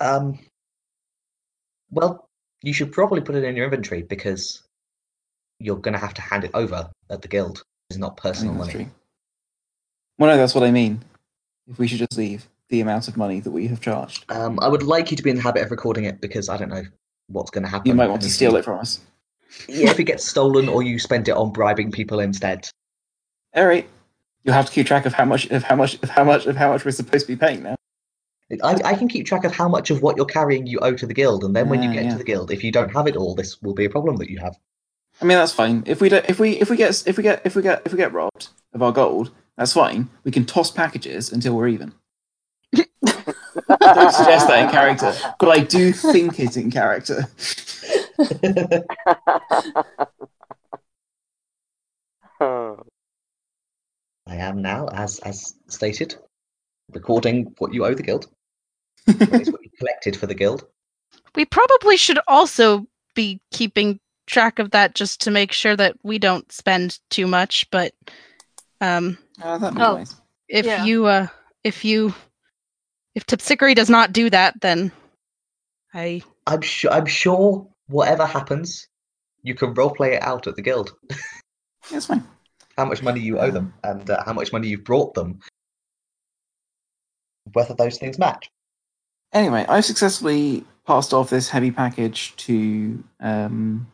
Um, 0.01 0.41
well, 1.89 2.29
you 2.63 2.73
should 2.73 2.91
probably 2.91 3.21
put 3.21 3.37
it 3.37 3.45
in 3.45 3.55
your 3.55 3.67
inventory 3.67 4.03
because 4.03 4.66
you're 5.59 5.77
going 5.77 5.95
to 5.95 5.99
have 6.01 6.15
to 6.15 6.23
hand 6.23 6.45
it 6.45 6.51
over 6.55 6.91
at 7.11 7.23
the 7.23 7.29
guild. 7.29 7.63
It's 7.91 7.99
not 7.99 8.17
personal 8.17 8.55
that's 8.55 8.67
money. 8.73 8.85
true. 8.85 8.93
Well, 10.19 10.31
no, 10.31 10.37
that's 10.37 10.55
what 10.55 10.65
I 10.65 10.71
mean. 10.71 11.03
If 11.69 11.79
we 11.79 11.87
should 11.87 11.99
just 11.99 12.17
leave 12.17 12.49
the 12.69 12.81
amount 12.81 13.09
of 13.09 13.17
money 13.17 13.41
that 13.41 13.51
we 13.51 13.67
have 13.69 13.81
charged, 13.81 14.25
Um, 14.31 14.59
I 14.61 14.69
would 14.69 14.83
like 14.83 15.11
you 15.11 15.17
to 15.17 15.23
be 15.23 15.31
in 15.31 15.37
the 15.37 15.43
habit 15.43 15.63
of 15.63 15.71
recording 15.71 16.05
it 16.05 16.21
because 16.21 16.49
I 16.49 16.57
don't 16.57 16.69
know 16.69 16.85
what's 17.29 17.51
going 17.51 17.65
to 17.65 17.71
happen. 17.71 17.87
you 17.89 17.95
might 17.95 18.09
want 18.09 18.23
to 18.23 18.31
steal 18.31 18.57
it 18.57 18.65
from 18.65 18.79
us. 18.79 19.01
Yeah, 19.69 19.91
if 19.91 20.01
it 20.01 20.05
gets 20.13 20.25
stolen 20.29 20.69
or 20.69 20.83
you 20.83 20.99
spend 20.99 21.29
it 21.29 21.33
on 21.37 21.53
bribing 21.53 21.91
people 21.93 22.21
instead. 22.21 22.69
All 23.55 23.67
right. 23.67 23.89
You'll 24.45 24.55
have 24.55 24.67
to 24.67 24.73
keep 24.73 24.87
track 24.87 25.07
of 25.07 25.13
how 25.15 25.25
much 25.25 25.47
of 25.51 25.65
how 25.65 25.75
much 25.75 25.95
of 26.03 26.09
how 26.11 26.23
much 26.23 26.47
of 26.47 26.57
how 26.57 26.73
much 26.73 26.85
we're 26.85 26.93
supposed 26.93 27.27
to 27.27 27.33
be 27.33 27.37
paying 27.37 27.63
now. 27.65 27.75
I, 28.63 28.77
I 28.85 28.95
can 28.95 29.09
keep 29.09 29.27
track 29.27 29.43
of 29.45 29.53
how 29.53 29.69
much 29.69 29.91
of 29.91 30.03
what 30.03 30.17
you're 30.17 30.25
carrying 30.27 30.69
you 30.69 30.79
owe 30.81 30.95
to 30.95 31.05
the 31.07 31.15
guild, 31.15 31.43
and 31.43 31.55
then 31.57 31.69
when 31.69 31.83
you 31.83 31.91
Ah, 31.91 31.95
get 31.95 32.05
yeah. 32.05 32.13
to 32.13 32.19
the 32.19 32.23
guild, 32.25 32.53
if 32.53 32.63
you 32.63 32.71
don't 32.71 32.91
have 32.91 33.09
it 33.09 33.17
all, 33.17 33.35
this 33.35 33.61
will 33.61 33.75
be 33.75 33.87
a 33.87 33.91
problem 33.91 34.17
that 34.19 34.31
you 34.31 34.39
have. 34.39 34.57
I 35.21 35.25
mean, 35.25 35.39
that's 35.39 35.53
fine. 35.53 35.83
If 35.87 36.01
we 36.01 36.09
don't, 36.09 36.29
if 36.29 36.39
we 36.39 36.53
if 36.53 36.69
we 36.69 36.77
get 36.77 37.03
if 37.07 37.17
we 37.17 37.23
get 37.23 37.43
if 37.45 37.57
we 37.57 37.63
get 37.63 37.83
if 37.87 37.93
we 37.93 37.97
get 37.97 38.13
robbed 38.13 38.49
of 38.75 38.83
our 38.83 38.93
gold, 38.93 39.31
that's 39.57 39.73
fine. 39.73 40.11
We 40.25 40.31
can 40.31 40.45
toss 40.45 40.71
packages 40.71 41.33
until 41.33 41.57
we're 41.57 41.69
even. 41.69 41.95
I 42.75 43.95
don't 43.95 44.13
suggest 44.13 44.49
that 44.49 44.65
in 44.65 44.71
character, 44.71 45.15
but 45.39 45.49
I 45.49 45.61
do 45.61 45.93
think 45.93 46.39
it 46.39 46.57
in 46.57 46.71
character. 46.71 47.27
I 54.29 54.37
am 54.37 54.61
now, 54.61 54.89
as 54.89 55.19
as 55.21 55.55
stated, 55.69 56.17
recording 56.93 57.55
what 57.59 57.73
you 57.73 57.87
owe 57.87 57.95
the 57.95 58.03
guild. 58.03 58.29
What 59.07 59.63
you 59.63 59.71
collected 59.79 60.17
for 60.17 60.27
the 60.27 60.35
guild. 60.35 60.67
We 61.35 61.45
probably 61.45 61.97
should 61.97 62.19
also 62.27 62.87
be 63.15 63.41
keeping 63.53 64.01
track 64.27 64.59
of 64.59 64.71
that 64.73 64.95
just 64.95 65.21
to 65.23 65.31
make 65.31 65.53
sure 65.53 65.77
that 65.77 65.97
we 66.03 66.19
don't 66.19 66.51
spend 66.53 66.99
too 67.11 67.27
much. 67.27 67.69
But 67.71 67.93
um, 68.81 69.19
that 69.39 69.73
Oh. 69.77 70.05
if 70.49 70.67
Yeah. 70.67 70.85
you 70.85 71.07
uh, 71.07 71.27
if 71.65 71.85
you 71.85 72.15
if 73.15 73.25
Terpsichore 73.27 73.75
does 73.75 73.89
not 73.91 74.13
do 74.13 74.29
that, 74.31 74.61
then 74.61 74.93
I 75.95 76.23
I'm 76.47 76.61
sure. 76.61 76.93
I'm 76.93 77.07
sure. 77.07 77.67
Whatever 77.89 78.27
happens, 78.27 78.89
you 79.43 79.55
can 79.55 79.73
roleplay 79.75 80.15
it 80.15 80.23
out 80.23 80.47
at 80.49 80.57
the 80.57 80.63
guild. 80.63 80.93
Yeah, 81.89 81.99
it's 81.99 82.07
fine. 82.07 82.27
How 82.77 82.85
much 82.85 83.01
money 83.01 83.21
you 83.21 83.39
owe 83.39 83.53
them, 83.53 83.73
and 83.85 84.11
uh, 84.11 84.21
how 84.27 84.33
much 84.33 84.53
money 84.53 84.67
you've 84.67 84.83
brought 84.83 85.15
them. 85.15 85.39
Whether 87.53 87.75
those 87.75 87.99
things 87.99 88.19
match. 88.19 88.51
Anyway, 89.33 89.65
I've 89.69 89.85
successfully 89.85 90.65
passed 90.85 91.15
off 91.15 91.31
this 91.31 91.49
heavy 91.49 91.71
package 91.71 92.35
to 92.37 93.05
um, 93.21 93.87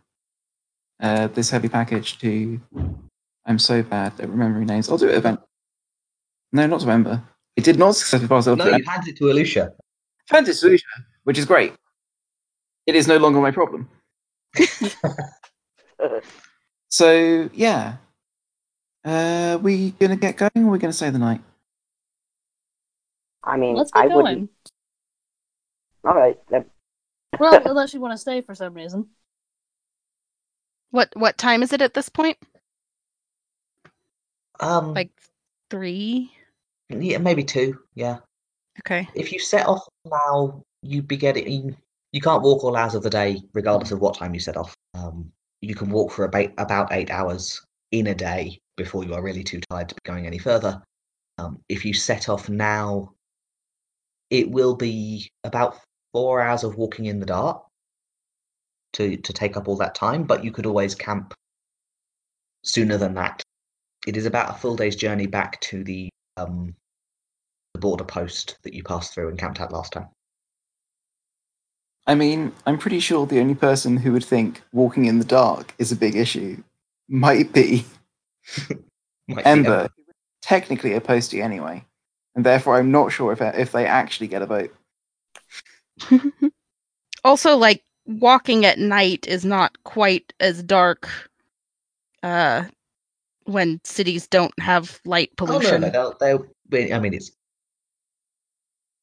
uh, 1.03 1.27
this 1.29 1.51
heavy 1.51 1.69
package 1.69 2.19
to. 2.21 2.61
I'm 3.45 3.59
so 3.59 3.83
bad 3.83 4.19
at 4.21 4.29
remembering 4.29 4.67
names. 4.67 4.89
I'll 4.89 4.97
do 4.99 5.09
it 5.09 5.17
event. 5.17 5.41
No, 6.53 6.67
not 6.67 6.81
to 6.81 6.91
Ember. 6.91 7.23
It 7.57 7.65
did 7.65 7.79
not 7.79 7.97
successfully 7.97 8.29
pass 8.29 8.47
it 8.47 8.53
off 8.53 8.59
No, 8.59 8.71
to 8.71 8.79
you 8.79 8.85
handed 8.85 9.09
it 9.11 9.17
to 9.19 9.25
Alusha. 9.25 9.73
Fantasy 10.29 10.57
Solution, 10.59 10.89
which 11.25 11.37
is 11.39 11.45
great. 11.45 11.75
It 12.87 12.95
is 12.95 13.07
no 13.09 13.17
longer 13.19 13.41
my 13.41 13.51
problem. 13.51 13.89
So 16.93 17.49
yeah, 17.55 17.97
uh, 19.03 19.59
we 19.63 19.93
gonna 19.93 20.17
get 20.17 20.37
going, 20.37 20.51
or 20.67 20.71
we 20.73 20.79
gonna 20.79 20.93
stay 20.93 21.09
the 21.09 21.19
night? 21.19 21.41
I 23.43 23.57
mean, 23.57 23.77
Let's 23.77 23.91
I 23.95 24.09
get 24.09 24.15
wouldn't. 24.15 24.37
going. 24.37 24.49
All 26.05 26.15
right. 26.15 26.39
Then. 26.51 26.67
Well, 27.41 27.63
unless 27.67 27.95
you 27.95 28.01
want 28.01 28.13
to 28.13 28.19
stay 28.19 28.43
for 28.43 28.55
some 28.55 28.75
reason. 28.75 29.07
What 30.93 31.09
what 31.17 31.37
time 31.37 31.63
is 31.63 31.73
it 31.73 31.83
at 31.83 31.95
this 31.95 32.09
point? 32.09 32.39
Um, 34.61 34.95
Like 34.95 35.11
three. 35.71 36.31
yeah, 36.89 37.19
maybe 37.19 37.43
two. 37.43 37.81
Yeah. 37.95 38.19
Okay. 38.81 39.09
If 39.15 39.33
you 39.33 39.41
set 39.41 39.67
off 39.67 39.83
now, 40.05 40.63
you'd 40.83 41.09
be 41.09 41.17
getting. 41.17 41.77
You 42.13 42.21
can't 42.21 42.43
walk 42.43 42.63
all 42.63 42.77
hours 42.77 42.95
of 42.95 43.03
the 43.03 43.11
day, 43.11 43.41
regardless 43.55 43.91
of 43.91 44.01
what 44.01 44.17
time 44.17 44.35
you 44.35 44.41
set 44.41 44.57
off. 44.57 44.77
Um, 44.95 45.33
you 45.63 45.75
can 45.75 45.91
walk 45.91 46.13
for 46.13 46.25
about 46.25 46.51
about 46.59 46.93
eight 46.93 47.11
hours 47.11 47.61
in 47.91 48.09
a 48.09 48.15
day 48.15 48.59
before 48.77 49.05
you 49.05 49.15
are 49.15 49.23
really 49.23 49.43
too 49.43 49.61
tired 49.71 49.89
to 49.89 49.95
be 49.95 50.01
going 50.05 50.27
any 50.27 50.39
further. 50.39 50.83
Um, 51.39 51.59
if 51.69 51.85
you 51.85 51.95
set 51.95 52.29
off 52.29 52.49
now, 52.49 53.13
it 54.31 54.51
will 54.51 54.75
be 54.75 55.31
about 55.45 55.79
four 56.13 56.43
hours 56.43 56.65
of 56.65 56.77
walking 56.77 57.07
in 57.07 57.19
the 57.19 57.27
dark 57.27 57.65
to 58.95 59.17
to 59.17 59.33
take 59.33 59.57
up 59.57 59.69
all 59.69 59.77
that 59.77 59.95
time. 59.95 60.25
But 60.25 60.45
you 60.45 60.51
could 60.51 60.67
always 60.67 60.95
camp 60.95 61.35
sooner 62.65 62.97
than 62.97 63.15
that. 63.15 63.43
It 64.07 64.17
is 64.17 64.27
about 64.27 64.51
a 64.51 64.59
full 64.59 64.77
day's 64.77 64.97
journey 64.97 65.27
back 65.27 65.61
to 65.63 65.85
the 65.85 66.09
um, 66.37 66.75
the 67.75 67.81
border 67.81 68.05
post 68.05 68.59
that 68.63 68.75
you 68.75 68.83
passed 68.83 69.15
through 69.15 69.29
and 69.29 69.39
camped 69.39 69.61
at 69.61 69.73
last 69.73 69.93
time. 69.93 70.09
I 72.07 72.17
mean, 72.17 72.53
I'm 72.67 72.79
pretty 72.79 72.99
sure 72.99 73.27
the 73.27 73.41
only 73.41 73.55
person 73.55 73.97
who 73.97 74.13
would 74.13 74.25
think 74.25 74.61
walking 74.73 75.05
in 75.05 75.21
the 75.21 75.25
dark 75.25 75.73
is 75.79 75.93
a 75.93 75.97
big 75.97 76.17
issue 76.17 76.63
might 77.09 77.53
be 77.53 77.85
Might 79.29 79.47
Ember, 79.47 79.89
who 79.97 80.03
was 80.07 80.17
technically 80.41 80.95
a 80.95 81.01
postie 81.01 81.43
anyway, 81.43 81.85
and 82.35 82.45
therefore 82.45 82.77
I'm 82.77 82.91
not 82.91 83.13
sure 83.13 83.33
if 83.33 83.41
if 83.41 83.73
they 83.73 83.87
actually 83.87 84.29
get 84.29 84.43
a 84.43 84.47
vote. 84.47 84.75
also, 87.25 87.57
like 87.57 87.83
walking 88.07 88.65
at 88.65 88.79
night 88.79 89.27
is 89.29 89.45
not 89.45 89.77
quite 89.85 90.33
as 90.41 90.63
dark 90.63 91.09
uh 92.23 92.65
when 93.45 93.81
cities 93.85 94.27
don't 94.29 94.57
have 94.61 95.01
light 95.05 95.31
Oh 95.41 95.45
no, 95.47 95.53
pollution. 95.59 95.81
no, 95.81 95.91
they'll, 95.91 96.17
they'll. 96.71 96.95
I 96.95 96.99
mean, 97.01 97.13
it's 97.15 97.33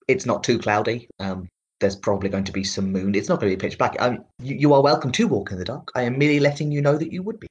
it's 0.07 0.25
not 0.25 0.43
too 0.43 0.57
cloudy. 0.57 1.07
Um, 1.19 1.47
there's 1.81 1.95
probably 1.95 2.29
going 2.29 2.45
to 2.45 2.51
be 2.51 2.63
some 2.63 2.91
moon. 2.91 3.15
It's 3.15 3.29
not 3.29 3.39
going 3.39 3.51
to 3.51 3.57
be 3.57 3.59
pitch 3.69 3.77
black. 3.77 3.95
Um, 3.99 4.23
you, 4.41 4.55
you 4.55 4.73
are 4.73 4.81
welcome 4.81 5.11
to 5.13 5.27
walk 5.27 5.51
in 5.51 5.59
the 5.59 5.65
dark. 5.65 5.91
I 5.95 6.03
am 6.03 6.17
merely 6.17 6.39
letting 6.39 6.71
you 6.71 6.81
know 6.81 6.97
that 6.97 7.11
you 7.11 7.21
would 7.23 7.39
be. 7.39 7.47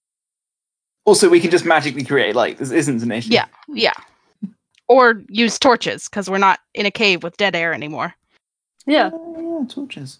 Also, 1.04 1.28
we 1.28 1.40
can 1.40 1.50
just 1.50 1.64
magically 1.64 2.04
create 2.04 2.34
light. 2.34 2.58
This 2.58 2.70
isn't 2.70 3.02
an 3.02 3.12
issue. 3.12 3.32
Yeah, 3.32 3.46
yeah. 3.68 3.94
Or 4.88 5.22
use 5.28 5.58
torches 5.58 6.08
because 6.08 6.28
we're 6.28 6.38
not 6.38 6.60
in 6.74 6.84
a 6.86 6.90
cave 6.90 7.22
with 7.22 7.36
dead 7.36 7.54
air 7.54 7.72
anymore. 7.72 8.14
Yeah. 8.86 9.10
Uh, 9.12 9.40
yeah, 9.40 9.64
torches. 9.68 10.18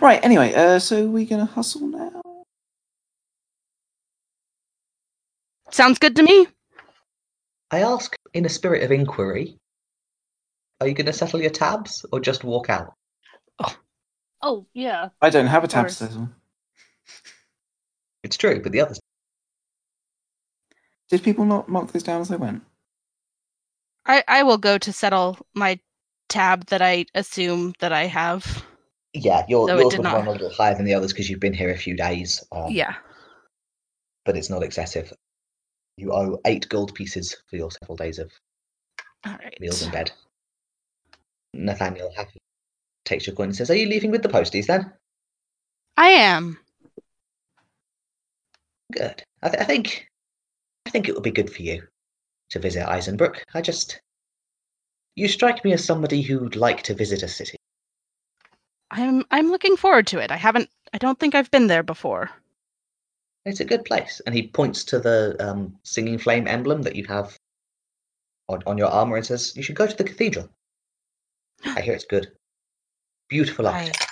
Right. 0.00 0.24
Anyway, 0.24 0.54
uh, 0.54 0.78
so 0.78 1.06
we're 1.06 1.26
gonna 1.26 1.46
hustle 1.46 1.86
now. 1.88 2.20
Sounds 5.70 5.98
good 5.98 6.16
to 6.16 6.22
me. 6.22 6.46
I 7.70 7.80
ask 7.82 8.16
in 8.34 8.44
a 8.44 8.48
spirit 8.48 8.82
of 8.82 8.90
inquiry. 8.90 9.56
Are 10.80 10.88
you 10.88 10.94
going 10.94 11.06
to 11.06 11.12
settle 11.12 11.40
your 11.40 11.50
tabs 11.50 12.04
or 12.10 12.20
just 12.20 12.42
walk 12.42 12.70
out? 12.70 12.94
Oh, 14.42 14.66
yeah. 14.72 15.10
I 15.20 15.28
don't 15.28 15.46
have 15.46 15.64
a 15.64 15.68
tab 15.68 15.84
course. 15.84 15.98
settle. 15.98 16.30
It's 18.22 18.36
true, 18.36 18.60
but 18.62 18.72
the 18.72 18.80
others. 18.80 18.98
Did 21.10 21.22
people 21.22 21.44
not 21.44 21.68
mark 21.68 21.92
this 21.92 22.02
down 22.02 22.22
as 22.22 22.28
they 22.28 22.36
went? 22.36 22.62
I 24.06 24.24
I 24.26 24.42
will 24.42 24.56
go 24.56 24.78
to 24.78 24.92
settle 24.92 25.36
my 25.54 25.78
tab 26.28 26.66
that 26.66 26.80
I 26.80 27.04
assume 27.14 27.74
that 27.80 27.92
I 27.92 28.06
have. 28.06 28.64
Yeah, 29.12 29.44
your, 29.48 29.68
it 29.70 29.78
yours 29.78 29.96
would 29.96 30.04
not. 30.04 30.14
run 30.14 30.28
a 30.28 30.32
little 30.32 30.50
higher 30.50 30.74
than 30.74 30.84
the 30.84 30.94
others 30.94 31.12
because 31.12 31.28
you've 31.28 31.40
been 31.40 31.52
here 31.52 31.70
a 31.70 31.76
few 31.76 31.96
days. 31.96 32.44
Um, 32.52 32.70
Yeah. 32.70 32.94
but 34.24 34.36
it's 34.36 34.50
not 34.50 34.62
excessive. 34.62 35.12
You 35.96 36.12
owe 36.12 36.38
eight 36.46 36.68
gold 36.68 36.94
pieces 36.94 37.36
for 37.48 37.56
your 37.56 37.70
several 37.70 37.96
days 37.96 38.18
of 38.18 38.30
right. 39.26 39.56
meals 39.60 39.82
in 39.82 39.90
bed. 39.90 40.12
Nathaniel 41.52 42.12
happy 42.16 42.38
takes 43.04 43.26
your 43.26 43.34
coin 43.34 43.48
and 43.48 43.56
says, 43.56 43.70
"Are 43.70 43.74
you 43.74 43.86
leaving 43.88 44.10
with 44.12 44.22
the 44.22 44.28
posties 44.28 44.66
then?" 44.66 44.92
I 45.96 46.08
am. 46.10 46.58
Good. 48.92 49.22
I, 49.42 49.48
th- 49.48 49.60
I 49.60 49.64
think, 49.64 50.08
I 50.86 50.90
think 50.90 51.08
it 51.08 51.14
would 51.14 51.24
be 51.24 51.30
good 51.30 51.52
for 51.52 51.62
you 51.62 51.82
to 52.50 52.58
visit 52.58 52.86
Eisenbrook. 52.86 53.42
I 53.54 53.60
just, 53.60 54.00
you 55.16 55.28
strike 55.28 55.64
me 55.64 55.72
as 55.72 55.84
somebody 55.84 56.22
who'd 56.22 56.56
like 56.56 56.82
to 56.84 56.94
visit 56.94 57.22
a 57.22 57.28
city. 57.28 57.56
I'm 58.90 59.24
I'm 59.30 59.50
looking 59.50 59.76
forward 59.76 60.06
to 60.08 60.18
it. 60.18 60.30
I 60.30 60.36
haven't 60.36 60.68
I 60.92 60.98
don't 60.98 61.18
think 61.18 61.34
I've 61.34 61.50
been 61.50 61.68
there 61.68 61.82
before. 61.82 62.30
It's 63.44 63.60
a 63.60 63.64
good 63.64 63.84
place. 63.84 64.20
And 64.26 64.34
he 64.34 64.48
points 64.48 64.84
to 64.84 64.98
the 64.98 65.36
um, 65.40 65.76
singing 65.82 66.18
flame 66.18 66.46
emblem 66.46 66.82
that 66.82 66.96
you 66.96 67.06
have 67.06 67.38
on, 68.48 68.62
on 68.66 68.76
your 68.76 68.88
armor 68.88 69.16
and 69.16 69.24
says, 69.24 69.56
"You 69.56 69.62
should 69.62 69.76
go 69.76 69.86
to 69.86 69.96
the 69.96 70.04
cathedral. 70.04 70.48
I 71.64 71.80
hear 71.80 71.94
it's 71.94 72.04
good. 72.04 72.32
Beautiful 73.28 73.66
I 73.66 73.86
art." 73.86 74.06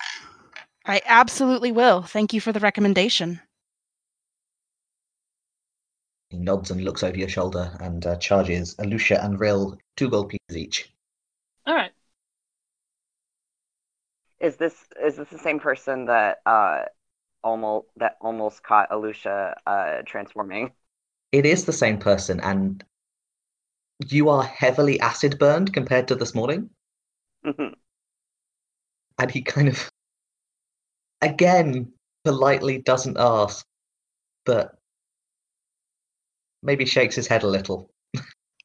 I 0.86 1.02
absolutely 1.04 1.72
will. 1.72 2.02
Thank 2.02 2.32
you 2.32 2.40
for 2.40 2.52
the 2.52 2.60
recommendation. 2.60 3.40
He 6.30 6.38
nods 6.38 6.70
and 6.70 6.82
looks 6.82 7.02
over 7.02 7.16
your 7.16 7.28
shoulder 7.28 7.76
and 7.80 8.06
uh, 8.06 8.16
charges 8.16 8.74
Alusha 8.76 9.22
and 9.22 9.38
Rill 9.40 9.78
two 9.96 10.08
gold 10.08 10.30
pieces 10.30 10.56
each. 10.56 10.92
All 11.66 11.74
right. 11.74 11.90
Is 14.40 14.56
this 14.56 14.74
is 15.02 15.16
this 15.16 15.28
the 15.30 15.38
same 15.38 15.58
person 15.60 16.06
that 16.06 16.38
uh 16.46 16.84
almost 17.44 17.88
that 17.96 18.16
almost 18.20 18.62
caught 18.62 18.90
Alusha 18.90 19.54
uh 19.66 20.02
transforming? 20.06 20.72
It 21.32 21.46
is 21.46 21.64
the 21.64 21.72
same 21.72 21.96
person, 21.98 22.38
and 22.40 22.84
you 24.08 24.28
are 24.28 24.42
heavily 24.42 24.98
acid 25.00 25.38
burned 25.38 25.72
compared 25.72 26.08
to 26.08 26.14
this 26.16 26.34
morning. 26.34 26.70
Mhm. 27.42 27.74
And 29.18 29.30
he 29.30 29.42
kind 29.42 29.68
of, 29.68 29.90
again, 31.22 31.92
politely 32.24 32.78
doesn't 32.78 33.18
ask, 33.18 33.64
but 34.46 34.78
maybe 36.62 36.84
shakes 36.84 37.16
his 37.16 37.26
head 37.26 37.42
a 37.42 37.48
little. 37.48 37.90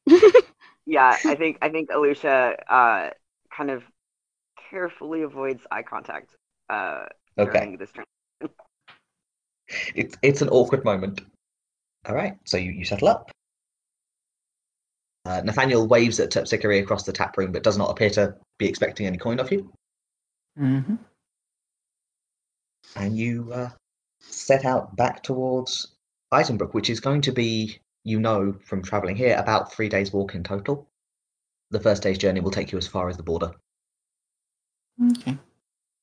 yeah, 0.86 1.18
I 1.24 1.34
think 1.34 1.58
I 1.62 1.68
think 1.70 1.90
Alusha 1.90 2.56
uh 2.68 3.10
kind 3.56 3.70
of 3.70 3.82
carefully 4.74 5.22
avoids 5.22 5.62
eye 5.70 5.82
contact 5.82 6.30
uh 6.70 7.04
Okay, 7.38 7.58
during 7.58 7.76
this 7.78 7.90
turn. 7.92 8.04
it's 9.94 10.16
it's 10.22 10.42
an 10.42 10.48
awkward 10.50 10.84
moment. 10.84 11.20
All 12.06 12.14
right, 12.14 12.36
so 12.44 12.56
you, 12.56 12.70
you 12.70 12.84
settle 12.84 13.08
up. 13.08 13.30
Uh, 15.24 15.40
Nathaniel 15.44 15.88
waves 15.88 16.20
at 16.20 16.30
Terpsichore 16.30 16.82
across 16.82 17.04
the 17.04 17.12
tap 17.12 17.36
room, 17.38 17.50
but 17.50 17.62
does 17.62 17.78
not 17.78 17.90
appear 17.90 18.10
to 18.10 18.34
be 18.58 18.68
expecting 18.68 19.06
any 19.06 19.16
coin 19.16 19.40
off 19.40 19.50
you. 19.50 19.72
Mm-hmm. 20.60 20.94
and 22.96 23.16
you 23.16 23.50
uh, 23.52 23.70
set 24.20 24.64
out 24.64 24.94
back 24.96 25.22
towards 25.22 25.96
Eisenbrook, 26.32 26.74
which 26.74 26.90
is 26.90 27.00
going 27.00 27.20
to 27.22 27.32
be, 27.32 27.80
you 28.04 28.20
know, 28.20 28.54
from 28.64 28.82
traveling 28.82 29.16
here, 29.16 29.36
about 29.36 29.72
three 29.72 29.88
days' 29.88 30.12
walk 30.12 30.34
in 30.36 30.44
total. 30.44 30.86
The 31.70 31.80
first 31.80 32.02
day's 32.04 32.18
journey 32.18 32.40
will 32.40 32.52
take 32.52 32.70
you 32.70 32.78
as 32.78 32.86
far 32.86 33.08
as 33.08 33.16
the 33.16 33.24
border. 33.24 33.50
Okay. 35.02 35.32
In 35.32 35.38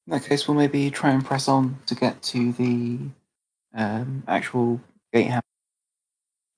that 0.07 0.23
case, 0.23 0.47
we'll 0.47 0.57
maybe 0.57 0.89
try 0.91 1.11
and 1.11 1.23
press 1.23 1.47
on 1.47 1.77
to 1.85 1.95
get 1.95 2.21
to 2.23 2.51
the 2.53 2.99
um, 3.73 4.23
actual 4.27 4.81
gatehouse. 5.13 5.43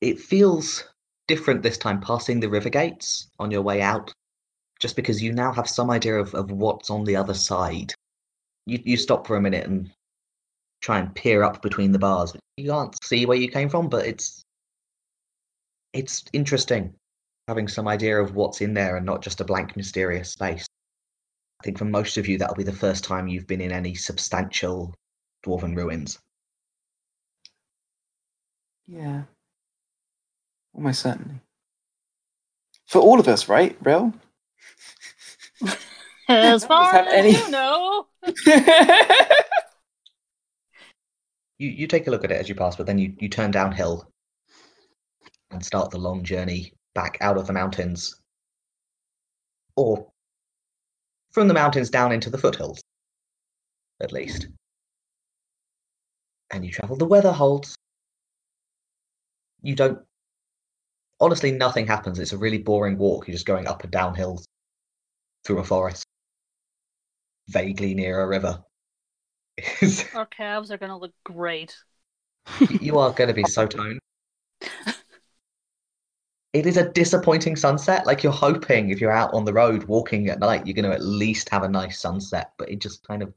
It 0.02 0.20
feels 0.20 0.86
different 1.28 1.62
this 1.62 1.78
time, 1.78 2.02
passing 2.02 2.40
the 2.40 2.50
river 2.50 2.70
gates 2.70 3.28
on 3.40 3.52
your 3.52 3.62
way 3.62 3.82
out, 3.82 4.12
just 4.80 4.96
because 4.96 5.22
you 5.22 5.32
now 5.32 5.52
have 5.52 5.70
some 5.70 5.90
idea 5.90 6.16
of, 6.16 6.34
of 6.34 6.52
what's 6.52 6.90
on 6.90 7.04
the 7.04 7.16
other 7.16 7.34
side. 7.34 7.94
You, 8.66 8.80
you 8.84 8.98
stop 8.98 9.28
for 9.28 9.36
a 9.36 9.42
minute 9.42 9.68
and 9.68 9.92
try 10.82 11.00
and 11.00 11.14
peer 11.16 11.44
up 11.44 11.62
between 11.62 11.92
the 11.92 12.00
bars. 12.00 12.36
You 12.58 12.70
can't 12.72 12.96
see 13.04 13.26
where 13.26 13.38
you 13.38 13.50
came 13.50 13.70
from, 13.70 13.90
but 13.90 14.06
it's 14.06 14.44
it's 15.94 16.26
interesting 16.34 16.94
having 17.48 17.68
some 17.68 17.88
idea 17.88 18.20
of 18.20 18.36
what's 18.36 18.62
in 18.62 18.74
there 18.74 18.96
and 18.96 19.06
not 19.06 19.22
just 19.22 19.42
a 19.42 19.46
blank, 19.46 19.76
mysterious 19.76 20.32
space. 20.32 20.66
I 21.64 21.66
think 21.66 21.78
for 21.78 21.86
most 21.86 22.18
of 22.18 22.28
you, 22.28 22.38
that'll 22.38 22.56
be 22.56 22.64
the 22.64 22.74
first 22.74 23.06
time 23.06 23.30
you've 23.30 23.48
been 23.48 23.62
in 23.62 23.72
any 23.72 23.96
substantial 23.96 24.94
dwarven 25.46 25.78
ruins. 25.78 26.20
Yeah. 28.86 29.22
Almost 30.74 31.04
certainly. 31.04 31.40
For 32.88 33.00
all 33.00 33.18
of 33.18 33.30
us, 33.30 33.48
right, 33.48 33.78
Rel? 33.82 34.14
As 36.28 36.66
far 36.66 36.92
have 36.92 37.08
as 37.08 37.14
any- 37.14 37.32
you 37.32 37.50
know. 37.50 38.08
You 41.60 41.70
you 41.70 41.88
take 41.88 42.08
a 42.08 42.12
look 42.12 42.26
at 42.26 42.32
it 42.32 42.42
as 42.42 42.50
you 42.50 42.56
pass, 42.56 42.76
but 42.76 42.88
then 42.88 42.98
you, 42.98 43.14
you 43.20 43.30
turn 43.30 43.52
downhill 43.52 44.10
and 45.52 45.64
start 45.64 45.92
the 45.92 46.00
long 46.00 46.24
journey 46.24 46.74
back 46.96 47.18
out 47.22 47.38
of 47.38 47.46
the 47.48 47.54
mountains. 47.54 48.20
Or 49.78 50.12
from 51.34 51.48
the 51.48 51.54
mountains 51.54 51.90
down 51.90 52.12
into 52.12 52.30
the 52.30 52.38
foothills, 52.38 52.82
at 54.02 54.12
least. 54.12 54.48
And 56.52 56.64
you 56.64 56.72
travel. 56.72 56.96
The 56.96 57.06
weather 57.06 57.32
holds. 57.32 57.76
You 59.62 59.76
don't. 59.76 60.00
Honestly, 61.20 61.52
nothing 61.52 61.88
happens. 61.88 62.20
It's 62.20 62.34
a 62.34 62.38
really 62.38 62.60
boring 62.60 62.98
walk. 62.98 63.28
You're 63.28 63.34
just 63.34 63.46
going 63.46 63.68
up 63.68 63.84
and 63.84 63.92
down 63.92 64.14
hills 64.14 64.46
through 65.46 65.60
a 65.60 65.64
forest, 65.64 66.06
vaguely 67.48 67.94
near 67.96 68.22
a 68.22 68.28
river. 68.28 68.62
Our 70.14 70.26
calves 70.28 70.72
are 70.72 70.78
gonna 70.78 70.98
look 70.98 71.14
great. 71.24 71.76
you 72.82 73.00
are 73.00 73.12
going 73.12 73.30
to 73.30 73.34
be 73.34 73.46
so 73.46 73.66
toned. 73.66 74.00
it 76.54 76.68
is 76.68 76.78
a 76.78 76.90
disappointing 76.90 77.56
sunset. 77.56 78.06
Like 78.06 78.22
you're 78.22 78.32
hoping 78.32 78.92
if 78.92 79.02
you're 79.02 79.12
out 79.12 79.34
on 79.34 79.44
the 79.44 79.54
road 79.54 79.86
walking 79.86 80.30
at 80.30 80.40
night, 80.40 80.66
you're 80.66 80.76
going 80.76 80.90
to 80.90 80.96
at 80.96 81.04
least 81.04 81.50
have 81.50 81.64
a 81.64 81.70
nice 81.70 82.00
sunset, 82.00 82.52
but 82.58 82.70
it 82.70 82.80
just 82.80 83.06
kind 83.08 83.24
of 83.24 83.34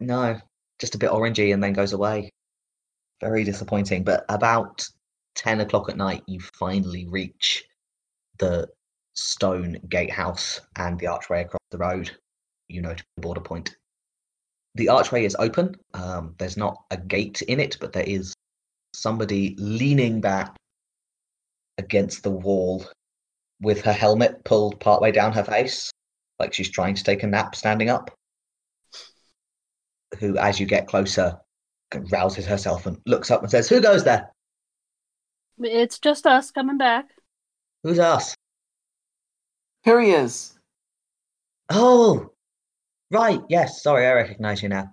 no, 0.00 0.38
just 0.80 0.96
a 0.96 0.98
bit 0.98 1.10
orangey 1.10 1.54
and 1.54 1.62
then 1.62 1.72
goes 1.72 1.92
away. 1.92 2.30
Very 3.20 3.44
disappointing. 3.44 4.02
But 4.02 4.24
about 4.28 4.86
ten 5.36 5.60
o'clock 5.60 5.88
at 5.88 5.96
night, 5.96 6.24
you 6.26 6.40
finally 6.40 7.06
reach 7.06 7.64
the 8.38 8.68
stone 9.14 9.78
gatehouse 9.88 10.60
and 10.76 10.98
the 10.98 11.06
archway 11.06 11.42
across 11.42 11.62
the 11.70 11.78
road. 11.78 12.10
You 12.68 12.82
know 12.82 12.94
to 12.94 13.04
the 13.16 13.22
border 13.22 13.40
point. 13.40 13.76
The 14.74 14.88
archway 14.88 15.24
is 15.24 15.36
open. 15.38 15.76
Um, 15.92 16.34
there's 16.38 16.56
not 16.56 16.82
a 16.90 16.96
gate 16.96 17.42
in 17.42 17.60
it, 17.60 17.76
but 17.80 17.92
there 17.92 18.02
is 18.02 18.34
somebody 18.92 19.54
leaning 19.58 20.20
back 20.20 20.56
against 21.78 22.22
the 22.22 22.30
wall 22.30 22.84
with 23.60 23.82
her 23.82 23.92
helmet 23.92 24.44
pulled 24.44 24.80
partway 24.80 25.12
down 25.12 25.32
her 25.32 25.44
face, 25.44 25.90
like 26.38 26.52
she's 26.52 26.70
trying 26.70 26.94
to 26.94 27.04
take 27.04 27.22
a 27.22 27.26
nap 27.26 27.54
standing 27.54 27.88
up. 27.88 28.10
Who, 30.18 30.36
as 30.38 30.60
you 30.60 30.66
get 30.66 30.86
closer, 30.86 31.38
rouses 32.12 32.46
herself 32.46 32.86
and 32.86 32.98
looks 33.06 33.30
up 33.30 33.42
and 33.42 33.50
says, 33.50 33.68
Who 33.68 33.80
goes 33.80 34.04
there? 34.04 34.30
It's 35.58 35.98
just 35.98 36.26
us 36.26 36.50
coming 36.50 36.78
back. 36.78 37.06
Who's 37.82 37.98
us? 37.98 38.34
Here 39.82 40.00
he 40.00 40.10
is. 40.10 40.58
Oh, 41.70 42.30
right. 43.10 43.40
Yes. 43.48 43.82
Sorry, 43.82 44.06
I 44.06 44.12
recognize 44.14 44.62
you 44.62 44.68
now. 44.68 44.90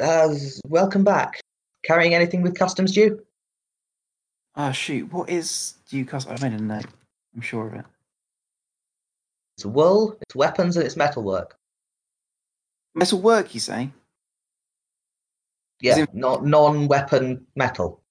Uh, 0.00 0.34
welcome 0.66 1.04
back. 1.04 1.40
Carrying 1.84 2.14
anything 2.14 2.42
with 2.42 2.58
customs 2.58 2.92
due? 2.92 3.20
Ah, 4.56 4.72
shoot. 4.72 5.12
What 5.12 5.28
is 5.28 5.74
due 5.88 6.04
cost? 6.04 6.28
I 6.28 6.36
made 6.40 6.58
a 6.58 6.62
note. 6.62 6.86
I'm 7.34 7.42
sure 7.42 7.66
of 7.66 7.74
it. 7.74 7.84
It's 9.56 9.66
wool, 9.66 10.16
it's 10.22 10.34
weapons, 10.34 10.76
and 10.76 10.84
it's 10.86 10.96
metalwork. 10.96 11.58
Metal 12.94 13.20
work, 13.20 13.54
you 13.54 13.60
say? 13.60 13.90
Yeah, 15.80 15.98
in- 15.98 16.08
not 16.12 16.44
non-weapon 16.44 17.46
metal. 17.54 18.02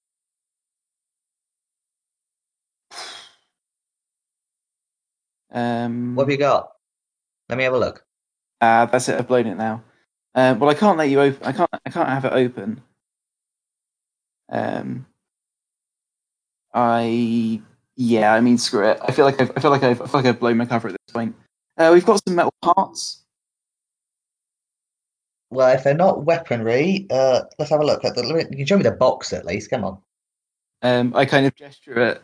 Um, 5.51 6.15
What 6.15 6.23
have 6.23 6.31
you 6.31 6.37
got? 6.37 6.71
Let 7.49 7.57
me 7.57 7.63
have 7.63 7.73
a 7.73 7.77
look. 7.79 8.05
Ah, 8.61 8.85
that's 8.85 9.09
it. 9.09 9.17
I've 9.19 9.27
blown 9.27 9.47
it 9.47 9.55
now. 9.55 9.83
Uh, 10.33 10.55
well, 10.59 10.69
I 10.69 10.73
can't 10.73 10.97
let 10.97 11.09
you 11.09 11.21
open. 11.21 11.43
I 11.45 11.51
can't. 11.51 11.69
I 11.85 11.89
can't 11.89 12.09
have 12.09 12.25
it 12.25 12.33
open. 12.33 12.81
Um. 14.49 15.05
I 16.75 17.61
yeah. 17.95 18.33
I 18.33 18.41
mean, 18.41 18.57
screw 18.59 18.87
it. 18.87 18.99
I 19.01 19.11
feel 19.11 19.25
like 19.25 19.41
I've, 19.41 19.51
I 19.57 19.61
feel 19.61 19.71
like 19.71 19.81
I've, 19.83 20.01
I 20.01 20.05
feel 20.05 20.19
like 20.19 20.25
I've 20.25 20.39
blown 20.39 20.57
my 20.57 20.65
cover 20.65 20.89
at 20.89 20.91
this 20.93 21.13
point. 21.13 21.33
Uh, 21.77 21.89
we've 21.93 22.05
got 22.05 22.21
some 22.27 22.35
metal 22.35 22.53
parts. 22.61 23.23
Well, 25.49 25.73
if 25.73 25.83
they're 25.83 25.93
not 25.93 26.25
weaponry, 26.25 27.07
uh, 27.09 27.41
let's 27.57 27.71
have 27.71 27.79
a 27.79 27.85
look 27.85 28.03
at 28.03 28.15
the. 28.15 28.23
let 28.23 28.35
me- 28.35 28.45
You 28.51 28.57
can 28.57 28.65
show 28.65 28.77
me 28.77 28.83
the 28.83 28.91
box 28.91 29.31
at 29.31 29.45
least. 29.45 29.69
Come 29.69 29.85
on. 29.85 29.97
Um, 30.81 31.13
I 31.15 31.25
kind 31.25 31.45
of 31.45 31.55
gesture 31.55 31.99
at 31.99 32.21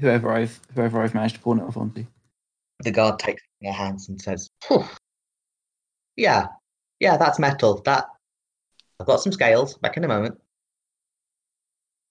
whoever 0.00 0.32
I've 0.32 0.60
whoever 0.74 1.00
I've 1.00 1.14
managed 1.14 1.36
to 1.36 1.40
pawn 1.40 1.60
it 1.60 1.64
off 1.64 1.76
onto. 1.76 2.04
The 2.80 2.90
guard 2.90 3.18
takes 3.20 3.42
it 3.42 3.48
their 3.64 3.72
hands 3.72 4.08
and 4.08 4.20
says, 4.20 4.50
"Phew. 4.66 4.84
"Yeah, 6.16 6.48
yeah, 6.98 7.16
that's 7.16 7.38
metal. 7.38 7.80
That 7.82 8.06
I've 8.98 9.06
got 9.06 9.20
some 9.20 9.32
scales. 9.32 9.78
Back 9.78 9.96
in 9.96 10.04
a 10.04 10.08
moment." 10.08 10.40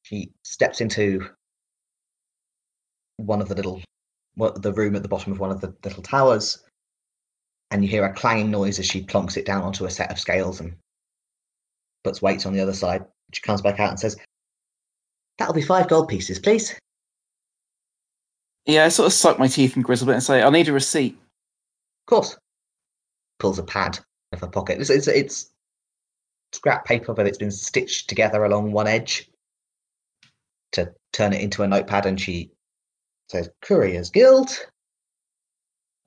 She 0.04 0.32
steps 0.44 0.80
into 0.82 1.30
one 3.26 3.42
of 3.42 3.48
the 3.50 3.56
little, 3.56 3.82
what 4.36 4.62
the 4.62 4.74
room 4.74 4.96
at 4.96 5.04
the 5.04 5.10
bottom 5.10 5.32
of 5.32 5.40
one 5.40 5.52
of 5.52 5.62
the 5.62 5.74
little 5.84 6.04
towers, 6.04 6.64
and 7.72 7.84
you 7.84 7.90
hear 7.90 8.06
a 8.06 8.14
clanging 8.14 8.52
noise 8.52 8.80
as 8.80 8.86
she 8.86 9.04
plonks 9.04 9.38
it 9.38 9.46
down 9.46 9.64
onto 9.64 9.86
a 9.86 9.90
set 9.90 10.12
of 10.12 10.20
scales 10.20 10.60
and 10.60 10.76
puts 12.04 12.22
weights 12.22 12.46
on 12.46 12.54
the 12.54 12.60
other 12.60 12.74
side. 12.74 13.06
She 13.34 13.42
comes 13.42 13.62
back 13.62 13.80
out 13.80 13.92
and 13.92 14.00
says, 14.00 14.18
"That'll 15.38 15.54
be 15.54 15.62
five 15.62 15.88
gold 15.88 16.10
pieces, 16.10 16.40
please." 16.40 16.76
Yeah, 18.66 18.86
I 18.86 18.90
sort 18.90 19.08
of 19.08 19.14
suck 19.14 19.40
my 19.40 19.48
teeth 19.48 19.76
and 19.76 19.84
gristle 19.84 20.06
a 20.06 20.12
bit 20.12 20.16
and 20.16 20.24
say, 20.24 20.42
"I'll 20.42 20.52
need 20.52 20.68
a 20.68 20.74
receipt." 20.74 21.14
Of 21.14 22.06
course. 22.08 22.38
Pulls 23.40 23.58
a 23.58 23.64
pad 23.64 23.98
out 23.98 24.06
of 24.34 24.42
her 24.42 24.48
pocket. 24.48 24.80
It's, 24.80 24.90
it's, 24.90 25.08
it's 25.08 25.52
scrap 26.52 26.86
paper, 26.86 27.14
but 27.14 27.26
it's 27.26 27.38
been 27.38 27.52
stitched 27.52 28.10
together 28.10 28.44
along 28.44 28.72
one 28.72 28.88
edge 28.88 29.30
to 30.74 30.94
turn 31.12 31.34
it 31.34 31.42
into 31.42 31.64
a 31.64 31.68
notepad. 31.68 32.06
And 32.06 32.20
she 32.20 32.52
says, 33.32 33.50
Courier's 33.62 34.10
Guild, 34.10 34.50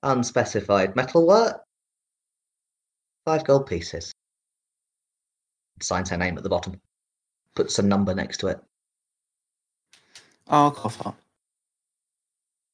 unspecified 0.02 0.94
metalwork, 0.94 1.62
five 3.24 3.44
gold 3.44 3.66
pieces. 3.66 4.12
Signs 5.80 6.10
her 6.10 6.16
name 6.18 6.36
at 6.36 6.42
the 6.44 6.50
bottom, 6.50 6.80
puts 7.56 7.78
a 7.78 7.82
number 7.82 8.14
next 8.14 8.38
to 8.38 8.48
it. 8.48 8.60
I'll 10.48 10.70
cough 10.70 11.00
up. 11.06 11.16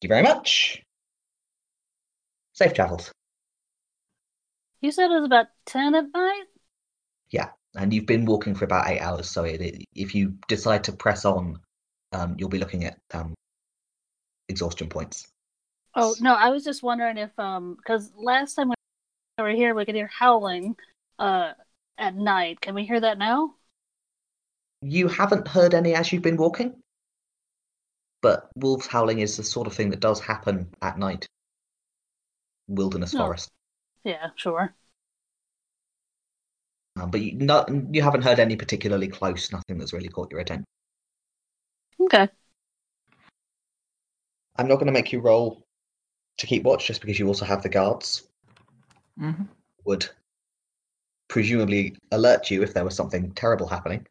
Thank 0.01 0.03
you 0.03 0.09
very 0.09 0.23
much. 0.23 0.83
Safe 2.53 2.75
travels. 2.75 3.13
You 4.81 4.91
said 4.91 5.11
it 5.11 5.15
was 5.15 5.25
about 5.25 5.47
10 5.67 5.95
at 5.95 6.07
night? 6.13 6.45
Yeah, 7.31 7.51
and 7.77 7.93
you've 7.95 8.07
been 8.07 8.25
walking 8.27 8.55
for 8.57 8.65
about 8.65 8.89
eight 8.91 9.01
hours, 9.01 9.31
so 9.31 9.45
it, 9.45 9.61
it- 9.61 9.85
if 9.95 10.15
you 10.15 10.35
decide 10.49 10.83
to 10.85 10.93
press 10.93 11.25
on, 11.25 11.61
um, 12.13 12.35
you'll 12.39 12.49
be 12.49 12.59
looking 12.59 12.85
at 12.85 12.99
um, 13.15 13.35
exhaustion 14.51 14.89
points. 14.89 15.27
Oh, 15.95 16.15
no, 16.21 16.35
I 16.35 16.51
was 16.51 16.65
just 16.65 16.83
wondering 16.83 17.17
if, 17.19 17.37
um, 17.39 17.75
because 17.77 18.13
last 18.17 18.55
time 18.55 18.69
we 18.69 18.75
were 19.43 19.51
here, 19.51 19.75
we 19.75 19.85
could 19.85 19.95
hear 19.97 20.09
howling 20.13 20.77
uh, 21.19 21.53
at 21.99 22.15
night. 22.15 22.61
Can 22.61 22.75
we 22.75 22.87
hear 22.87 23.01
that 23.01 23.19
now? 23.19 23.55
You 24.83 25.09
haven't 25.09 25.49
heard 25.49 25.73
any 25.73 25.95
as 25.95 26.13
you've 26.13 26.21
been 26.21 26.37
walking, 26.37 26.83
but 28.23 28.49
wolves 28.55 28.87
howling 28.87 29.19
is 29.21 29.37
the 29.37 29.45
sort 29.45 29.67
of 29.67 29.75
thing 29.75 29.91
that 29.91 30.01
does 30.01 30.21
happen 30.21 30.73
at 30.81 30.99
night. 30.99 31.27
Wilderness 32.69 33.13
Oh. 33.15 33.19
forest, 33.19 33.51
Yeah, 34.05 34.31
sure. 34.37 34.75
um, 37.01 37.11
but 37.11 37.21
you, 37.21 37.33
not, 37.35 37.71
you 37.95 38.03
haven't 38.03 38.23
heard 38.23 38.39
any 38.41 38.57
particularly 38.57 39.09
close. 39.09 39.53
Nothing 39.53 39.79
that's 39.79 39.93
really 39.93 40.09
caught 40.09 40.31
your 40.31 40.41
attention. 40.41 40.65
Okay. 41.99 42.29
I'm 44.57 44.69
not 44.69 44.77
going 44.77 44.87
to 44.87 44.93
make 44.93 45.13
you 45.13 45.21
roll 45.21 45.67
to 46.39 46.47
keep 46.47 46.63
watch, 46.65 46.87
just 46.87 47.01
because 47.01 47.19
you 47.19 47.27
also 47.27 47.45
have 47.45 47.63
the 47.63 47.69
guards. 47.69 48.29
hmm 49.19 49.45
Would 49.85 50.09
presumably 51.29 51.97
alert 52.13 52.51
you 52.51 52.63
if 52.63 52.75
there 52.75 52.85
was 52.85 52.95
something 52.95 53.33
terrible 53.33 53.69
happening. 53.69 54.07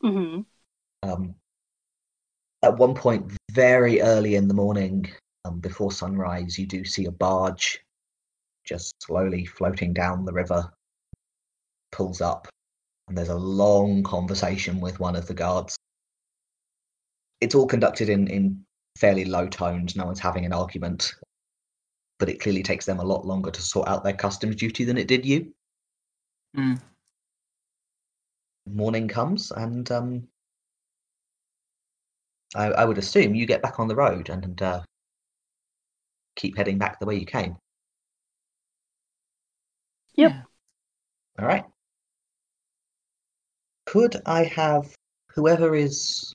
hmm 0.00 0.40
Um, 1.02 1.34
at 2.62 2.76
one 2.76 2.94
point, 2.94 3.32
very 3.52 4.00
early 4.00 4.34
in 4.34 4.48
the 4.48 4.54
morning, 4.54 5.10
um, 5.44 5.60
before 5.60 5.92
sunrise, 5.92 6.58
you 6.58 6.66
do 6.66 6.84
see 6.84 7.06
a 7.06 7.10
barge 7.12 7.80
just 8.64 8.94
slowly 9.02 9.46
floating 9.46 9.92
down 9.92 10.24
the 10.24 10.32
river, 10.32 10.70
pulls 11.92 12.20
up, 12.20 12.48
and 13.08 13.16
there's 13.16 13.28
a 13.28 13.34
long 13.34 14.02
conversation 14.02 14.80
with 14.80 15.00
one 15.00 15.16
of 15.16 15.26
the 15.26 15.34
guards. 15.34 15.76
It's 17.40 17.54
all 17.54 17.66
conducted 17.66 18.08
in, 18.08 18.26
in 18.26 18.64
fairly 18.98 19.24
low 19.24 19.46
tones, 19.46 19.94
no 19.94 20.04
one's 20.04 20.18
having 20.18 20.44
an 20.44 20.52
argument, 20.52 21.14
but 22.18 22.28
it 22.28 22.40
clearly 22.40 22.62
takes 22.62 22.84
them 22.84 22.98
a 22.98 23.04
lot 23.04 23.24
longer 23.24 23.50
to 23.50 23.62
sort 23.62 23.88
out 23.88 24.02
their 24.02 24.12
customs 24.12 24.56
duty 24.56 24.84
than 24.84 24.98
it 24.98 25.06
did 25.06 25.24
you. 25.24 25.52
Mm. 26.56 26.80
Morning 28.66 29.06
comes, 29.06 29.52
and 29.52 29.90
um, 29.92 30.28
I, 32.56 32.66
I 32.66 32.84
would 32.84 32.98
assume 32.98 33.34
you 33.34 33.46
get 33.46 33.62
back 33.62 33.78
on 33.78 33.88
the 33.88 33.96
road 33.96 34.30
and 34.30 34.60
uh, 34.60 34.82
keep 36.34 36.56
heading 36.56 36.78
back 36.78 36.98
the 36.98 37.06
way 37.06 37.16
you 37.16 37.26
came. 37.26 37.56
Yep. 40.16 40.32
Yeah. 40.32 40.42
All 41.38 41.46
right. 41.46 41.64
Could 43.86 44.20
I 44.26 44.44
have 44.44 44.92
whoever 45.34 45.74
is 45.74 46.34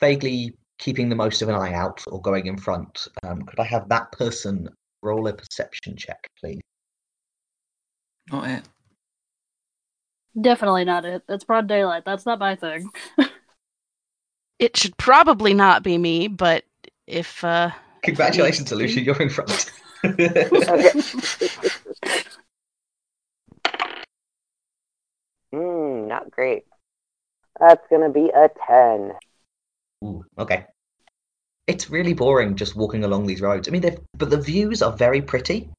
vaguely 0.00 0.54
keeping 0.78 1.08
the 1.08 1.16
most 1.16 1.42
of 1.42 1.48
an 1.48 1.54
eye 1.54 1.74
out 1.74 2.02
or 2.08 2.20
going 2.20 2.46
in 2.46 2.56
front? 2.56 3.08
Um, 3.22 3.42
could 3.42 3.60
I 3.60 3.64
have 3.64 3.88
that 3.88 4.12
person 4.12 4.68
roll 5.02 5.26
a 5.28 5.32
perception 5.32 5.96
check, 5.96 6.18
please? 6.38 6.60
Not 8.30 8.48
it. 8.48 8.68
Definitely 10.40 10.84
not 10.84 11.04
it. 11.04 11.22
It's 11.28 11.44
broad 11.44 11.66
daylight. 11.66 12.04
That's 12.04 12.26
not 12.26 12.38
my 12.38 12.56
thing. 12.56 12.90
It 14.58 14.76
should 14.76 14.96
probably 14.96 15.54
not 15.54 15.84
be 15.84 15.98
me, 15.98 16.26
but 16.26 16.64
if 17.06 17.44
uh 17.44 17.70
Congratulations, 18.02 18.68
to 18.70 18.74
Alusha, 18.74 19.04
you're 19.04 19.20
in 19.22 19.30
front. 19.30 19.72
Okay. 20.04 20.90
Hmm, 25.50 26.08
not 26.08 26.30
great. 26.30 26.64
That's 27.58 27.80
gonna 27.88 28.10
be 28.10 28.30
a 28.34 28.50
ten. 28.66 29.12
Ooh, 30.04 30.24
okay. 30.38 30.66
It's 31.66 31.90
really 31.90 32.14
boring 32.14 32.56
just 32.56 32.76
walking 32.76 33.04
along 33.04 33.26
these 33.26 33.40
roads. 33.40 33.68
I 33.68 33.70
mean, 33.70 33.82
they've 33.82 33.98
but 34.14 34.30
the 34.30 34.40
views 34.40 34.82
are 34.82 34.96
very 34.96 35.20
pretty. 35.20 35.70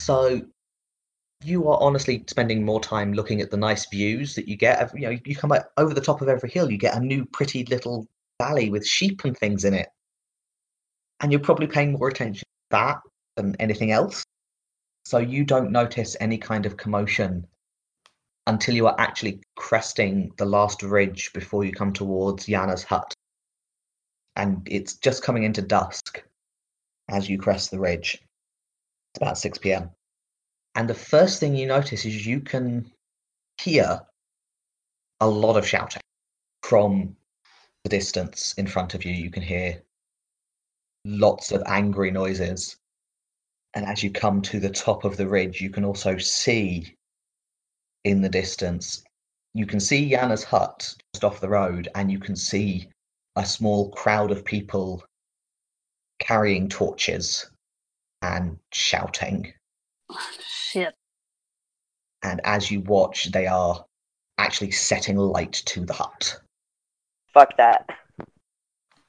So 0.00 0.42
you 1.42 1.68
are 1.68 1.80
honestly 1.80 2.24
spending 2.28 2.64
more 2.64 2.80
time 2.80 3.12
looking 3.12 3.40
at 3.40 3.50
the 3.50 3.56
nice 3.56 3.86
views 3.86 4.34
that 4.34 4.48
you 4.48 4.56
get. 4.56 4.92
You 4.94 5.08
know, 5.08 5.18
you 5.24 5.36
come 5.36 5.52
out 5.52 5.66
over 5.76 5.94
the 5.94 6.00
top 6.00 6.22
of 6.22 6.28
every 6.28 6.50
hill, 6.50 6.70
you 6.70 6.78
get 6.78 6.96
a 6.96 7.00
new 7.00 7.24
pretty 7.26 7.64
little 7.64 8.06
valley 8.40 8.70
with 8.70 8.86
sheep 8.86 9.24
and 9.24 9.36
things 9.36 9.64
in 9.64 9.74
it, 9.74 9.88
and 11.20 11.32
you're 11.32 11.40
probably 11.40 11.66
paying 11.66 11.92
more 11.92 12.08
attention 12.08 12.40
to 12.40 12.46
that 12.70 12.98
than 13.36 13.56
anything 13.58 13.90
else. 13.90 14.24
So 15.04 15.18
you 15.18 15.44
don't 15.44 15.70
notice 15.70 16.16
any 16.20 16.38
kind 16.38 16.66
of 16.66 16.76
commotion 16.76 17.46
until 18.46 18.74
you 18.74 18.86
are 18.86 18.98
actually 18.98 19.40
cresting 19.56 20.32
the 20.36 20.44
last 20.44 20.82
ridge 20.82 21.32
before 21.32 21.64
you 21.64 21.72
come 21.72 21.92
towards 21.92 22.48
Yana's 22.48 22.84
hut. 22.84 23.14
And 24.36 24.66
it's 24.70 24.94
just 24.94 25.22
coming 25.22 25.44
into 25.44 25.62
dusk 25.62 26.22
as 27.08 27.28
you 27.28 27.38
crest 27.38 27.70
the 27.70 27.78
ridge. 27.78 28.22
It's 29.12 29.22
about 29.22 29.38
6 29.38 29.58
p.m. 29.58 29.90
And 30.74 30.88
the 30.88 30.94
first 30.94 31.40
thing 31.40 31.54
you 31.54 31.66
notice 31.66 32.04
is 32.04 32.26
you 32.26 32.40
can 32.40 32.90
hear 33.60 34.00
a 35.20 35.28
lot 35.28 35.56
of 35.56 35.66
shouting 35.66 36.02
from 36.62 37.16
the 37.84 37.90
distance 37.90 38.54
in 38.54 38.66
front 38.66 38.94
of 38.94 39.04
you. 39.04 39.12
You 39.12 39.30
can 39.30 39.42
hear 39.42 39.82
lots 41.04 41.52
of 41.52 41.62
angry 41.66 42.10
noises. 42.10 42.76
And 43.74 43.86
as 43.86 44.02
you 44.02 44.10
come 44.10 44.42
to 44.42 44.58
the 44.58 44.70
top 44.70 45.04
of 45.04 45.16
the 45.16 45.28
ridge, 45.28 45.60
you 45.60 45.70
can 45.70 45.84
also 45.84 46.18
see 46.18 46.96
in 48.04 48.20
the 48.20 48.28
distance, 48.28 49.02
you 49.54 49.66
can 49.66 49.80
see 49.80 50.10
Yana's 50.10 50.44
hut 50.44 50.94
just 51.12 51.24
off 51.24 51.40
the 51.40 51.48
road, 51.48 51.88
and 51.94 52.10
you 52.10 52.18
can 52.18 52.36
see 52.36 52.88
a 53.36 53.44
small 53.44 53.90
crowd 53.90 54.30
of 54.30 54.44
people 54.44 55.02
carrying 56.18 56.68
torches 56.68 57.50
and 58.22 58.58
shouting. 58.72 59.52
Shit. 60.40 60.94
And 62.22 62.40
as 62.44 62.70
you 62.70 62.80
watch, 62.80 63.30
they 63.32 63.46
are 63.46 63.84
actually 64.38 64.70
setting 64.70 65.16
light 65.16 65.52
to 65.66 65.84
the 65.84 65.92
hut. 65.92 66.40
Fuck 67.32 67.56
that. 67.56 67.88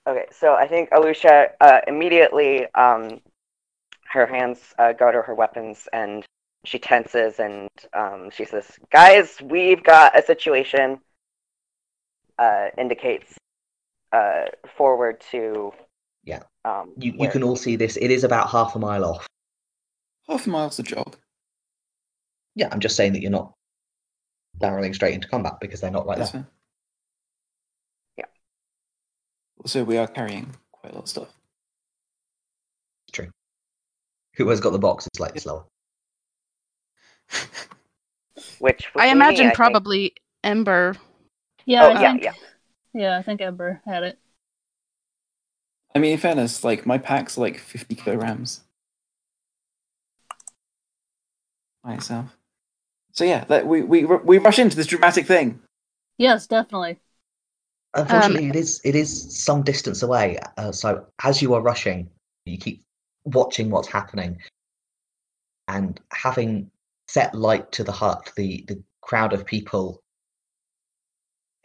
Okay, 0.08 0.26
so 0.32 0.54
I 0.54 0.68
think 0.68 0.90
Alusha 0.92 1.50
uh, 1.62 1.82
immediately, 1.88 2.68
um, 2.76 3.22
her 4.08 4.26
hands 4.26 4.74
uh, 4.78 4.94
go 4.94 5.12
to 5.12 5.22
her 5.22 5.34
weapons 5.34 5.88
and 5.94 6.24
she 6.66 6.80
tenses 6.80 7.40
and 7.40 7.70
um, 7.94 8.30
she 8.32 8.46
says, 8.46 8.66
"Guys, 8.92 9.38
we've 9.42 9.84
got 9.84 10.18
a 10.18 10.22
situation." 10.24 11.00
Uh, 12.38 12.68
indicates 12.78 13.34
uh, 14.12 14.44
forward 14.78 15.22
to 15.32 15.72
Yeah. 16.26 16.44
Um, 16.66 16.92
You, 16.98 17.14
you 17.14 17.18
where- 17.20 17.32
can 17.32 17.44
all 17.44 17.56
see 17.56 17.78
this. 17.78 17.96
It 17.96 18.12
is 18.12 18.26
about 18.26 18.50
half 18.50 18.76
a 18.76 18.80
mile 18.80 19.06
off. 19.06 19.26
Half 20.28 20.46
a 20.46 20.50
mile's 20.50 20.78
a 20.80 20.84
jog. 20.84 21.16
Yeah, 22.56 22.68
I'm 22.74 22.82
just 22.82 22.98
saying 22.98 23.14
that 23.14 23.22
you're 23.22 23.32
not 23.32 23.54
barreling 24.60 24.94
straight 24.94 25.14
into 25.14 25.30
combat 25.30 25.54
because 25.62 25.80
they're 25.80 25.92
not 25.92 26.06
right 26.08 26.18
That's 26.18 26.32
there. 26.32 26.42
fair. 26.42 26.52
Yeah. 28.18 28.26
Also, 29.64 29.86
we 29.86 29.98
are 29.98 30.08
carrying 30.08 30.54
quite 30.74 30.92
a 30.92 30.96
lot 30.96 31.04
of 31.04 31.10
stuff. 31.10 31.30
It's 33.08 33.16
true. 33.16 33.30
Who 34.36 34.50
has 34.50 34.60
got 34.60 34.72
the 34.72 34.80
box 34.80 35.06
is 35.06 35.12
slightly 35.16 35.40
slower. 35.40 35.64
Which 38.60 38.94
would 38.94 39.04
I 39.04 39.08
be 39.10 39.22
me, 39.22 39.36
imagine 39.36 39.52
think. 39.64 39.80
probably 39.82 40.16
Ember. 40.44 40.96
Yeah, 41.66 41.84
Oh, 41.84 41.90
I 41.90 41.96
yeah, 42.02 42.12
think, 42.12 42.24
yeah. 42.24 42.34
yeah, 42.94 43.18
I 43.18 43.22
think 43.24 43.42
Ember 43.42 43.82
had 43.86 44.04
it. 44.04 44.20
I 45.96 46.00
mean, 46.00 46.12
in 46.14 46.20
fairness, 46.20 46.64
like 46.64 46.86
my 46.86 46.98
pack's 47.00 47.38
like 47.38 47.58
50 47.58 47.96
kilograms 47.96 48.62
by 51.84 51.94
itself. 51.96 52.38
So 53.14 53.26
yeah, 53.26 53.46
that, 53.46 53.68
we, 53.68 53.82
we 53.84 54.06
we 54.06 54.38
rush 54.40 54.60
into 54.60 54.76
this 54.76 54.88
dramatic 54.88 55.26
thing. 55.26 55.62
Yes, 56.18 56.48
definitely. 56.48 57.00
Unfortunately, 57.94 58.50
it 58.50 58.56
is 58.56 58.82
it 58.84 58.96
is 58.96 59.44
some 59.44 59.64
distance 59.64 60.04
away. 60.04 60.38
Uh, 60.58 60.72
so 60.72 61.06
as 61.24 61.42
you 61.42 61.54
are 61.54 61.62
rushing, 61.62 62.10
you 62.46 62.58
keep 62.58 62.84
watching 63.24 63.70
what's 63.70 63.88
happening, 63.88 64.38
and 65.68 66.00
having 66.12 66.70
set 67.08 67.34
light 67.36 67.72
to 67.74 67.84
the 67.84 67.92
hut, 67.92 68.32
the 68.36 68.64
the 68.68 68.82
crowd 69.02 69.34
of 69.34 69.46
people 69.46 70.00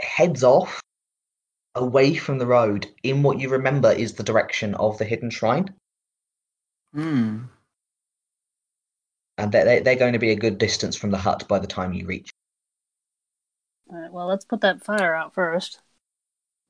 heads 0.01 0.43
off 0.45 0.81
away 1.75 2.15
from 2.15 2.39
the 2.39 2.47
road 2.47 2.87
in 3.03 3.23
what 3.23 3.39
you 3.39 3.49
remember 3.49 3.91
is 3.93 4.15
the 4.15 4.23
direction 4.23 4.75
of 4.75 4.99
the 4.99 5.05
hidden 5.05 5.31
shrine, 5.31 5.75
Hmm. 6.93 7.45
and 9.39 9.53
they're 9.53 9.65
they're- 9.65 9.81
they're 9.83 9.97
going 9.97 10.13
to 10.13 10.19
be 10.19 10.31
a 10.33 10.37
good 10.37 10.59
distance 10.59 10.97
from 10.97 11.11
the 11.11 11.19
hut 11.19 11.47
by 11.49 11.59
the 11.59 11.67
time 11.67 11.93
you 11.93 12.07
reach. 12.07 12.31
All 13.89 13.97
right, 14.01 14.13
well, 14.13 14.27
let's 14.27 14.45
put 14.45 14.61
that 14.61 14.83
fire 14.85 15.15
out 15.15 15.35
first. 15.35 15.81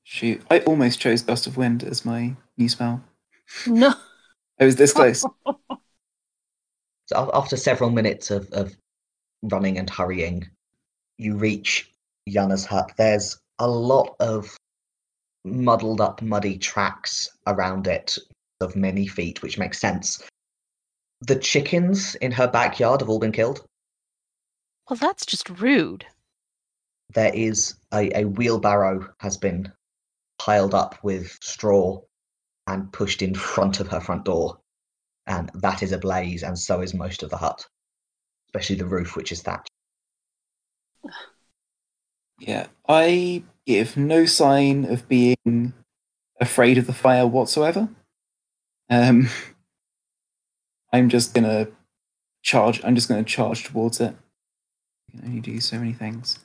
Shoot, 0.04 0.42
I 0.50 0.60
almost 0.60 0.98
chose 1.00 1.22
Gust 1.22 1.46
of 1.46 1.56
Wind 1.56 1.82
as 1.84 2.04
my 2.04 2.36
new 2.56 2.68
spell. 2.68 3.02
No. 3.66 3.94
I 4.60 4.64
was 4.64 4.76
this 4.76 4.92
close. 4.92 5.24
So 7.12 7.28
after 7.34 7.56
several 7.56 7.90
minutes 7.90 8.30
of, 8.30 8.48
of 8.52 8.76
running 9.42 9.78
and 9.78 9.90
hurrying, 9.90 10.48
you 11.18 11.36
reach 11.36 11.90
Yana's 12.26 12.64
hut. 12.64 12.92
There's 12.96 13.36
a 13.58 13.68
lot 13.68 14.14
of 14.20 14.56
muddled 15.44 16.00
up, 16.00 16.22
muddy 16.22 16.56
tracks 16.56 17.28
around 17.48 17.88
it 17.88 18.16
of 18.60 18.76
many 18.76 19.08
feet, 19.08 19.42
which 19.42 19.58
makes 19.58 19.80
sense. 19.80 20.22
The 21.22 21.34
chickens 21.34 22.14
in 22.14 22.30
her 22.30 22.46
backyard 22.46 23.00
have 23.00 23.08
all 23.08 23.18
been 23.18 23.32
killed. 23.32 23.64
Well, 24.88 24.96
that's 24.96 25.26
just 25.26 25.50
rude. 25.50 26.06
There 27.12 27.34
is 27.34 27.74
a, 27.92 28.20
a 28.20 28.24
wheelbarrow 28.24 29.12
has 29.18 29.36
been 29.36 29.72
piled 30.38 30.74
up 30.74 31.02
with 31.02 31.36
straw 31.42 32.02
and 32.68 32.92
pushed 32.92 33.20
in 33.20 33.34
front 33.34 33.80
of 33.80 33.88
her 33.88 34.00
front 34.00 34.26
door. 34.26 34.59
And 35.30 35.48
that 35.54 35.84
is 35.84 35.92
ablaze, 35.92 36.42
and 36.42 36.58
so 36.58 36.80
is 36.80 36.92
most 36.92 37.22
of 37.22 37.30
the 37.30 37.36
hut, 37.36 37.64
especially 38.48 38.74
the 38.74 38.84
roof, 38.84 39.14
which 39.14 39.30
is 39.30 39.40
thatched. 39.42 39.70
Yeah, 42.40 42.66
I 42.88 43.44
give 43.64 43.96
no 43.96 44.26
sign 44.26 44.86
of 44.86 45.08
being 45.08 45.72
afraid 46.40 46.78
of 46.78 46.88
the 46.88 46.92
fire 46.92 47.28
whatsoever. 47.28 47.88
Um, 48.90 49.28
I'm 50.92 51.08
just 51.08 51.32
gonna 51.32 51.68
charge. 52.42 52.82
I'm 52.82 52.96
just 52.96 53.08
gonna 53.08 53.22
charge 53.22 53.62
towards 53.62 54.00
it. 54.00 54.16
You 55.12 55.20
can 55.20 55.28
only 55.28 55.40
do 55.40 55.60
so 55.60 55.78
many 55.78 55.92
things. 55.92 56.40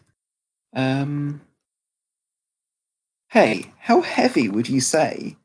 Um, 0.75 1.41
hey, 3.29 3.71
how 3.79 4.01
heavy 4.01 4.47
would 4.47 4.69
you 4.69 4.79
say 4.79 5.37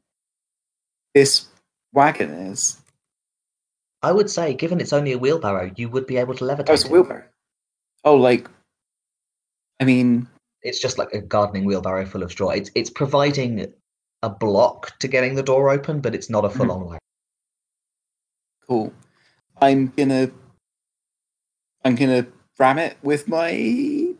this 1.14 1.46
wagon 1.94 2.28
is? 2.28 2.76
I 4.02 4.12
would 4.12 4.30
say, 4.30 4.54
given 4.54 4.80
it's 4.80 4.92
only 4.92 5.12
a 5.12 5.18
wheelbarrow, 5.18 5.70
you 5.76 5.88
would 5.90 6.06
be 6.06 6.16
able 6.16 6.34
to 6.34 6.44
levitate. 6.44 6.70
Oh, 6.70 6.74
it's 6.74 6.84
a 6.84 6.88
it. 6.88 6.92
wheelbarrow. 6.92 7.24
Oh, 8.04 8.16
like, 8.16 8.48
I 9.78 9.84
mean, 9.84 10.26
It's 10.62 10.80
just 10.80 10.98
like 10.98 11.12
a 11.12 11.20
gardening 11.20 11.64
wheelbarrow 11.64 12.06
full 12.06 12.22
of 12.22 12.30
straw. 12.30 12.50
It's 12.50 12.70
it's 12.74 12.90
providing 12.90 13.66
a 14.22 14.30
block 14.30 14.98
to 15.00 15.08
getting 15.08 15.34
the 15.34 15.42
door 15.42 15.70
open, 15.70 16.00
but 16.00 16.14
it's 16.14 16.30
not 16.30 16.44
a 16.44 16.50
full 16.50 16.70
on 16.72 16.86
way. 16.86 16.98
Cool. 18.68 18.92
I'm 19.60 19.88
gonna 19.96 20.30
I'm 21.84 21.94
gonna 21.94 22.26
ram 22.58 22.78
it 22.78 22.96
with 23.02 23.28
my 23.28 24.14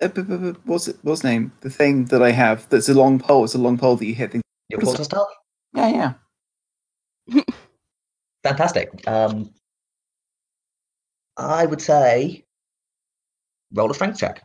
uh, 0.00 0.08
b- 0.08 0.22
b- 0.22 0.36
b- 0.36 0.58
what's 0.64 0.88
it 0.88 0.96
what's 1.02 1.22
the 1.22 1.28
name? 1.28 1.52
The 1.60 1.70
thing 1.70 2.06
that 2.06 2.22
I 2.22 2.30
have 2.30 2.68
that's 2.68 2.88
a 2.88 2.94
long 2.94 3.18
pole. 3.18 3.44
It's 3.44 3.54
a 3.54 3.58
long 3.58 3.76
pole 3.78 3.96
that 3.96 4.06
you 4.06 4.14
hit 4.14 4.32
things. 4.32 4.42
Your 4.68 4.78
What 4.78 4.82
is 4.84 4.88
quarter 4.88 5.04
staff, 5.04 5.26
Yeah, 5.74 6.14
yeah. 7.28 7.42
fantastic. 8.42 9.06
Um, 9.06 9.50
I 11.36 11.66
would 11.66 11.80
say 11.80 12.44
roll 13.72 13.90
a 13.90 13.94
strength 13.94 14.18
check. 14.18 14.42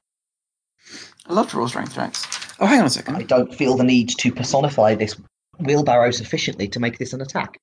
I 1.25 1.33
love 1.33 1.49
to 1.51 1.57
roll 1.57 1.67
strength 1.67 1.95
checks. 1.95 2.25
Oh, 2.59 2.65
hang 2.65 2.79
on 2.79 2.85
a 2.85 2.89
second. 2.89 3.17
I 3.17 3.23
don't 3.23 3.53
feel 3.53 3.75
the 3.75 3.83
need 3.83 4.09
to 4.09 4.31
personify 4.31 4.95
this 4.95 5.19
wheelbarrow 5.59 6.11
sufficiently 6.11 6.67
to 6.69 6.79
make 6.79 6.97
this 6.97 7.13
an 7.13 7.21
attack. 7.21 7.59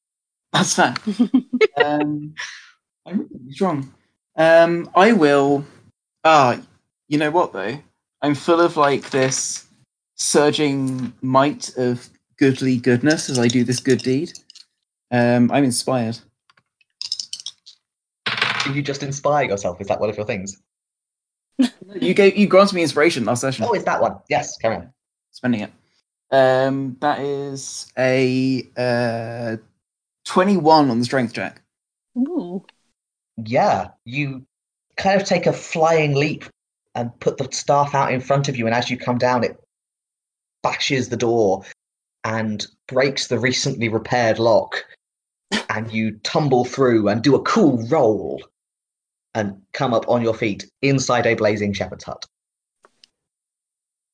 That's 0.52 0.74
fair. 0.74 0.94
um, 1.84 2.34
I'm 3.06 3.28
really 3.30 3.52
strong. 3.52 3.92
Um, 4.36 4.90
I 4.94 5.12
will. 5.12 5.64
Ah, 6.24 6.60
you 7.08 7.18
know 7.18 7.30
what 7.30 7.52
though? 7.52 7.78
I'm 8.22 8.34
full 8.34 8.60
of 8.60 8.76
like 8.76 9.10
this 9.10 9.66
surging 10.16 11.12
might 11.22 11.76
of 11.76 12.08
goodly 12.38 12.76
goodness 12.76 13.28
as 13.28 13.38
I 13.38 13.48
do 13.48 13.64
this 13.64 13.80
good 13.80 14.02
deed. 14.02 14.32
Um, 15.14 15.48
I'm 15.52 15.62
inspired. 15.62 16.18
Do 18.64 18.72
you 18.72 18.82
just 18.82 19.04
inspire 19.04 19.44
yourself? 19.44 19.80
Is 19.80 19.86
that 19.86 20.00
one 20.00 20.10
of 20.10 20.16
your 20.16 20.26
things? 20.26 20.60
You 22.00 22.14
gave 22.14 22.36
you 22.36 22.48
granted 22.48 22.74
me 22.74 22.82
inspiration 22.82 23.24
last 23.24 23.42
session. 23.42 23.64
Oh, 23.64 23.74
it's 23.74 23.84
that 23.84 24.02
one. 24.02 24.16
Yes, 24.28 24.56
carry 24.56 24.74
on. 24.74 24.92
Spending 25.30 25.60
it. 25.60 25.72
Um, 26.32 26.96
that 27.00 27.20
is 27.20 27.92
a 27.96 28.68
uh, 28.76 29.58
21 30.24 30.90
on 30.90 30.98
the 30.98 31.04
strength 31.04 31.32
check. 31.32 31.62
Ooh. 32.18 32.64
Yeah, 33.36 33.90
you 34.04 34.44
kind 34.96 35.20
of 35.20 35.28
take 35.28 35.46
a 35.46 35.52
flying 35.52 36.14
leap 36.14 36.44
and 36.96 37.16
put 37.20 37.36
the 37.36 37.48
staff 37.52 37.94
out 37.94 38.12
in 38.12 38.20
front 38.20 38.48
of 38.48 38.56
you, 38.56 38.66
and 38.66 38.74
as 38.74 38.90
you 38.90 38.96
come 38.96 39.18
down, 39.18 39.44
it 39.44 39.62
bashes 40.64 41.08
the 41.08 41.16
door 41.16 41.64
and 42.24 42.66
breaks 42.88 43.28
the 43.28 43.38
recently 43.38 43.88
repaired 43.88 44.40
lock, 44.40 44.84
and 45.70 45.92
you 45.92 46.12
tumble 46.22 46.64
through 46.64 47.08
and 47.08 47.22
do 47.22 47.34
a 47.34 47.42
cool 47.42 47.86
roll 47.88 48.42
and 49.34 49.60
come 49.72 49.92
up 49.92 50.08
on 50.08 50.22
your 50.22 50.34
feet 50.34 50.70
inside 50.82 51.26
a 51.26 51.34
blazing 51.34 51.72
shepherd's 51.72 52.04
hut. 52.04 52.24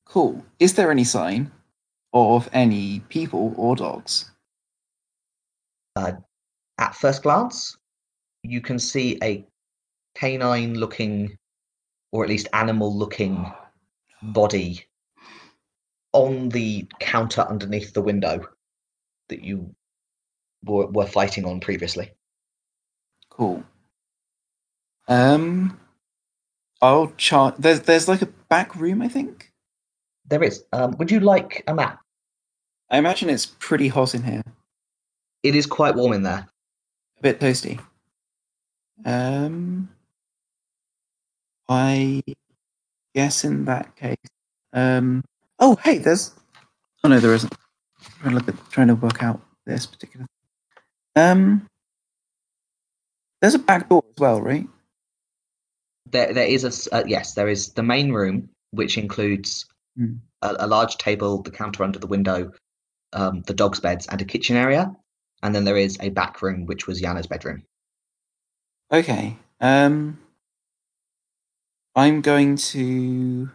Cool. 0.07 0.45
Is 0.59 0.74
there 0.74 0.91
any 0.91 1.05
sign 1.05 1.51
of 2.12 2.49
any 2.53 3.01
people 3.09 3.55
or 3.57 3.76
dogs? 3.76 4.30
Uh, 5.95 6.12
at 6.78 6.95
first 6.95 7.22
glance, 7.22 7.76
you 8.43 8.61
can 8.61 8.78
see 8.78 9.18
a 9.22 9.45
canine 10.14 10.74
looking, 10.74 11.36
or 12.12 12.24
at 12.24 12.30
least 12.30 12.49
animal 12.53 12.97
looking 12.97 13.36
oh, 13.36 13.55
body 14.22 14.84
on 16.12 16.49
the 16.49 16.86
counter 16.99 17.43
underneath 17.43 17.93
the 17.93 18.03
window 18.03 18.41
that 19.28 19.43
you 19.43 19.72
were, 20.65 20.87
were 20.87 21.07
fighting 21.07 21.45
on 21.45 21.61
previously. 21.61 22.11
Cool. 23.31 23.63
Um, 25.09 25.79
I'll 26.83 27.13
chart. 27.17 27.57
There's 27.59 27.81
there's 27.81 28.09
like 28.09 28.23
a 28.23 28.27
back 28.49 28.75
room, 28.77 29.03
I 29.03 29.09
think. 29.09 29.51
There 30.29 30.43
is. 30.43 30.65
Um, 30.73 30.97
would 30.99 31.11
you 31.11 31.21
like 31.21 31.65
a 31.67 31.75
map? 31.75 32.01
I 32.91 32.99
imagine 32.99 33.31
it's 33.31 33.47
pretty 33.47 33.89
hot 33.89 34.15
in 34.15 34.23
here, 34.25 34.43
It 35.43 35.55
is 35.55 35.67
quite 35.67 35.95
warm 35.95 36.13
in 36.13 36.23
there. 36.23 36.47
a 37.19 37.23
bit 37.23 37.39
toasty. 37.41 37.81
Um, 39.05 39.89
I 41.69 42.23
guess 43.15 43.45
in 43.45 43.65
that 43.67 43.95
case. 43.97 44.17
Um. 44.73 45.25
Oh, 45.59 45.77
hey, 45.85 45.99
there's. 45.99 46.35
Oh 47.03 47.09
no, 47.09 47.19
there 47.21 47.35
isn't. 47.35 47.53
I'm 47.53 48.11
trying 48.21 48.31
to 48.31 48.37
look 48.37 48.49
at 48.49 48.71
trying 48.71 48.89
to 48.89 48.95
work 48.95 49.23
out 49.23 49.41
this 49.67 49.87
particular. 49.87 50.27
Um. 51.17 51.67
There's 53.41 53.55
a 53.55 53.59
back 53.59 53.89
door 53.89 54.05
as 54.07 54.21
well, 54.21 54.41
right? 54.43 54.67
There, 56.11 56.33
there 56.35 56.47
is 56.47 56.65
a 56.65 56.95
uh, 56.95 57.05
yes. 57.07 57.35
There 57.35 57.49
is 57.49 57.73
the 57.73 57.83
main 57.83 58.13
room, 58.13 58.51
which 58.73 58.99
includes 58.99 59.67
Hmm. 59.97 60.17
a, 60.43 60.57
a 60.61 60.67
large 60.67 60.99
table, 60.99 61.43
the 61.43 61.51
counter 61.51 61.83
under 61.83 61.99
the 61.99 62.07
window, 62.07 62.53
um, 63.13 63.43
the 63.43 63.55
dogs' 63.55 63.81
beds, 63.81 64.07
and 64.07 64.21
a 64.23 64.25
kitchen 64.25 64.57
area. 64.57 64.95
And 65.43 65.55
then 65.55 65.65
there 65.65 65.77
is 65.77 65.97
a 66.01 66.11
back 66.11 66.43
room, 66.43 66.67
which 66.67 66.87
was 66.87 67.01
Yana's 67.01 67.27
bedroom. 67.27 67.65
Okay. 68.93 69.37
Um. 69.61 70.19
I'm 71.97 72.21
going 72.21 72.57
to. 72.57 73.51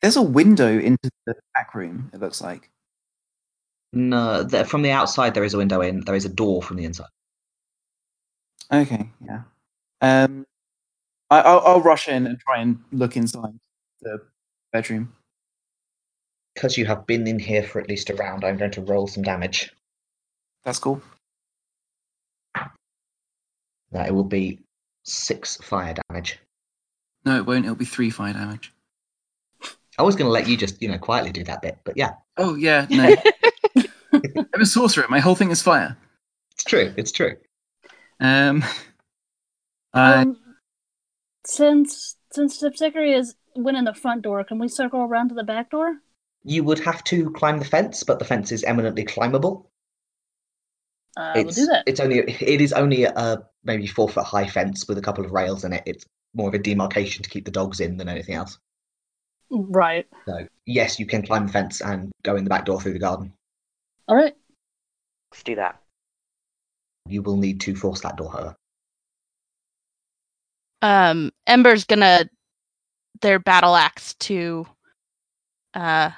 There's 0.00 0.16
a 0.16 0.22
window 0.22 0.78
into 0.78 1.10
the 1.26 1.34
back 1.54 1.74
room. 1.74 2.10
It 2.14 2.20
looks 2.20 2.40
like. 2.40 2.70
No, 3.92 4.42
there, 4.42 4.64
from 4.64 4.82
the 4.82 4.90
outside 4.90 5.34
there 5.34 5.44
is 5.44 5.54
a 5.54 5.58
window 5.58 5.80
in. 5.80 6.00
There 6.00 6.14
is 6.14 6.24
a 6.24 6.30
door 6.30 6.62
from 6.62 6.76
the 6.76 6.84
inside. 6.84 7.08
Okay, 8.72 9.10
yeah. 9.24 9.42
Um, 10.00 10.46
I, 11.30 11.40
I'll, 11.40 11.60
I'll 11.60 11.80
rush 11.80 12.08
in 12.08 12.26
and 12.26 12.38
try 12.40 12.60
and 12.60 12.82
look 12.90 13.16
inside 13.16 13.58
the 14.00 14.20
bedroom. 14.72 15.12
Because 16.54 16.76
you 16.76 16.86
have 16.86 17.06
been 17.06 17.26
in 17.26 17.38
here 17.38 17.62
for 17.62 17.80
at 17.80 17.88
least 17.88 18.10
a 18.10 18.14
round, 18.14 18.44
I'm 18.44 18.56
going 18.56 18.70
to 18.72 18.82
roll 18.82 19.06
some 19.06 19.22
damage. 19.22 19.70
That's 20.64 20.78
cool. 20.78 21.02
That 22.54 24.08
it 24.08 24.14
will 24.14 24.24
be 24.24 24.60
six 25.04 25.56
fire 25.58 25.94
damage. 26.08 26.38
No, 27.24 27.36
it 27.36 27.46
won't. 27.46 27.64
It'll 27.64 27.76
be 27.76 27.84
three 27.84 28.10
fire 28.10 28.32
damage. 28.32 28.72
I 29.98 30.02
was 30.02 30.16
going 30.16 30.26
to 30.26 30.32
let 30.32 30.48
you 30.48 30.56
just, 30.56 30.80
you 30.80 30.88
know, 30.88 30.98
quietly 30.98 31.32
do 31.32 31.44
that 31.44 31.60
bit, 31.60 31.78
but 31.84 31.96
yeah, 31.96 32.12
Oh 32.36 32.54
yeah, 32.54 32.86
no. 32.88 33.14
I'm 34.54 34.60
a 34.60 34.66
sorcerer. 34.66 35.06
My 35.08 35.20
whole 35.20 35.34
thing 35.34 35.50
is 35.50 35.62
fire. 35.62 35.96
it's 36.52 36.64
true. 36.64 36.92
It's 36.96 37.12
true. 37.12 37.36
Um, 38.20 38.64
I 39.94 40.22
Um, 40.22 40.36
since 41.44 42.16
since 42.30 42.62
Terpsichore 42.62 43.18
is 43.18 43.34
went 43.56 43.76
in 43.76 43.84
the 43.84 43.94
front 43.94 44.22
door, 44.22 44.42
can 44.44 44.58
we 44.58 44.68
circle 44.68 45.00
around 45.00 45.28
to 45.30 45.34
the 45.34 45.44
back 45.44 45.70
door? 45.70 45.96
You 46.44 46.64
would 46.64 46.80
have 46.80 47.04
to 47.04 47.30
climb 47.30 47.58
the 47.58 47.64
fence, 47.64 48.02
but 48.02 48.18
the 48.18 48.24
fence 48.24 48.52
is 48.52 48.64
eminently 48.64 49.04
climbable. 49.04 49.70
Uh, 51.16 51.32
we'll 51.34 51.48
it's, 51.48 51.56
do 51.56 51.66
that. 51.66 51.84
It's 51.86 52.00
only 52.00 52.18
it 52.20 52.60
is 52.60 52.72
only 52.72 53.04
a 53.04 53.42
maybe 53.64 53.86
four 53.86 54.08
foot 54.08 54.24
high 54.24 54.46
fence 54.46 54.88
with 54.88 54.98
a 54.98 55.02
couple 55.02 55.24
of 55.24 55.32
rails 55.32 55.64
in 55.64 55.72
it. 55.72 55.82
It's 55.86 56.04
more 56.34 56.48
of 56.48 56.54
a 56.54 56.58
demarcation 56.58 57.22
to 57.22 57.30
keep 57.30 57.44
the 57.44 57.50
dogs 57.50 57.80
in 57.80 57.96
than 57.98 58.08
anything 58.08 58.34
else. 58.34 58.58
Right. 59.50 60.06
So 60.26 60.46
yes, 60.64 60.98
you 60.98 61.06
can 61.06 61.22
climb 61.22 61.46
the 61.46 61.52
fence 61.52 61.82
and 61.82 62.10
go 62.22 62.36
in 62.36 62.44
the 62.44 62.50
back 62.50 62.64
door 62.64 62.80
through 62.80 62.94
the 62.94 62.98
garden. 62.98 63.34
All 64.08 64.16
right. 64.16 64.34
Let's 65.32 65.42
do 65.42 65.54
that. 65.54 65.80
You 67.08 67.22
will 67.22 67.38
need 67.38 67.60
to 67.62 67.74
force 67.74 68.02
that 68.02 68.16
door, 68.16 68.30
however. 68.30 68.56
Um, 70.82 71.32
Ember's 71.46 71.84
gonna 71.84 72.28
their 73.22 73.38
battle 73.38 73.74
axe 73.74 74.14
to 74.14 74.66
uh 75.72 76.10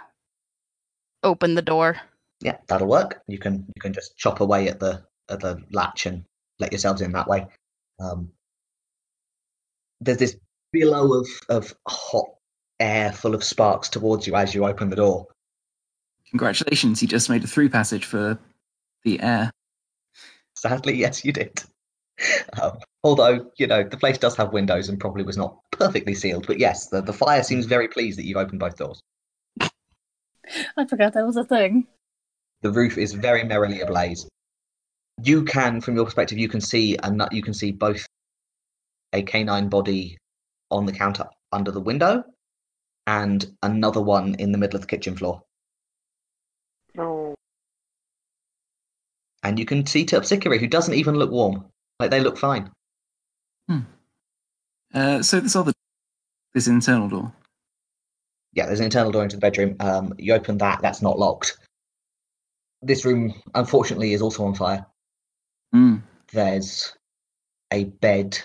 open 1.22 1.54
the 1.54 1.62
door. 1.62 1.96
Yeah, 2.40 2.56
that'll 2.66 2.88
work. 2.88 3.22
You 3.28 3.38
can 3.38 3.64
you 3.74 3.80
can 3.80 3.92
just 3.92 4.16
chop 4.16 4.40
away 4.40 4.68
at 4.68 4.80
the 4.80 5.04
at 5.28 5.40
the 5.40 5.62
latch 5.70 6.06
and 6.06 6.24
let 6.58 6.72
yourselves 6.72 7.00
in 7.00 7.12
that 7.12 7.28
way. 7.28 7.46
Um, 8.00 8.30
there's 10.00 10.18
this 10.18 10.36
billow 10.72 11.20
of 11.20 11.28
of 11.48 11.72
hot 11.86 12.26
air 12.80 13.12
full 13.12 13.36
of 13.36 13.44
sparks 13.44 13.88
towards 13.88 14.26
you 14.26 14.34
as 14.34 14.56
you 14.56 14.66
open 14.66 14.90
the 14.90 14.96
door. 14.96 15.28
congratulations. 16.30 17.00
You 17.00 17.06
just 17.06 17.30
made 17.30 17.44
a 17.44 17.46
through 17.46 17.68
passage 17.68 18.04
for 18.04 18.36
the 19.04 19.20
air. 19.20 19.50
Sadly, 20.56 20.94
yes, 20.96 21.24
you 21.24 21.32
did. 21.32 21.62
Um, 22.60 22.78
although 23.02 23.50
you 23.56 23.66
know 23.66 23.82
the 23.82 23.96
place 23.96 24.18
does 24.18 24.36
have 24.36 24.52
windows 24.52 24.88
and 24.88 25.00
probably 25.00 25.24
was 25.24 25.36
not 25.36 25.58
perfectly 25.72 26.14
sealed, 26.14 26.46
but 26.46 26.58
yes, 26.58 26.88
the, 26.88 27.02
the 27.02 27.12
fire 27.12 27.42
seems 27.42 27.66
very 27.66 27.88
pleased 27.88 28.18
that 28.18 28.24
you've 28.24 28.38
opened 28.38 28.60
both 28.60 28.76
doors. 28.76 29.00
I 30.76 30.86
forgot 30.86 31.14
that 31.14 31.26
was 31.26 31.36
a 31.36 31.44
thing. 31.44 31.86
The 32.62 32.70
roof 32.70 32.98
is 32.98 33.12
very 33.12 33.44
merrily 33.44 33.80
ablaze. 33.80 34.28
You 35.22 35.44
can, 35.44 35.80
from 35.80 35.96
your 35.96 36.04
perspective, 36.04 36.38
you 36.38 36.48
can 36.48 36.60
see 36.60 36.96
and. 37.02 37.22
You 37.32 37.42
can 37.42 37.54
see 37.54 37.72
both 37.72 38.06
a 39.12 39.22
canine 39.22 39.68
body 39.68 40.16
on 40.70 40.86
the 40.86 40.92
counter 40.92 41.26
under 41.52 41.70
the 41.70 41.80
window, 41.80 42.24
and 43.06 43.46
another 43.62 44.00
one 44.00 44.34
in 44.36 44.52
the 44.52 44.58
middle 44.58 44.76
of 44.76 44.82
the 44.82 44.88
kitchen 44.88 45.16
floor. 45.16 45.42
No. 46.94 47.34
And 49.44 49.58
you 49.58 49.66
can 49.66 49.86
see 49.86 50.04
Terpsichore, 50.06 50.58
who 50.58 50.66
doesn't 50.66 50.94
even 50.94 51.16
look 51.16 51.30
warm. 51.30 51.66
Like 52.00 52.10
they 52.10 52.20
look 52.20 52.38
fine. 52.38 52.70
Uh, 54.92 55.22
so 55.22 55.40
this 55.40 55.56
other, 55.56 55.72
this 56.54 56.68
internal 56.68 57.08
door. 57.08 57.32
Yeah, 58.52 58.66
there's 58.66 58.78
an 58.78 58.84
internal 58.84 59.10
door 59.10 59.24
into 59.24 59.36
the 59.36 59.40
bedroom. 59.40 59.74
Um, 59.80 60.14
you 60.18 60.32
open 60.32 60.58
that, 60.58 60.80
that's 60.82 61.02
not 61.02 61.18
locked. 61.18 61.58
This 62.80 63.04
room, 63.04 63.34
unfortunately, 63.54 64.12
is 64.12 64.22
also 64.22 64.44
on 64.44 64.54
fire. 64.54 64.86
Mm. 65.74 66.02
There's 66.32 66.94
a 67.72 67.84
bed, 67.84 68.38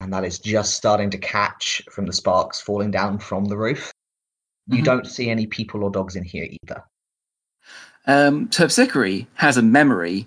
and 0.00 0.12
that 0.12 0.24
is 0.24 0.38
just 0.38 0.74
starting 0.74 1.10
to 1.10 1.18
catch 1.18 1.82
from 1.90 2.06
the 2.06 2.12
sparks 2.12 2.60
falling 2.60 2.92
down 2.92 3.18
from 3.18 3.46
the 3.46 3.56
roof. 3.56 3.92
You 4.68 4.82
Mhm. 4.82 4.84
don't 4.84 5.06
see 5.06 5.30
any 5.30 5.46
people 5.48 5.82
or 5.82 5.90
dogs 5.90 6.14
in 6.14 6.22
here 6.22 6.46
either. 6.62 6.84
Um, 8.06 8.48
Terpsichore 8.48 9.26
has 9.34 9.56
a 9.56 9.62
memory, 9.62 10.26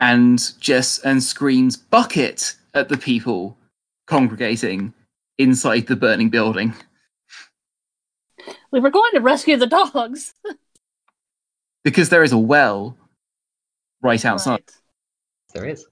and 0.00 0.40
just 0.60 1.04
and 1.04 1.22
screams 1.22 1.76
bucket 1.76 2.56
at 2.74 2.88
the 2.88 2.96
people 2.98 3.56
congregating 4.06 4.92
inside 5.38 5.86
the 5.86 5.96
burning 5.96 6.30
building. 6.30 6.74
We 8.70 8.80
were 8.80 8.90
going 8.90 9.12
to 9.14 9.20
rescue 9.20 9.56
the 9.56 9.66
dogs. 9.66 10.34
because 11.84 12.08
there 12.08 12.22
is 12.24 12.32
a 12.32 12.38
well 12.38 12.96
right 14.02 14.24
outside, 14.24 14.50
Right. 14.52 14.70
There 15.54 15.64
is. 15.64 15.86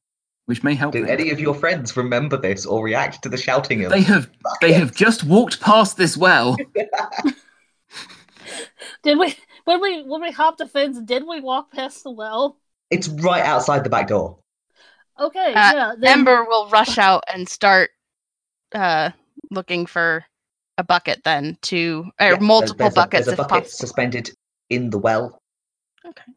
which 0.47 0.63
may 0.65 0.75
help. 0.75 0.93
Do 0.93 1.07
things. 1.07 1.21
any 1.21 1.31
of 1.31 1.39
your 1.41 1.55
friends 1.55 1.97
remember 1.97 2.37
this 2.37 2.67
or 2.67 2.85
react 2.85 3.23
to 3.23 3.29
the 3.29 3.37
shouting 3.37 3.85
of 3.85 3.93
They 3.93 4.03
have 4.03 4.29
they 4.61 4.73
have 4.73 4.95
just 4.95 5.25
walked 5.25 5.61
past 5.61 5.97
this 5.97 6.17
well. 6.17 6.57
Did 9.03 9.19
we 9.19 9.35
when 9.65 9.81
we 9.81 10.03
when 10.03 10.21
we 10.23 10.31
hopped 10.31 10.59
the 10.59 10.67
fence? 10.67 10.99
Did 11.01 11.27
we 11.27 11.41
walk 11.41 11.73
past 11.73 12.03
the 12.05 12.11
well? 12.11 12.59
It's 12.91 13.09
right 13.09 13.43
outside 13.45 13.85
the 13.85 13.91
back 13.91 14.09
door. 14.09 14.39
Okay, 15.19 15.53
Uh, 15.55 15.71
yeah. 15.75 15.93
Then, 15.99 16.19
Ember 16.21 16.45
will 16.45 16.69
rush 16.69 16.99
out 16.99 17.25
and 17.33 17.49
start 17.49 17.91
uh 18.75 19.11
looking 19.51 19.87
for 19.87 20.25
a 20.79 20.85
bucket 20.85 21.23
then 21.25 21.57
to 21.63 22.07
or 22.21 22.33
Yeah, 22.33 22.39
multiple 22.41 22.77
there's 22.79 22.93
a- 22.95 22.97
buckets 22.97 23.27
there's 23.27 23.39
a 23.39 23.43
if 23.43 23.49
bucket 23.49 23.63
possible. 23.65 23.79
suspended 23.79 24.31
in 24.71 24.91
the 24.91 24.99
well. 24.99 25.39
Okay. 26.05 26.33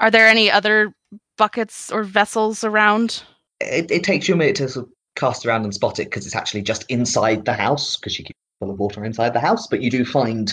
Are 0.00 0.10
there 0.10 0.28
any 0.28 0.50
other 0.50 0.94
buckets 1.36 1.90
or 1.90 2.04
vessels 2.04 2.62
around? 2.64 3.22
It, 3.60 3.90
it 3.90 4.04
takes 4.04 4.28
you 4.28 4.34
a 4.34 4.36
minute 4.36 4.56
to 4.56 4.68
sort 4.68 4.86
of 4.86 4.92
cast 5.16 5.46
around 5.46 5.64
and 5.64 5.74
spot 5.74 5.98
it 5.98 6.04
because 6.04 6.26
it's 6.26 6.34
actually 6.36 6.62
just 6.62 6.84
inside 6.88 7.44
the 7.44 7.52
house 7.54 7.96
because 7.96 8.18
you 8.18 8.24
keep 8.24 8.36
full 8.60 8.70
of 8.70 8.78
water 8.78 9.04
inside 9.04 9.32
the 9.32 9.40
house. 9.40 9.66
But 9.66 9.80
you 9.82 9.90
do 9.90 10.04
find 10.04 10.52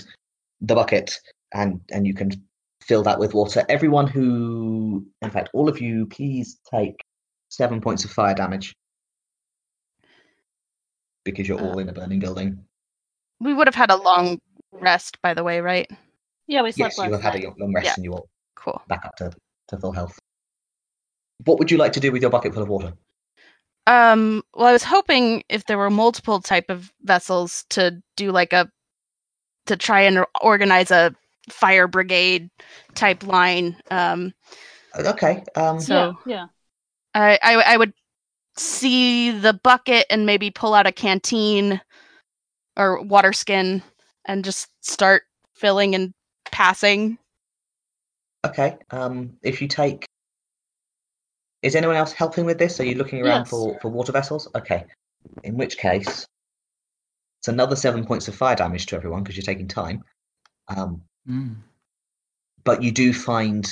the 0.62 0.76
bucket 0.76 1.20
and 1.54 1.82
and 1.91 2.06
you 2.08 2.14
can 2.14 2.32
fill 2.82 3.04
that 3.04 3.20
with 3.20 3.34
water. 3.34 3.64
Everyone 3.70 4.08
who, 4.08 5.06
in 5.22 5.30
fact, 5.30 5.49
all 5.54 5.70
of 5.70 5.80
you, 5.80 6.06
please 6.08 6.60
take 6.70 7.04
seven 7.49 7.82
points 7.82 8.04
of 8.06 8.12
fire 8.12 8.34
damage 8.34 8.74
because 11.24 11.47
you're 11.47 11.60
all 11.60 11.80
in 11.80 11.89
a 11.89 11.93
burning 11.93 12.20
building. 12.20 12.64
We 13.39 13.54
would 13.54 13.68
have 13.68 13.76
had 13.76 13.91
a 13.91 13.95
long 13.95 14.39
rest, 14.72 15.22
by 15.22 15.34
the 15.34 15.43
way, 15.43 15.62
right? 15.62 15.89
Yeah, 16.47 16.64
we 16.64 16.72
slept 16.72 16.93
Yes, 16.93 16.97
you 17.06 17.12
last 17.12 17.22
have 17.24 17.34
had 17.34 17.43
a 17.43 17.54
long 17.60 17.74
rest 17.74 17.86
Yeah. 17.86 17.93
and 17.95 18.06
you're 18.06 18.24
Cool. 18.56 18.82
back 18.88 19.06
up 19.06 19.16
to, 19.18 19.32
to 19.70 19.78
full 19.78 19.91
health. 19.91 20.18
What 21.45 21.60
would 21.60 21.72
you 21.72 21.78
like 21.78 21.93
to 21.93 21.99
do 21.99 22.12
with 22.12 22.22
your 22.22 22.32
bucket 22.32 22.54
full 22.54 22.64
of 22.64 22.70
water? 22.70 22.93
Um, 23.88 24.43
well, 24.54 24.68
I 24.68 24.74
was 24.74 24.84
hoping 24.84 25.43
if 25.49 25.66
there 25.66 25.78
were 25.78 25.89
multiple 25.89 26.39
type 26.39 26.70
of 26.70 26.93
vessels 27.02 27.66
to 27.70 28.02
do 28.16 28.32
like 28.32 28.54
a 28.54 28.70
to 29.66 29.76
try 29.76 30.02
and 30.02 30.26
organize 30.41 30.91
a 30.91 31.16
fire 31.50 31.88
brigade 31.88 32.50
type 32.96 33.26
line. 33.26 33.76
Um, 33.89 34.34
Okay. 34.96 35.44
Um, 35.56 35.80
So- 35.80 36.18
yeah, 36.26 36.36
yeah. 36.36 36.46
I, 37.14 37.39
I 37.42 37.74
I 37.74 37.78
would 37.78 37.94
see 38.58 39.32
the 39.32 39.54
bucket 39.54 40.06
and 40.10 40.26
maybe 40.26 40.52
pull 40.52 40.74
out 40.74 40.86
a 40.88 40.92
canteen 40.92 41.80
or 42.78 43.02
water 43.02 43.32
skin 43.34 43.82
and 44.26 44.44
just 44.44 44.68
start 44.82 45.24
filling 45.56 45.96
and 45.96 46.14
passing. 46.52 47.18
Okay. 48.46 48.78
Um, 48.89 49.38
if 49.44 49.62
you 49.62 49.68
take, 49.70 50.06
is 51.62 51.76
anyone 51.76 51.96
else 51.96 52.12
helping 52.12 52.46
with 52.46 52.58
this? 52.60 52.80
Are 52.80 52.86
you 52.86 52.96
looking 52.96 53.22
around 53.22 53.42
Yes. 53.42 53.50
for 53.50 53.80
for 53.80 53.89
water 53.89 54.12
vessels? 54.12 54.48
Okay. 54.56 54.86
In 55.44 55.56
which 55.56 55.78
case, 55.78 56.26
it's 57.39 57.48
another 57.48 57.76
seven 57.76 58.06
points 58.06 58.28
of 58.28 58.36
fire 58.36 58.56
damage 58.56 58.88
to 58.88 58.96
everyone 58.96 59.24
because 59.24 59.38
you're 59.38 59.44
taking 59.44 59.68
time. 59.68 60.04
Um, 60.68 61.04
Mm. 61.30 61.56
but 62.64 62.82
you 62.82 62.92
do 62.92 63.14
find 63.14 63.68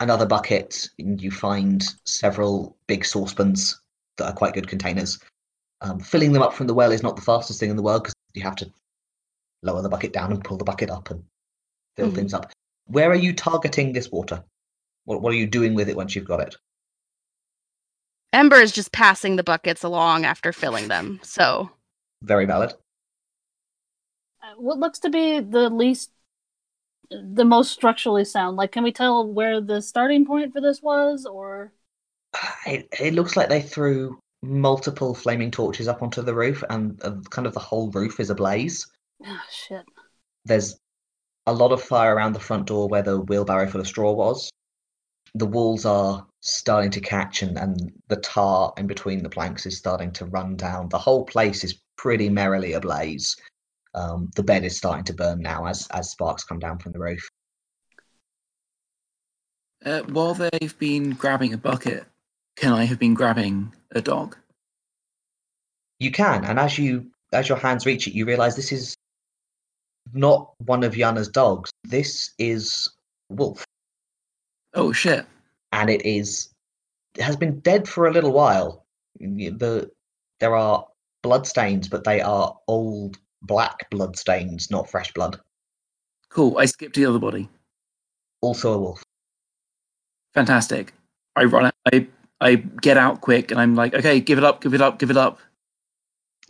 another 0.00 0.26
bucket, 0.26 0.88
and 0.98 1.20
you 1.22 1.30
find 1.30 1.84
several 2.04 2.76
big 2.86 3.04
saucepans 3.04 3.80
that 4.16 4.26
are 4.26 4.32
quite 4.34 4.54
good 4.54 4.66
containers. 4.68 5.18
Um, 5.80 6.00
filling 6.00 6.32
them 6.32 6.42
up 6.42 6.52
from 6.54 6.66
the 6.66 6.74
well 6.74 6.92
is 6.92 7.02
not 7.02 7.16
the 7.16 7.22
fastest 7.22 7.60
thing 7.60 7.70
in 7.70 7.76
the 7.76 7.82
world 7.82 8.02
because 8.02 8.14
you 8.34 8.42
have 8.42 8.56
to 8.56 8.70
lower 9.62 9.82
the 9.82 9.88
bucket 9.88 10.12
down 10.12 10.32
and 10.32 10.42
pull 10.44 10.56
the 10.56 10.64
bucket 10.64 10.90
up 10.90 11.10
and 11.10 11.22
fill 11.96 12.10
Mhm. 12.10 12.14
things 12.14 12.34
up. 12.34 12.50
Where 12.86 13.10
are 13.10 13.14
you 13.16 13.32
targeting 13.32 13.92
this 13.92 14.10
water? 14.10 14.44
What, 15.04 15.22
what 15.22 15.32
are 15.32 15.36
you 15.36 15.46
doing 15.46 15.74
with 15.74 15.88
it 15.88 15.96
once 15.96 16.14
you've 16.16 16.26
got 16.26 16.40
it? 16.40 16.56
Ember 18.32 18.56
is 18.60 18.72
just 18.72 18.92
passing 18.92 19.36
the 19.36 19.42
buckets 19.42 19.82
along 19.84 20.24
after 20.24 20.52
filling 20.52 20.88
them. 20.88 21.20
So 21.22 21.70
Very 22.22 22.44
valid. 22.46 22.74
Uh, 24.42 24.54
What 24.56 24.78
looks 24.78 24.98
to 25.00 25.10
be 25.10 25.40
the 25.40 25.68
least, 25.70 26.10
the 27.10 27.44
most 27.44 27.72
structurally 27.72 28.24
sound? 28.24 28.56
Like, 28.56 28.72
can 28.72 28.84
we 28.84 28.92
tell 28.92 29.26
where 29.26 29.60
the 29.60 29.82
starting 29.82 30.26
point 30.26 30.52
for 30.52 30.60
this 30.60 30.82
was, 30.82 31.26
or 31.26 31.72
It, 32.66 32.88
it 32.98 33.14
looks 33.14 33.36
like 33.36 33.48
they 33.48 33.62
threw 33.62 34.18
multiple 34.42 35.14
flaming 35.14 35.50
torches 35.50 35.88
up 35.88 36.02
onto 36.02 36.22
the 36.22 36.34
roof, 36.34 36.62
and 36.70 37.00
uh, 37.04 37.16
kind 37.30 37.46
of 37.46 37.54
the 37.54 37.60
whole 37.60 37.90
roof 37.90 38.20
is 38.20 38.30
ablaze. 38.30 38.86
ah, 39.24 39.44
shit? 39.50 39.84
There's 40.44 40.78
a 41.46 41.52
lot 41.52 41.72
of 41.72 41.82
fire 41.82 42.14
around 42.14 42.32
the 42.32 42.40
front 42.40 42.66
door 42.66 42.88
where 42.88 43.02
the 43.02 43.20
wheelbarrow 43.20 43.68
full 43.68 43.80
of 43.80 43.86
straw 43.86 44.12
was. 44.12 44.50
The 45.34 45.46
walls 45.46 45.84
are 45.84 46.26
starting 46.40 46.90
to 46.92 47.00
catch, 47.00 47.42
and, 47.42 47.58
and 47.58 47.92
the 48.08 48.16
tar 48.16 48.72
in 48.76 48.86
between 48.86 49.22
the 49.22 49.30
planks 49.30 49.66
is 49.66 49.76
starting 49.78 50.12
to 50.12 50.26
run 50.26 50.56
down. 50.56 50.88
The 50.88 50.98
whole 50.98 51.24
place 51.24 51.64
is 51.64 51.80
pretty 51.96 52.28
merrily 52.28 52.72
ablaze. 52.72 53.36
Um, 53.94 54.30
the 54.36 54.42
bed 54.42 54.64
is 54.64 54.76
starting 54.76 55.04
to 55.04 55.14
burn 55.14 55.40
now 55.40 55.66
as 55.66 55.88
as 55.92 56.10
sparks 56.10 56.44
come 56.44 56.58
down 56.58 56.78
from 56.78 56.92
the 56.92 57.00
roof. 57.00 57.28
Uh, 59.84 60.02
while 60.02 60.34
they've 60.34 60.78
been 60.78 61.10
grabbing 61.10 61.54
a 61.54 61.58
bucket, 61.58 62.04
can 62.56 62.72
I 62.72 62.84
have 62.84 62.98
been 62.98 63.14
grabbing 63.14 63.72
a 63.92 64.00
dog? 64.00 64.36
You 65.98 66.10
can, 66.10 66.44
and 66.44 66.58
as 66.58 66.78
you 66.78 67.10
as 67.32 67.48
your 67.48 67.58
hands 67.58 67.86
reach 67.86 68.06
it, 68.06 68.14
you 68.14 68.26
realize 68.26 68.56
this 68.56 68.72
is 68.72 68.94
not 70.12 70.52
one 70.66 70.82
of 70.84 70.96
Yana's 70.96 71.28
dogs. 71.28 71.70
This 71.84 72.32
is 72.38 72.88
Wolf, 73.28 73.64
Oh 74.74 74.92
shit! 74.92 75.26
and 75.72 75.88
it 75.90 76.04
is 76.04 76.50
it 77.16 77.22
has 77.22 77.36
been 77.36 77.60
dead 77.60 77.88
for 77.88 78.06
a 78.06 78.12
little 78.12 78.32
while. 78.32 78.86
The 79.18 79.90
there 80.38 80.56
are 80.56 80.86
blood 81.22 81.46
stains, 81.46 81.88
but 81.88 82.04
they 82.04 82.20
are 82.20 82.56
old 82.68 83.18
black 83.42 83.88
blood 83.90 84.16
stains, 84.16 84.70
not 84.70 84.90
fresh 84.90 85.12
blood. 85.12 85.40
Cool. 86.28 86.58
I 86.58 86.66
skipped 86.66 86.94
the 86.94 87.06
other 87.06 87.18
body. 87.18 87.48
Also 88.40 88.72
a 88.72 88.78
wolf. 88.78 89.02
Fantastic. 90.34 90.92
I 91.36 91.44
run. 91.44 91.66
out- 91.66 91.74
I 91.92 92.06
I 92.42 92.54
get 92.54 92.96
out 92.96 93.20
quick, 93.20 93.50
and 93.50 93.60
I'm 93.60 93.74
like, 93.74 93.92
okay, 93.92 94.18
give 94.18 94.38
it 94.38 94.44
up, 94.44 94.62
give 94.62 94.72
it 94.72 94.80
up, 94.80 94.98
give 94.98 95.10
it 95.10 95.16
up. 95.18 95.38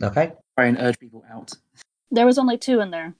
Okay, 0.01 0.31
Try 0.57 0.67
and 0.67 0.77
urge 0.79 0.97
people 0.99 1.23
out. 1.29 1.51
There 2.11 2.25
was 2.25 2.37
only 2.37 2.57
two 2.57 2.79
in 2.79 2.91
there. 2.91 3.13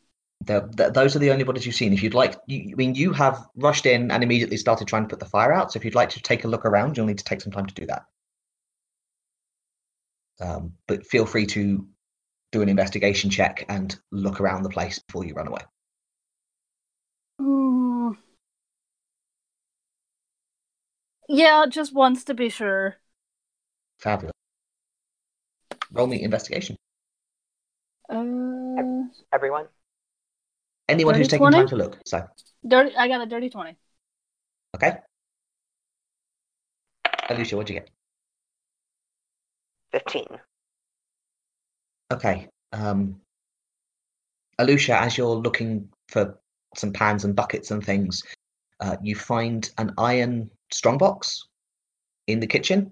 They're- 0.45 0.69
those 0.89 1.15
are 1.15 1.19
the 1.19 1.31
only 1.31 1.43
bodies 1.43 1.65
you've 1.65 1.75
seen. 1.75 1.91
If 1.91 2.01
you'd 2.01 2.13
like, 2.13 2.35
you, 2.47 2.71
I 2.71 2.75
mean, 2.75 2.95
you 2.95 3.11
have 3.11 3.45
rushed 3.55 3.85
in 3.85 4.09
and 4.09 4.23
immediately 4.23 4.55
started 4.57 4.87
trying 4.87 5.03
to 5.03 5.09
put 5.09 5.19
the 5.19 5.25
fire 5.25 5.51
out. 5.51 5.71
So 5.73 5.77
if 5.77 5.85
you'd 5.85 5.95
like 5.95 6.09
to 6.11 6.21
take 6.21 6.45
a 6.45 6.47
look 6.47 6.65
around, 6.65 6.95
you'll 6.95 7.05
need 7.07 7.17
to 7.17 7.23
take 7.25 7.41
some 7.41 7.51
time 7.51 7.65
to 7.65 7.73
do 7.73 7.85
that. 7.87 8.05
Um, 10.39 10.73
but 10.87 11.05
feel 11.05 11.25
free 11.25 11.45
to 11.47 11.85
do 12.51 12.61
an 12.61 12.69
investigation 12.69 13.29
check 13.29 13.65
and 13.69 13.97
look 14.11 14.41
around 14.41 14.63
the 14.63 14.69
place 14.69 14.99
before 14.99 15.25
you 15.25 15.33
run 15.33 15.47
away. 15.47 15.61
Mm. 17.41 18.13
Yeah, 21.27 21.65
just 21.67 21.93
once 21.93 22.23
to 22.25 22.33
be 22.35 22.49
sure. 22.49 22.97
Fabulous. 23.99 24.33
Roll 25.91 26.07
me 26.07 26.21
investigation. 26.21 26.75
Uh, 28.09 29.03
Everyone? 29.33 29.67
Anyone 30.89 31.15
who's 31.15 31.27
taking 31.29 31.47
20? 31.47 31.57
time 31.57 31.67
to 31.67 31.75
look. 31.77 31.97
So, 32.05 32.27
dirty. 32.67 32.95
I 32.95 33.07
got 33.07 33.21
a 33.21 33.25
dirty 33.25 33.49
twenty. 33.49 33.77
okay. 34.75 34.97
Alusha, 37.29 37.55
what'd 37.55 37.69
you 37.69 37.79
get? 37.79 37.89
15. 39.91 40.39
Okay. 42.11 42.49
Um, 42.73 43.21
Alusha, 44.59 44.99
as 44.99 45.17
you're 45.17 45.35
looking 45.35 45.87
for 46.09 46.37
some 46.75 46.91
pans 46.91 47.23
and 47.23 47.35
buckets 47.35 47.71
and 47.71 47.83
things, 47.83 48.21
uh, 48.81 48.97
you 49.01 49.15
find 49.15 49.69
an 49.77 49.93
iron 49.97 50.49
strongbox 50.71 51.47
in 52.27 52.39
the 52.39 52.47
kitchen. 52.47 52.91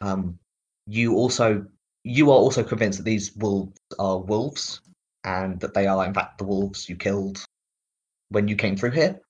Um, 0.00 0.38
you 0.86 1.14
also 1.14 1.66
you 2.04 2.30
are 2.30 2.36
also 2.36 2.64
convinced 2.64 2.98
that 2.98 3.04
these 3.04 3.36
wolves 3.36 3.78
are 3.98 4.18
wolves, 4.18 4.80
and 5.24 5.60
that 5.60 5.74
they 5.74 5.86
are 5.86 6.04
in 6.04 6.14
fact 6.14 6.38
the 6.38 6.44
wolves 6.44 6.88
you 6.88 6.96
killed 6.96 7.44
when 8.30 8.48
you 8.48 8.56
came 8.56 8.76
through 8.76 8.90
here. 8.90 9.20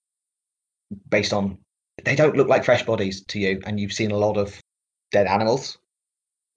Based 1.11 1.33
on 1.33 1.59
they 2.05 2.15
don't 2.15 2.37
look 2.37 2.49
like 2.49 2.65
fresh 2.65 2.85
bodies 2.87 3.25
to 3.27 3.39
you, 3.39 3.61
and 3.67 3.81
you've 3.81 3.93
seen 3.93 4.13
a 4.13 4.17
lot 4.17 4.37
of 4.37 4.59
dead 5.11 5.27
animals. 5.27 5.79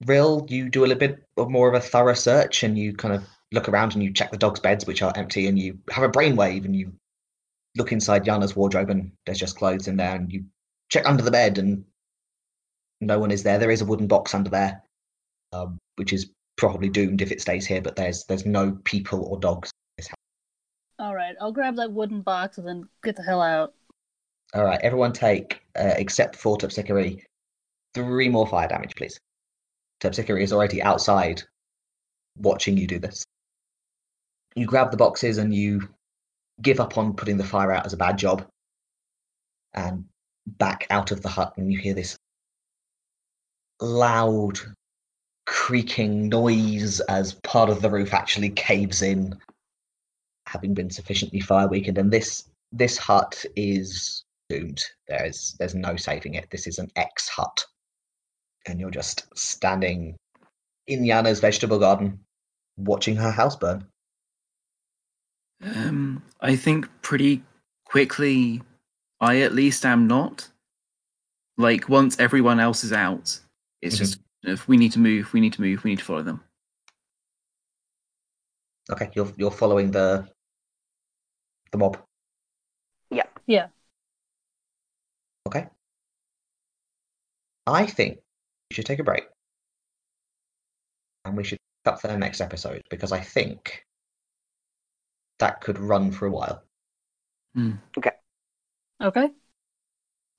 Rill, 0.04 0.46
you 0.48 0.68
do 0.68 0.80
a 0.80 0.86
little 0.86 0.98
bit 0.98 1.24
of 1.36 1.50
more 1.50 1.68
of 1.68 1.74
a 1.74 1.80
thorough 1.80 2.14
search 2.14 2.62
and 2.62 2.78
you 2.78 2.94
kind 2.94 3.14
of 3.14 3.24
look 3.52 3.68
around 3.68 3.94
and 3.94 4.02
you 4.02 4.12
check 4.12 4.30
the 4.30 4.36
dogs' 4.36 4.60
beds, 4.60 4.86
which 4.86 5.02
are 5.02 5.12
empty, 5.16 5.46
and 5.46 5.58
you 5.58 5.78
have 5.90 6.04
a 6.04 6.08
brainwave 6.08 6.64
and 6.64 6.76
you 6.76 6.92
look 7.76 7.92
inside 7.92 8.24
Yana's 8.24 8.56
wardrobe 8.56 8.90
and 8.90 9.12
there's 9.24 9.38
just 9.38 9.56
clothes 9.56 9.88
in 9.88 9.96
there, 9.96 10.14
and 10.14 10.32
you 10.32 10.44
check 10.90 11.06
under 11.06 11.22
the 11.22 11.30
bed 11.30 11.58
and 11.58 11.84
no 13.00 13.18
one 13.18 13.30
is 13.30 13.42
there. 13.42 13.58
There 13.58 13.70
is 13.70 13.80
a 13.80 13.86
wooden 13.86 14.06
box 14.06 14.34
under 14.34 14.50
there, 14.50 14.82
um, 15.52 15.78
which 15.96 16.12
is 16.12 16.30
probably 16.56 16.88
doomed 16.88 17.22
if 17.22 17.30
it 17.30 17.40
stays 17.40 17.66
here, 17.66 17.82
but 17.82 17.96
there's 17.96 18.24
there's 18.24 18.46
no 18.46 18.78
people 18.84 19.24
or 19.24 19.38
dogs. 19.38 19.70
in 19.70 20.02
this 20.02 20.08
house. 20.08 20.16
All 20.98 21.14
right, 21.14 21.36
I'll 21.40 21.52
grab 21.52 21.76
that 21.76 21.92
wooden 21.92 22.22
box 22.22 22.58
and 22.58 22.66
then 22.66 22.88
get 23.02 23.16
the 23.16 23.22
hell 23.22 23.42
out. 23.42 23.74
All 24.54 24.64
right, 24.64 24.80
everyone 24.82 25.12
take, 25.12 25.60
uh, 25.78 25.94
except 25.96 26.36
for 26.36 26.56
Terpsichore, 26.56 27.20
three 27.94 28.28
more 28.28 28.46
fire 28.46 28.68
damage, 28.68 28.94
please. 28.96 29.18
Terpsichore 30.00 30.40
is 30.40 30.52
already 30.52 30.82
outside 30.82 31.42
watching 32.36 32.76
you 32.76 32.86
do 32.86 32.98
this. 32.98 33.24
You 34.54 34.66
grab 34.66 34.90
the 34.90 34.96
boxes 34.96 35.38
and 35.38 35.54
you 35.54 35.88
give 36.62 36.80
up 36.80 36.96
on 36.96 37.14
putting 37.14 37.36
the 37.36 37.44
fire 37.44 37.72
out 37.72 37.86
as 37.86 37.92
a 37.92 37.98
bad 37.98 38.18
job 38.18 38.46
and 39.74 40.04
back 40.46 40.86
out 40.90 41.10
of 41.10 41.22
the 41.22 41.28
hut 41.28 41.54
and 41.56 41.72
you 41.72 41.78
hear 41.78 41.94
this 41.94 42.16
loud 43.80 44.58
creaking 45.44 46.28
noise 46.28 47.00
as 47.00 47.34
part 47.34 47.68
of 47.68 47.82
the 47.82 47.90
roof 47.90 48.14
actually 48.14 48.50
caves 48.50 49.02
in 49.02 49.34
having 50.46 50.72
been 50.72 50.90
sufficiently 50.90 51.40
fire 51.40 51.68
weakened 51.68 51.98
and 51.98 52.10
this 52.10 52.48
this 52.72 52.96
hut 52.96 53.44
is 53.54 54.24
doomed. 54.48 54.82
There's 55.08 55.56
there's 55.58 55.74
no 55.74 55.96
saving 55.96 56.34
it. 56.34 56.48
This 56.50 56.66
is 56.66 56.78
an 56.78 56.90
X 56.96 57.28
hut, 57.28 57.64
and 58.66 58.80
you're 58.80 58.90
just 58.90 59.24
standing 59.34 60.16
in 60.86 61.04
Yana's 61.04 61.40
vegetable 61.40 61.78
garden, 61.78 62.20
watching 62.76 63.16
her 63.16 63.30
house 63.30 63.56
burn. 63.56 63.86
Um, 65.62 66.22
I 66.40 66.56
think 66.56 66.88
pretty 67.02 67.42
quickly, 67.84 68.62
I 69.20 69.40
at 69.40 69.54
least 69.54 69.84
am 69.84 70.06
not. 70.06 70.50
Like 71.56 71.88
once 71.88 72.18
everyone 72.18 72.60
else 72.60 72.84
is 72.84 72.92
out, 72.92 73.40
it's 73.80 73.96
Mhm. 73.96 73.98
just 73.98 74.20
if 74.42 74.68
we 74.68 74.76
need 74.76 74.92
to 74.92 74.98
move, 74.98 75.32
we 75.32 75.40
need 75.40 75.54
to 75.54 75.62
move, 75.62 75.82
we 75.82 75.90
need 75.90 75.98
to 75.98 76.04
follow 76.04 76.22
them. 76.22 76.44
Okay, 78.90 79.10
you're 79.14 79.32
you're 79.36 79.50
following 79.50 79.90
the 79.90 80.28
the 81.72 81.78
mob. 81.78 81.98
Yeah. 83.10 83.26
Yeah. 83.46 83.68
Okay. 85.46 85.68
I 87.66 87.86
think 87.86 88.18
we 88.18 88.22
should 88.72 88.86
take 88.86 88.98
a 88.98 89.04
break. 89.04 89.24
And 91.24 91.36
we 91.36 91.44
should 91.44 91.58
pick 91.84 91.92
up 91.92 92.00
for 92.00 92.08
the 92.08 92.16
next 92.16 92.40
episode 92.40 92.82
because 92.90 93.12
I 93.12 93.20
think 93.20 93.84
that 95.38 95.60
could 95.60 95.78
run 95.78 96.10
for 96.10 96.26
a 96.26 96.30
while. 96.30 96.62
Hmm. 97.54 97.72
Okay. 97.96 98.12
Okay. 99.02 99.30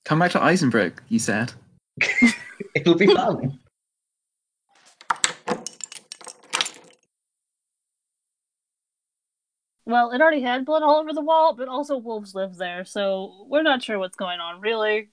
Come 0.06 0.20
back 0.20 0.32
to 0.32 0.40
Eisenbrook, 0.40 1.00
you 1.10 1.20
said. 1.20 1.54
It'll 2.76 2.96
be 2.96 3.08
fun. 3.08 3.60
Well, 9.86 10.12
it 10.12 10.20
already 10.20 10.42
had 10.42 10.66
blood 10.66 10.84
all 10.84 10.98
over 10.98 11.14
the 11.14 11.22
wall, 11.22 11.56
but 11.56 11.70
also 11.70 11.98
wolves 11.98 12.36
live 12.36 12.58
there, 12.58 12.84
so 12.84 13.46
we're 13.48 13.64
not 13.64 13.82
sure 13.82 13.98
what's 13.98 14.18
going 14.18 14.42
on, 14.42 14.60
really. 14.60 15.12